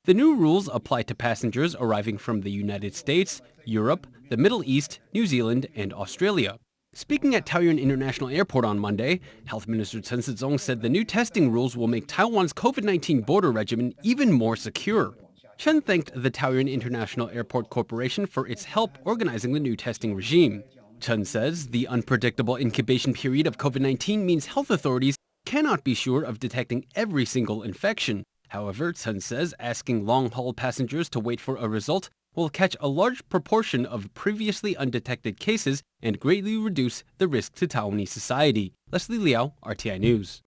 The 0.04 0.14
new 0.14 0.36
rules 0.36 0.68
apply 0.68 1.04
to 1.04 1.16
passengers 1.16 1.74
arriving 1.74 2.18
from 2.18 2.42
the 2.42 2.52
United 2.52 2.94
States, 2.96 3.42
Europe, 3.64 4.08
the 4.28 4.36
Middle 4.36 4.62
East, 4.66 5.00
New 5.14 5.26
Zealand, 5.26 5.68
and 5.74 5.94
Australia. 5.94 6.58
Speaking 6.94 7.36
at 7.36 7.46
Taoyuan 7.46 7.82
International 7.82 8.28
Airport 8.28 8.66
on 8.66 8.78
Monday, 8.78 9.22
Health 9.46 9.66
Minister 9.66 10.02
Chen 10.02 10.20
Shizhong 10.20 10.60
said 10.60 10.82
the 10.82 10.89
new 10.89 11.06
testing 11.06 11.50
rules 11.50 11.78
will 11.78 11.88
make 11.88 12.06
Taiwan's 12.06 12.52
COVID-19 12.52 13.26
border 13.26 13.50
regimen 13.50 13.94
even 14.04 14.30
more 14.30 14.58
secure. 14.58 15.16
Chen 15.58 15.80
thanked 15.80 16.12
the 16.14 16.30
Taoyuan 16.30 16.70
International 16.70 17.30
Airport 17.30 17.70
Corporation 17.70 18.26
for 18.26 18.46
its 18.46 18.66
help 18.66 18.98
organizing 19.06 19.54
the 19.54 19.60
new 19.62 19.78
testing 19.78 20.14
regime. 20.14 20.66
Chen 21.00 21.24
says 21.24 21.68
the 21.68 21.88
unpredictable 21.88 22.58
incubation 22.58 23.14
period 23.14 23.48
of 23.48 23.58
COVID-19 23.58 24.26
means 24.26 24.48
health 24.48 24.70
authorities 24.70 25.16
cannot 25.46 25.86
be 25.86 25.94
sure 25.94 26.24
of 26.24 26.39
detecting 26.39 26.86
every 26.94 27.24
single 27.24 27.64
infection. 27.64 28.24
However, 28.50 28.92
Chen 28.92 29.22
says 29.22 29.56
asking 29.62 30.06
long-haul 30.06 30.56
passengers 30.56 31.10
to 31.12 31.22
wait 31.22 31.39
for 31.39 31.56
a 31.56 31.70
result 31.70 32.10
will 32.36 32.50
catch 32.50 32.76
a 32.80 32.88
large 32.88 33.28
proportion 33.30 33.86
of 33.86 34.14
previously 34.14 34.76
undetected 34.78 35.40
cases 35.40 35.84
and 36.02 36.20
greatly 36.20 36.58
reduce 36.58 37.04
the 37.18 37.28
risk 37.28 37.56
to 37.56 37.68
Taiwanese 37.68 38.10
society. 38.10 38.74
Leslie 38.92 39.18
Liao, 39.18 39.54
RTI 39.66 40.00
News. 40.00 40.42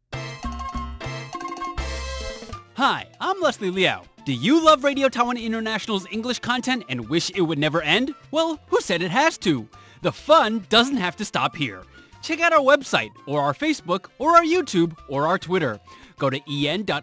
Hi, 2.77 3.07
I'm 3.21 3.41
Leslie 3.41 3.71
Liao. 3.71 4.03
Do 4.25 4.33
you 4.33 4.65
love 4.65 4.85
Radio 4.85 5.09
Taiwan 5.09 5.37
International's 5.37 6.07
English 6.11 6.39
content 6.39 6.85
and 6.89 7.09
wish 7.09 7.31
it 7.31 7.43
would 7.43 7.59
never 7.59 7.83
end? 7.83 8.15
Well, 8.31 8.59
who 8.69 8.81
said 8.81 9.03
it 9.03 9.11
has 9.11 9.37
to? 9.39 9.69
The 10.03 10.13
fun 10.13 10.65
doesn't 10.71 10.97
have 10.97 11.17
to 11.17 11.25
stop 11.25 11.55
here. 11.55 11.83
Check 12.23 12.41
out 12.41 12.55
our 12.55 12.61
website, 12.61 13.11
or 13.27 13.43
our 13.43 13.53
Facebook, 13.53 14.07
or 14.19 14.35
our 14.35 14.43
YouTube, 14.43 14.97
or 15.09 15.27
our 15.27 15.39
Twitter. 15.39 15.79
Go 16.19 16.31
to 16.31 16.37
en.rti.org.tw 16.49 17.01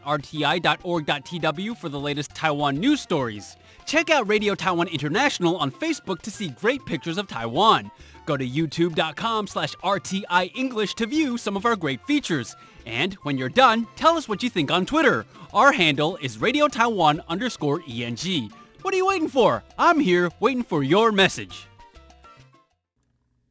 for 1.77 1.89
the 1.89 1.99
latest 1.99 2.33
Taiwan 2.33 2.77
news 2.79 3.01
stories. 3.01 3.57
Check 3.85 4.09
out 4.09 4.27
Radio 4.27 4.55
Taiwan 4.55 4.87
International 4.87 5.57
on 5.57 5.71
Facebook 5.71 6.21
to 6.21 6.31
see 6.31 6.49
great 6.49 6.85
pictures 6.85 7.17
of 7.17 7.27
Taiwan. 7.27 7.91
Go 8.25 8.37
to 8.37 8.47
youtube.com 8.47 9.47
slash 9.47 9.75
RTI 9.77 10.51
English 10.55 10.93
to 10.95 11.05
view 11.05 11.37
some 11.37 11.57
of 11.57 11.65
our 11.65 11.75
great 11.75 12.05
features. 12.05 12.55
And 12.85 13.13
when 13.23 13.37
you're 13.37 13.49
done, 13.49 13.87
tell 13.95 14.17
us 14.17 14.29
what 14.29 14.43
you 14.43 14.49
think 14.49 14.71
on 14.71 14.85
Twitter. 14.85 15.25
Our 15.53 15.71
handle 15.71 16.17
is 16.21 16.37
Radio 16.39 16.67
Taiwan 16.67 17.21
underscore 17.27 17.81
ENG. 17.89 18.51
What 18.81 18.93
are 18.93 18.97
you 18.97 19.07
waiting 19.07 19.27
for? 19.27 19.63
I'm 19.77 19.99
here 19.99 20.31
waiting 20.39 20.63
for 20.63 20.83
your 20.83 21.11
message. 21.11 21.67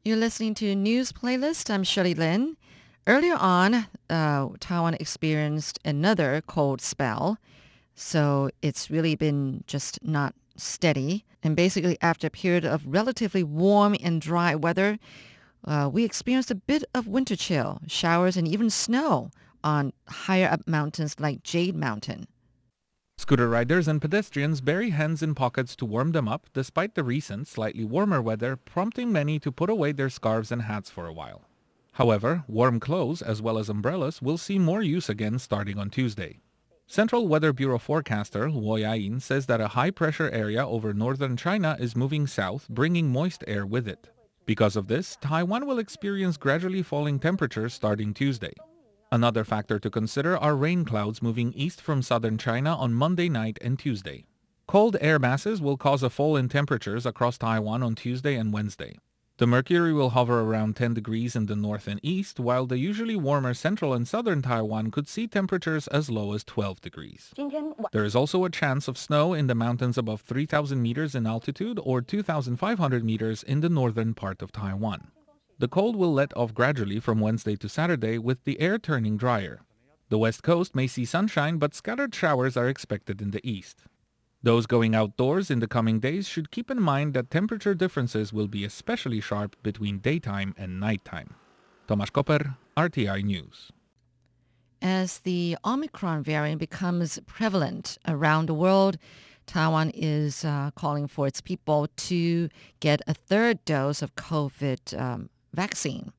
You're 0.05 0.17
listening 0.17 0.55
to 0.55 0.75
News 0.75 1.13
Playlist. 1.13 1.69
I'm 1.71 1.85
Shirley 1.85 2.15
Lin. 2.15 2.57
Earlier 3.11 3.35
on, 3.41 3.89
uh, 4.09 4.51
Taiwan 4.61 4.95
experienced 4.95 5.81
another 5.85 6.45
cold 6.47 6.81
spell. 6.81 7.39
So 7.97 8.51
it's 8.63 8.89
really 8.89 9.17
been 9.17 9.65
just 9.67 9.99
not 10.05 10.33
steady. 10.55 11.25
And 11.43 11.57
basically, 11.57 11.99
after 12.03 12.29
a 12.29 12.31
period 12.31 12.65
of 12.65 12.87
relatively 12.87 13.43
warm 13.43 13.97
and 14.01 14.21
dry 14.21 14.55
weather, 14.55 15.01
uh, 15.65 15.91
we 15.93 16.05
experienced 16.05 16.53
a 16.53 16.55
bit 16.55 16.85
of 16.95 17.09
winter 17.09 17.35
chill, 17.35 17.81
showers, 17.89 18.37
and 18.37 18.47
even 18.47 18.71
snow 18.71 19.33
on 19.65 19.93
higher 20.07 20.47
up 20.47 20.69
mountains 20.69 21.19
like 21.19 21.43
Jade 21.43 21.75
Mountain. 21.75 22.29
Scooter 23.19 23.49
riders 23.49 23.89
and 23.89 24.01
pedestrians 24.01 24.61
bury 24.61 24.91
hands 24.91 25.21
in 25.21 25.35
pockets 25.35 25.75
to 25.75 25.85
warm 25.85 26.13
them 26.13 26.29
up 26.29 26.47
despite 26.53 26.95
the 26.95 27.03
recent, 27.03 27.49
slightly 27.49 27.85
warmer 27.85 28.23
weather 28.23 28.55
prompting 28.55 29.11
many 29.11 29.41
to 29.41 29.51
put 29.51 29.69
away 29.69 29.91
their 29.91 30.11
scarves 30.11 30.53
and 30.53 30.63
hats 30.63 30.91
for 30.91 31.09
a 31.09 31.13
while. 31.13 31.50
However, 31.93 32.45
warm 32.47 32.81
clothes 32.81 33.21
as 33.23 33.43
well 33.43 33.59
as 33.59 33.69
umbrellas 33.69 34.23
will 34.23 34.39
see 34.39 34.59
more 34.59 34.83
use 34.83 35.09
again 35.09 35.39
starting 35.39 35.79
on 35.79 35.91
Tuesday. 35.91 36.41
Central 36.87 37.29
Weather 37.29 37.53
Bureau 37.53 37.79
forecaster 37.79 38.49
Luo 38.49 38.81
Yayin 38.81 39.23
says 39.23 39.47
that 39.47 39.61
a 39.61 39.69
high-pressure 39.69 40.31
area 40.31 40.67
over 40.67 40.93
northern 40.93 41.37
China 41.37 41.77
is 41.79 41.95
moving 41.95 42.27
south, 42.27 42.69
bringing 42.69 43.09
moist 43.09 43.45
air 43.47 43.65
with 43.65 43.87
it. 43.87 44.09
Because 44.47 44.75
of 44.75 44.89
this, 44.89 45.17
Taiwan 45.21 45.67
will 45.67 45.79
experience 45.79 46.37
gradually 46.37 46.83
falling 46.83 47.21
temperatures 47.21 47.75
starting 47.75 48.13
Tuesday. 48.13 48.53
Another 49.13 49.45
factor 49.45 49.79
to 49.79 49.91
consider 49.91 50.37
are 50.37 50.57
rain 50.57 50.85
clouds 50.85 51.23
moving 51.23 51.53
east 51.53 51.81
from 51.81 52.03
southern 52.03 52.39
China 52.39 52.75
on 52.75 52.95
Monday 52.95 53.29
night 53.29 53.59
and 53.61 53.79
Tuesday. 53.79 54.25
Cold 54.67 54.97
air 55.01 55.19
masses 55.19 55.61
will 55.61 55.77
cause 55.77 56.03
a 56.03 56.11
fall 56.11 56.37
in 56.37 56.49
temperatures 56.49 57.07
across 57.07 57.39
Taiwan 57.39 57.83
on 57.83 57.95
Tuesday 57.95 58.37
and 58.37 58.53
Wednesday. 58.53 58.97
The 59.41 59.47
mercury 59.47 59.95
will 59.95 60.11
hover 60.11 60.43
around 60.43 60.77
10 60.77 60.93
degrees 60.93 61.35
in 61.35 61.47
the 61.47 61.57
north 61.57 61.89
and 61.89 61.99
east, 62.03 62.39
while 62.39 62.67
the 62.67 62.77
usually 62.77 63.17
warmer 63.17 63.55
central 63.55 63.95
and 63.95 64.07
southern 64.07 64.43
Taiwan 64.43 64.91
could 64.91 65.09
see 65.09 65.27
temperatures 65.27 65.87
as 65.87 66.11
low 66.11 66.35
as 66.35 66.45
12 66.45 66.83
degrees. 66.83 67.33
There 67.91 68.05
is 68.05 68.15
also 68.15 68.45
a 68.45 68.51
chance 68.51 68.87
of 68.87 68.99
snow 68.99 69.33
in 69.33 69.47
the 69.47 69.55
mountains 69.55 69.97
above 69.97 70.21
3,000 70.21 70.83
meters 70.83 71.15
in 71.15 71.27
altitude 71.27 71.81
or 71.83 72.03
2,500 72.03 73.03
meters 73.03 73.43
in 73.43 73.61
the 73.61 73.71
northern 73.71 74.13
part 74.13 74.43
of 74.43 74.53
Taiwan. 74.53 75.11
The 75.59 75.69
cold 75.69 75.97
will 75.97 76.13
let 76.13 76.37
off 76.37 76.53
gradually 76.53 77.01
from 77.01 77.19
Wednesday 77.19 77.57
to 77.57 77.69
Saturday 77.71 78.19
with 78.19 78.45
the 78.45 78.61
air 78.61 78.79
turning 78.79 79.17
drier. 79.17 79.63
The 80.11 80.19
west 80.19 80.43
coast 80.43 80.75
may 80.75 80.87
see 80.87 81.07
sunshine, 81.07 81.57
but 81.57 81.75
scattered 81.75 82.15
showers 82.15 82.59
are 82.59 82.69
expected 82.69 83.23
in 83.23 83.31
the 83.31 83.41
east. 83.43 83.85
Those 84.43 84.67
going 84.67 84.95
outdoors 84.95 85.51
in 85.51 85.61
the 85.61 85.69
coming 85.69 86.01
days 86.01 86.27
should 86.27 86.51
keep 86.51 86.71
in 86.71 86.81
mind 86.81 87.13
that 87.13 87.31
temperature 87.31 87.75
differences 87.75 88.33
will 88.33 88.49
be 88.49 88.65
especially 88.65 89.21
sharp 89.21 89.55
between 89.63 89.99
daytime 89.99 90.55
and 90.57 90.81
nighttime. 90.81 91.35
Tomasz 91.87 92.11
Koper, 92.11 92.57
RTI 92.77 93.23
News. 93.23 93.71
As 94.81 95.19
the 95.19 95.59
Omicron 95.63 96.23
variant 96.23 96.59
becomes 96.59 97.19
prevalent 97.27 97.99
around 98.09 98.47
the 98.47 98.55
world, 98.55 98.97
Taiwan 99.45 99.91
is 99.91 100.43
uh, 100.43 100.71
calling 100.75 101.07
for 101.07 101.27
its 101.27 101.43
people 101.43 101.89
to 101.97 102.49
get 102.79 103.03
a 103.07 103.13
third 103.13 103.63
dose 103.67 104.01
of 104.01 104.15
COVID 104.15 104.99
um, 104.99 105.29
vaccine. 105.53 106.13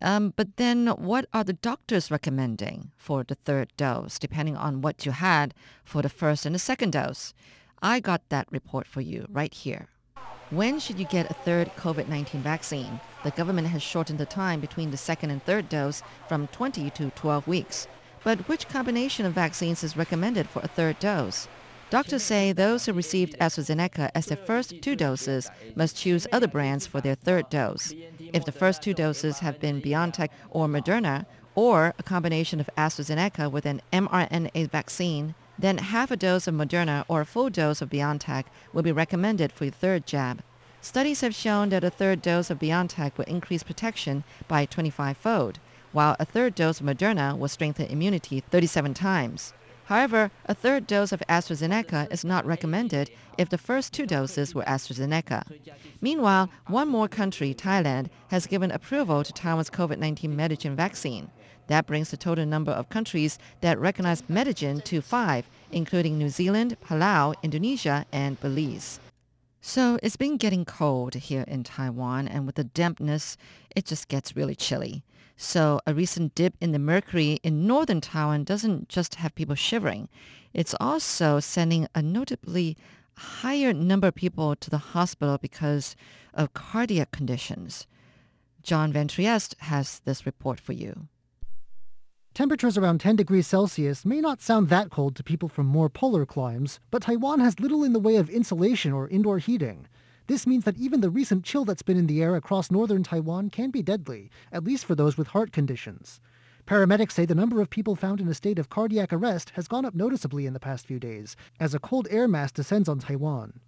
Um, 0.00 0.32
but 0.36 0.56
then 0.56 0.86
what 0.86 1.26
are 1.32 1.44
the 1.44 1.52
doctors 1.52 2.10
recommending 2.10 2.92
for 2.96 3.24
the 3.24 3.34
third 3.34 3.72
dose, 3.76 4.18
depending 4.18 4.56
on 4.56 4.80
what 4.80 5.04
you 5.04 5.12
had 5.12 5.54
for 5.84 6.02
the 6.02 6.08
first 6.08 6.46
and 6.46 6.54
the 6.54 6.58
second 6.60 6.92
dose? 6.92 7.34
I 7.82 8.00
got 8.00 8.28
that 8.28 8.46
report 8.50 8.86
for 8.86 9.00
you 9.00 9.26
right 9.28 9.52
here. 9.52 9.88
When 10.50 10.80
should 10.80 10.98
you 10.98 11.04
get 11.04 11.30
a 11.30 11.34
third 11.34 11.70
COVID-19 11.76 12.40
vaccine? 12.40 13.00
The 13.22 13.32
government 13.32 13.68
has 13.68 13.82
shortened 13.82 14.18
the 14.18 14.26
time 14.26 14.60
between 14.60 14.90
the 14.90 14.96
second 14.96 15.30
and 15.30 15.42
third 15.42 15.68
dose 15.68 16.02
from 16.26 16.46
20 16.48 16.90
to 16.90 17.10
12 17.10 17.46
weeks. 17.46 17.86
But 18.24 18.48
which 18.48 18.68
combination 18.68 19.26
of 19.26 19.32
vaccines 19.32 19.84
is 19.84 19.96
recommended 19.96 20.48
for 20.48 20.60
a 20.62 20.68
third 20.68 20.98
dose? 21.00 21.48
Doctors 21.90 22.22
say 22.22 22.52
those 22.52 22.84
who 22.84 22.92
received 22.92 23.38
AstraZeneca 23.38 24.10
as 24.14 24.26
their 24.26 24.36
first 24.36 24.74
two 24.82 24.94
doses 24.94 25.50
must 25.74 25.96
choose 25.96 26.26
other 26.32 26.46
brands 26.46 26.86
for 26.86 27.00
their 27.00 27.14
third 27.14 27.48
dose. 27.48 27.94
If 28.32 28.44
the 28.44 28.52
first 28.52 28.82
two 28.82 28.94
doses 28.94 29.38
have 29.38 29.58
been 29.60 29.80
BioNTech 29.80 30.28
or 30.50 30.66
Moderna, 30.66 31.26
or 31.54 31.94
a 31.98 32.02
combination 32.02 32.60
of 32.60 32.70
AstraZeneca 32.76 33.50
with 33.50 33.66
an 33.66 33.80
mRNA 33.92 34.70
vaccine, 34.70 35.34
Then 35.58 35.78
half 35.78 36.12
a 36.12 36.16
dose 36.16 36.46
of 36.46 36.54
Moderna 36.54 37.04
or 37.08 37.20
a 37.20 37.26
full 37.26 37.50
dose 37.50 37.82
of 37.82 37.90
BioNTech 37.90 38.44
will 38.72 38.82
be 38.82 38.92
recommended 38.92 39.50
for 39.50 39.64
the 39.64 39.72
third 39.72 40.06
jab. 40.06 40.42
Studies 40.80 41.20
have 41.22 41.34
shown 41.34 41.70
that 41.70 41.82
a 41.82 41.90
third 41.90 42.22
dose 42.22 42.48
of 42.48 42.60
BioNTech 42.60 43.18
will 43.18 43.24
increase 43.24 43.64
protection 43.64 44.22
by 44.46 44.66
25-fold, 44.66 45.58
while 45.90 46.14
a 46.20 46.24
third 46.24 46.54
dose 46.54 46.80
of 46.80 46.86
Moderna 46.86 47.36
will 47.36 47.48
strengthen 47.48 47.86
immunity 47.86 48.38
37 48.38 48.94
times. 48.94 49.52
However, 49.88 50.30
a 50.44 50.54
third 50.54 50.86
dose 50.86 51.12
of 51.12 51.22
AstraZeneca 51.30 52.12
is 52.12 52.22
not 52.22 52.44
recommended 52.44 53.10
if 53.38 53.48
the 53.48 53.56
first 53.56 53.94
two 53.94 54.04
doses 54.04 54.54
were 54.54 54.64
AstraZeneca. 54.64 55.44
Meanwhile, 56.02 56.50
one 56.66 56.88
more 56.88 57.08
country, 57.08 57.54
Thailand, 57.54 58.08
has 58.28 58.46
given 58.46 58.70
approval 58.70 59.24
to 59.24 59.32
Taiwan's 59.32 59.70
COVID-19 59.70 60.36
Medigen 60.36 60.74
vaccine. 60.74 61.30
That 61.68 61.86
brings 61.86 62.10
the 62.10 62.18
total 62.18 62.44
number 62.44 62.70
of 62.70 62.90
countries 62.90 63.38
that 63.62 63.78
recognize 63.78 64.20
Medigen 64.20 64.84
to 64.84 65.00
five, 65.00 65.48
including 65.72 66.18
New 66.18 66.28
Zealand, 66.28 66.76
Palau, 66.84 67.34
Indonesia, 67.42 68.04
and 68.12 68.38
Belize. 68.40 69.00
So 69.62 69.98
it's 70.02 70.16
been 70.16 70.36
getting 70.36 70.66
cold 70.66 71.14
here 71.14 71.46
in 71.48 71.64
Taiwan, 71.64 72.28
and 72.28 72.44
with 72.44 72.56
the 72.56 72.64
dampness, 72.64 73.38
it 73.74 73.86
just 73.86 74.08
gets 74.08 74.36
really 74.36 74.54
chilly. 74.54 75.02
So 75.40 75.80
a 75.86 75.94
recent 75.94 76.34
dip 76.34 76.56
in 76.60 76.72
the 76.72 76.80
mercury 76.80 77.38
in 77.44 77.64
northern 77.64 78.00
Taiwan 78.00 78.42
doesn't 78.42 78.88
just 78.88 79.14
have 79.14 79.36
people 79.36 79.54
shivering. 79.54 80.08
It's 80.52 80.74
also 80.80 81.38
sending 81.38 81.86
a 81.94 82.02
notably 82.02 82.76
higher 83.16 83.72
number 83.72 84.08
of 84.08 84.16
people 84.16 84.56
to 84.56 84.68
the 84.68 84.78
hospital 84.78 85.38
because 85.38 85.94
of 86.34 86.54
cardiac 86.54 87.12
conditions. 87.12 87.86
John 88.64 88.92
Van 88.92 89.06
Trieste 89.06 89.54
has 89.60 90.00
this 90.00 90.26
report 90.26 90.58
for 90.58 90.72
you. 90.72 91.06
Temperatures 92.34 92.76
around 92.76 92.98
10 92.98 93.14
degrees 93.14 93.46
Celsius 93.46 94.04
may 94.04 94.20
not 94.20 94.42
sound 94.42 94.68
that 94.68 94.90
cold 94.90 95.14
to 95.14 95.22
people 95.22 95.48
from 95.48 95.66
more 95.66 95.88
polar 95.88 96.26
climes, 96.26 96.80
but 96.90 97.02
Taiwan 97.02 97.38
has 97.38 97.60
little 97.60 97.84
in 97.84 97.92
the 97.92 98.00
way 98.00 98.16
of 98.16 98.28
insulation 98.28 98.92
or 98.92 99.08
indoor 99.08 99.38
heating. 99.38 99.86
This 100.28 100.46
means 100.46 100.64
that 100.64 100.76
even 100.76 101.00
the 101.00 101.08
recent 101.08 101.42
chill 101.42 101.64
that's 101.64 101.80
been 101.80 101.96
in 101.96 102.06
the 102.06 102.22
air 102.22 102.36
across 102.36 102.70
northern 102.70 103.02
Taiwan 103.02 103.48
can 103.48 103.70
be 103.70 103.82
deadly, 103.82 104.30
at 104.52 104.62
least 104.62 104.84
for 104.84 104.94
those 104.94 105.16
with 105.16 105.28
heart 105.28 105.52
conditions. 105.52 106.20
Paramedics 106.66 107.12
say 107.12 107.24
the 107.24 107.34
number 107.34 107.62
of 107.62 107.70
people 107.70 107.96
found 107.96 108.20
in 108.20 108.28
a 108.28 108.34
state 108.34 108.58
of 108.58 108.68
cardiac 108.68 109.10
arrest 109.10 109.52
has 109.54 109.66
gone 109.66 109.86
up 109.86 109.94
noticeably 109.94 110.44
in 110.44 110.52
the 110.52 110.60
past 110.60 110.86
few 110.86 111.00
days, 111.00 111.34
as 111.58 111.72
a 111.72 111.78
cold 111.78 112.06
air 112.10 112.28
mass 112.28 112.52
descends 112.52 112.90
on 112.90 112.98
Taiwan. 112.98 113.58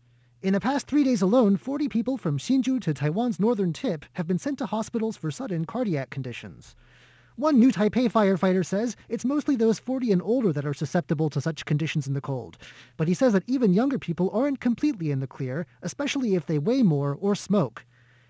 In 0.42 0.52
the 0.52 0.60
past 0.60 0.86
three 0.86 1.02
days 1.02 1.22
alone, 1.22 1.56
40 1.56 1.88
people 1.88 2.18
from 2.18 2.36
Hsinchu 2.36 2.78
to 2.82 2.92
Taiwan's 2.92 3.40
northern 3.40 3.72
tip 3.72 4.04
have 4.12 4.26
been 4.26 4.38
sent 4.38 4.58
to 4.58 4.66
hospitals 4.66 5.16
for 5.16 5.30
sudden 5.30 5.64
cardiac 5.64 6.10
conditions. 6.10 6.76
One 7.40 7.58
new 7.58 7.72
Taipei 7.72 8.12
firefighter 8.12 8.66
says 8.66 8.96
it's 9.08 9.24
mostly 9.24 9.56
those 9.56 9.78
40 9.78 10.12
and 10.12 10.20
older 10.20 10.52
that 10.52 10.66
are 10.66 10.74
susceptible 10.74 11.30
to 11.30 11.40
such 11.40 11.64
conditions 11.64 12.06
in 12.06 12.12
the 12.12 12.20
cold. 12.20 12.58
But 12.98 13.08
he 13.08 13.14
says 13.14 13.32
that 13.32 13.44
even 13.46 13.72
younger 13.72 13.98
people 13.98 14.28
aren't 14.34 14.60
completely 14.60 15.10
in 15.10 15.20
the 15.20 15.26
clear, 15.26 15.66
especially 15.80 16.34
if 16.34 16.44
they 16.44 16.58
weigh 16.58 16.82
more 16.82 17.16
or 17.18 17.34
smoke. 17.34 17.86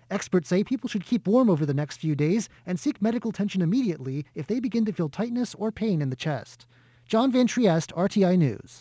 Experts 0.09 0.47
say 0.47 0.63
people 0.63 0.87
should 0.87 1.03
keep 1.03 1.27
warm 1.27 1.49
over 1.49 1.65
the 1.65 1.73
next 1.73 1.97
few 1.97 2.15
days 2.15 2.47
and 2.65 2.79
seek 2.79 3.01
medical 3.01 3.31
attention 3.31 3.61
immediately 3.61 4.25
if 4.33 4.47
they 4.47 4.61
begin 4.61 4.85
to 4.85 4.93
feel 4.93 5.09
tightness 5.09 5.53
or 5.55 5.73
pain 5.73 6.01
in 6.01 6.09
the 6.09 6.15
chest. 6.15 6.65
John 7.05 7.33
Van 7.33 7.47
Trieste, 7.47 7.91
RTI 7.93 8.37
News. 8.37 8.79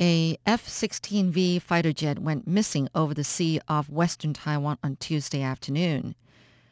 A 0.00 0.38
F-16V 0.46 1.60
fighter 1.60 1.92
jet 1.92 2.20
went 2.20 2.48
missing 2.48 2.88
over 2.94 3.12
the 3.12 3.24
sea 3.24 3.60
off 3.68 3.90
western 3.90 4.32
Taiwan 4.32 4.78
on 4.82 4.96
Tuesday 4.96 5.42
afternoon. 5.42 6.14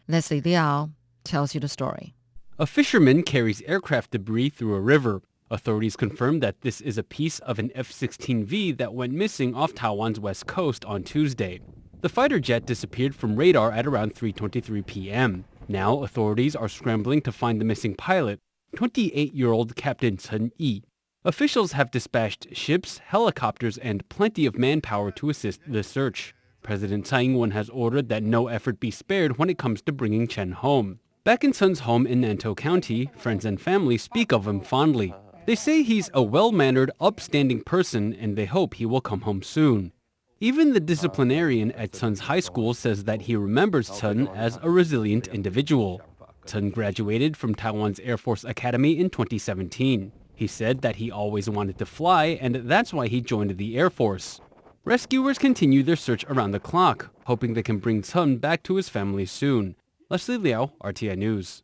Leslie 0.08 0.40
Liao 0.40 0.88
tells 1.24 1.54
you 1.54 1.60
the 1.60 1.68
story. 1.68 2.14
A 2.58 2.66
fisherman 2.66 3.22
carries 3.22 3.62
aircraft 3.62 4.12
debris 4.12 4.50
through 4.50 4.74
a 4.74 4.80
river. 4.80 5.22
Authorities 5.50 5.96
confirmed 5.96 6.42
that 6.42 6.60
this 6.60 6.80
is 6.80 6.96
a 6.96 7.02
piece 7.02 7.38
of 7.40 7.58
an 7.58 7.70
F-16V 7.74 8.78
that 8.78 8.94
went 8.94 9.12
missing 9.12 9.54
off 9.54 9.74
Taiwan's 9.74 10.20
west 10.20 10.46
coast 10.46 10.84
on 10.84 11.02
Tuesday. 11.02 11.60
The 12.00 12.08
fighter 12.08 12.38
jet 12.38 12.66
disappeared 12.66 13.14
from 13.14 13.36
radar 13.36 13.72
at 13.72 13.86
around 13.86 14.14
3.23 14.14 14.86
p.m. 14.86 15.44
Now, 15.68 16.02
authorities 16.02 16.54
are 16.54 16.68
scrambling 16.68 17.22
to 17.22 17.32
find 17.32 17.60
the 17.60 17.64
missing 17.64 17.94
pilot, 17.94 18.40
28-year-old 18.76 19.74
Captain 19.76 20.16
Chen 20.16 20.52
Yi. 20.58 20.84
Officials 21.24 21.72
have 21.72 21.90
dispatched 21.90 22.54
ships, 22.54 22.98
helicopters, 22.98 23.78
and 23.78 24.06
plenty 24.10 24.44
of 24.44 24.58
manpower 24.58 25.10
to 25.12 25.30
assist 25.30 25.60
the 25.66 25.82
search. 25.82 26.34
President 26.62 27.06
Tsai 27.06 27.22
Ing-wen 27.22 27.52
has 27.52 27.70
ordered 27.70 28.08
that 28.10 28.22
no 28.22 28.48
effort 28.48 28.78
be 28.78 28.90
spared 28.90 29.38
when 29.38 29.48
it 29.48 29.58
comes 29.58 29.80
to 29.82 29.92
bringing 29.92 30.28
Chen 30.28 30.52
home. 30.52 31.00
Back 31.24 31.42
in 31.42 31.54
Sun's 31.54 31.80
home 31.80 32.06
in 32.06 32.20
Nantou 32.20 32.54
County, 32.54 33.08
friends 33.16 33.46
and 33.46 33.58
family 33.58 33.96
speak 33.96 34.30
of 34.30 34.46
him 34.46 34.60
fondly. 34.60 35.14
They 35.46 35.54
say 35.54 35.82
he's 35.82 36.10
a 36.12 36.22
well-mannered, 36.22 36.90
upstanding 37.00 37.62
person 37.62 38.12
and 38.12 38.36
they 38.36 38.44
hope 38.44 38.74
he 38.74 38.84
will 38.84 39.00
come 39.00 39.22
home 39.22 39.42
soon. 39.42 39.92
Even 40.40 40.74
the 40.74 40.80
disciplinarian 40.80 41.72
at 41.72 41.96
Sun's 41.96 42.20
high 42.20 42.40
school 42.40 42.74
says 42.74 43.04
that 43.04 43.22
he 43.22 43.36
remembers 43.36 43.88
Sun 43.88 44.28
as 44.34 44.58
a 44.60 44.68
resilient 44.68 45.28
individual. 45.28 46.02
Sun 46.44 46.68
graduated 46.68 47.38
from 47.38 47.54
Taiwan's 47.54 48.00
Air 48.00 48.18
Force 48.18 48.44
Academy 48.44 48.98
in 48.98 49.08
2017. 49.08 50.12
He 50.34 50.46
said 50.46 50.82
that 50.82 50.96
he 50.96 51.10
always 51.10 51.48
wanted 51.48 51.78
to 51.78 51.86
fly 51.86 52.38
and 52.38 52.56
that's 52.56 52.92
why 52.92 53.06
he 53.06 53.22
joined 53.22 53.56
the 53.56 53.78
Air 53.78 53.88
Force. 53.88 54.42
Rescuers 54.84 55.38
continue 55.38 55.82
their 55.82 55.96
search 55.96 56.26
around 56.28 56.50
the 56.50 56.60
clock, 56.60 57.14
hoping 57.24 57.54
they 57.54 57.62
can 57.62 57.78
bring 57.78 58.02
Sun 58.02 58.36
back 58.36 58.62
to 58.64 58.76
his 58.76 58.90
family 58.90 59.24
soon. 59.24 59.74
Leslie 60.10 60.36
Liao, 60.36 60.72
RTI 60.82 61.16
News. 61.16 61.62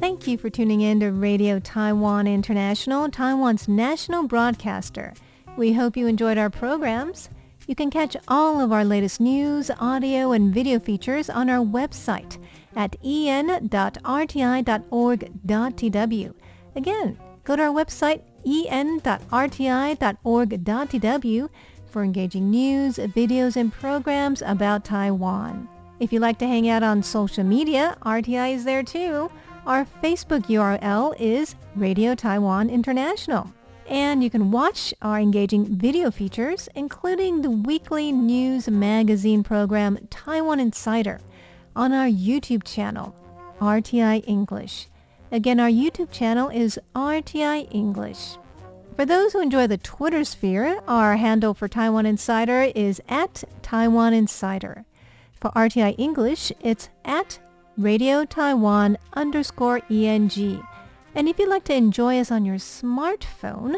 Thank 0.00 0.26
you 0.26 0.36
for 0.36 0.50
tuning 0.50 0.80
in 0.80 1.00
to 1.00 1.12
Radio 1.12 1.58
Taiwan 1.60 2.26
International, 2.26 3.08
Taiwan's 3.08 3.68
national 3.68 4.26
broadcaster. 4.26 5.14
We 5.56 5.72
hope 5.74 5.96
you 5.96 6.06
enjoyed 6.06 6.38
our 6.38 6.50
programs. 6.50 7.28
You 7.68 7.74
can 7.74 7.90
catch 7.90 8.16
all 8.26 8.60
of 8.60 8.72
our 8.72 8.84
latest 8.84 9.20
news, 9.20 9.70
audio, 9.78 10.32
and 10.32 10.52
video 10.52 10.80
features 10.80 11.30
on 11.30 11.48
our 11.48 11.64
website 11.64 12.38
at 12.76 12.96
en.rti.org.tw. 13.04 13.54
Again, 16.74 17.18
go 17.44 17.56
to 17.56 17.62
our 17.62 17.72
website 17.72 18.22
en.rti.org.tw 18.44 19.08
for 21.86 22.02
engaging 22.02 22.50
news, 22.50 22.96
videos, 22.96 23.56
and 23.56 23.72
programs 23.72 24.42
about 24.42 24.84
Taiwan. 24.84 25.68
If 26.00 26.12
you'd 26.12 26.22
like 26.22 26.38
to 26.38 26.46
hang 26.46 26.68
out 26.68 26.82
on 26.82 27.02
social 27.02 27.44
media, 27.44 27.96
RTI 28.02 28.54
is 28.54 28.64
there 28.64 28.82
too. 28.82 29.30
Our 29.66 29.86
Facebook 30.02 30.46
URL 30.46 31.14
is 31.20 31.54
Radio 31.76 32.14
Taiwan 32.16 32.70
International. 32.70 33.52
And 33.88 34.24
you 34.24 34.30
can 34.30 34.50
watch 34.50 34.94
our 35.02 35.20
engaging 35.20 35.76
video 35.76 36.10
features, 36.10 36.68
including 36.74 37.42
the 37.42 37.50
weekly 37.50 38.10
news 38.10 38.68
magazine 38.68 39.42
program 39.42 39.98
Taiwan 40.10 40.58
Insider 40.60 41.20
on 41.74 41.92
our 41.92 42.06
YouTube 42.06 42.64
channel, 42.64 43.14
RTI 43.60 44.24
English. 44.26 44.88
Again, 45.30 45.60
our 45.60 45.68
YouTube 45.68 46.10
channel 46.10 46.48
is 46.48 46.78
RTI 46.94 47.68
English. 47.70 48.36
For 48.96 49.06
those 49.06 49.32
who 49.32 49.40
enjoy 49.40 49.66
the 49.66 49.78
Twitter 49.78 50.24
sphere, 50.24 50.80
our 50.86 51.16
handle 51.16 51.54
for 51.54 51.68
Taiwan 51.68 52.04
Insider 52.04 52.70
is 52.74 53.00
at 53.08 53.44
Taiwan 53.62 54.12
Insider. 54.12 54.84
For 55.40 55.50
RTI 55.50 55.94
English, 55.96 56.52
it's 56.60 56.90
at 57.04 57.38
Radio 57.78 58.26
Taiwan 58.26 58.98
underscore 59.14 59.80
ENG. 59.90 60.62
And 61.14 61.28
if 61.28 61.38
you'd 61.38 61.48
like 61.48 61.64
to 61.64 61.74
enjoy 61.74 62.18
us 62.20 62.30
on 62.30 62.44
your 62.44 62.56
smartphone, 62.56 63.76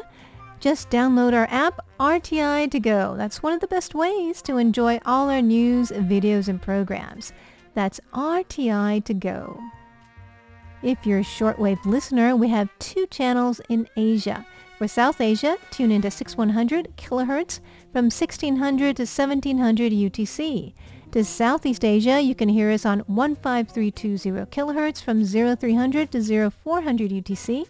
just 0.59 0.91
download 0.91 1.33
our 1.33 1.47
app, 1.51 1.81
RTI 2.01 2.71
To 2.71 2.81
Go. 2.81 3.15
That's 3.17 3.43
one 3.43 3.53
of 3.53 3.61
the 3.61 3.67
best 3.69 3.95
ways 3.95 4.43
to 4.43 4.57
enjoy 4.57 4.99
all 5.05 5.31
our 5.31 5.43
news, 5.43 5.91
videos, 5.91 6.49
and 6.49 6.61
programs. 6.61 7.33
That's 7.75 8.01
RTI 8.13 9.05
To 9.05 9.15
Go. 9.15 9.61
If 10.83 11.07
you're 11.07 11.21
a 11.21 11.23
shortwave 11.23 11.85
listener, 11.85 12.37
we 12.37 12.49
have 12.49 12.69
two 12.79 13.07
channels 13.07 13.61
in 13.69 13.89
Asia. 13.97 14.47
For 14.79 14.89
South 14.89 15.21
Asia, 15.21 15.57
tune 15.71 15.91
into 15.91 16.11
6100 16.11 16.97
kilohertz 16.97 17.61
from 17.93 18.07
1600 18.07 18.97
to 18.97 19.03
1700 19.03 19.93
UTC. 19.93 20.75
To 21.13 21.25
Southeast 21.25 21.85
Asia, 21.85 22.21
you 22.21 22.35
can 22.35 22.49
hear 22.49 22.71
us 22.71 22.85
on 22.85 23.05
15320 23.05 24.47
kilohertz 24.51 25.03
from 25.03 25.25
0300 25.25 26.11
to 26.11 26.51
0400 26.51 27.11
UTC. 27.11 27.67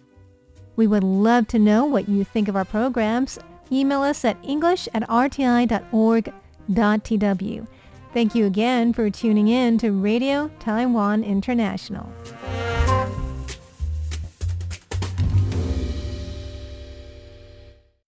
We 0.75 0.87
would 0.87 1.03
love 1.03 1.47
to 1.49 1.59
know 1.59 1.85
what 1.85 2.09
you 2.09 2.23
think 2.23 2.47
of 2.47 2.55
our 2.55 2.65
programs. 2.65 3.39
Email 3.71 4.01
us 4.01 4.25
at 4.25 4.37
english 4.43 4.89
at 4.93 5.07
rti.org.tw. 5.07 5.67
Thank 8.15 8.33
you 8.33 8.45
again 8.45 8.93
for 8.93 9.09
tuning 9.09 9.49
in 9.49 9.77
to 9.79 9.91
Radio 9.91 10.49
Taiwan 10.59 11.21
International. 11.21 12.09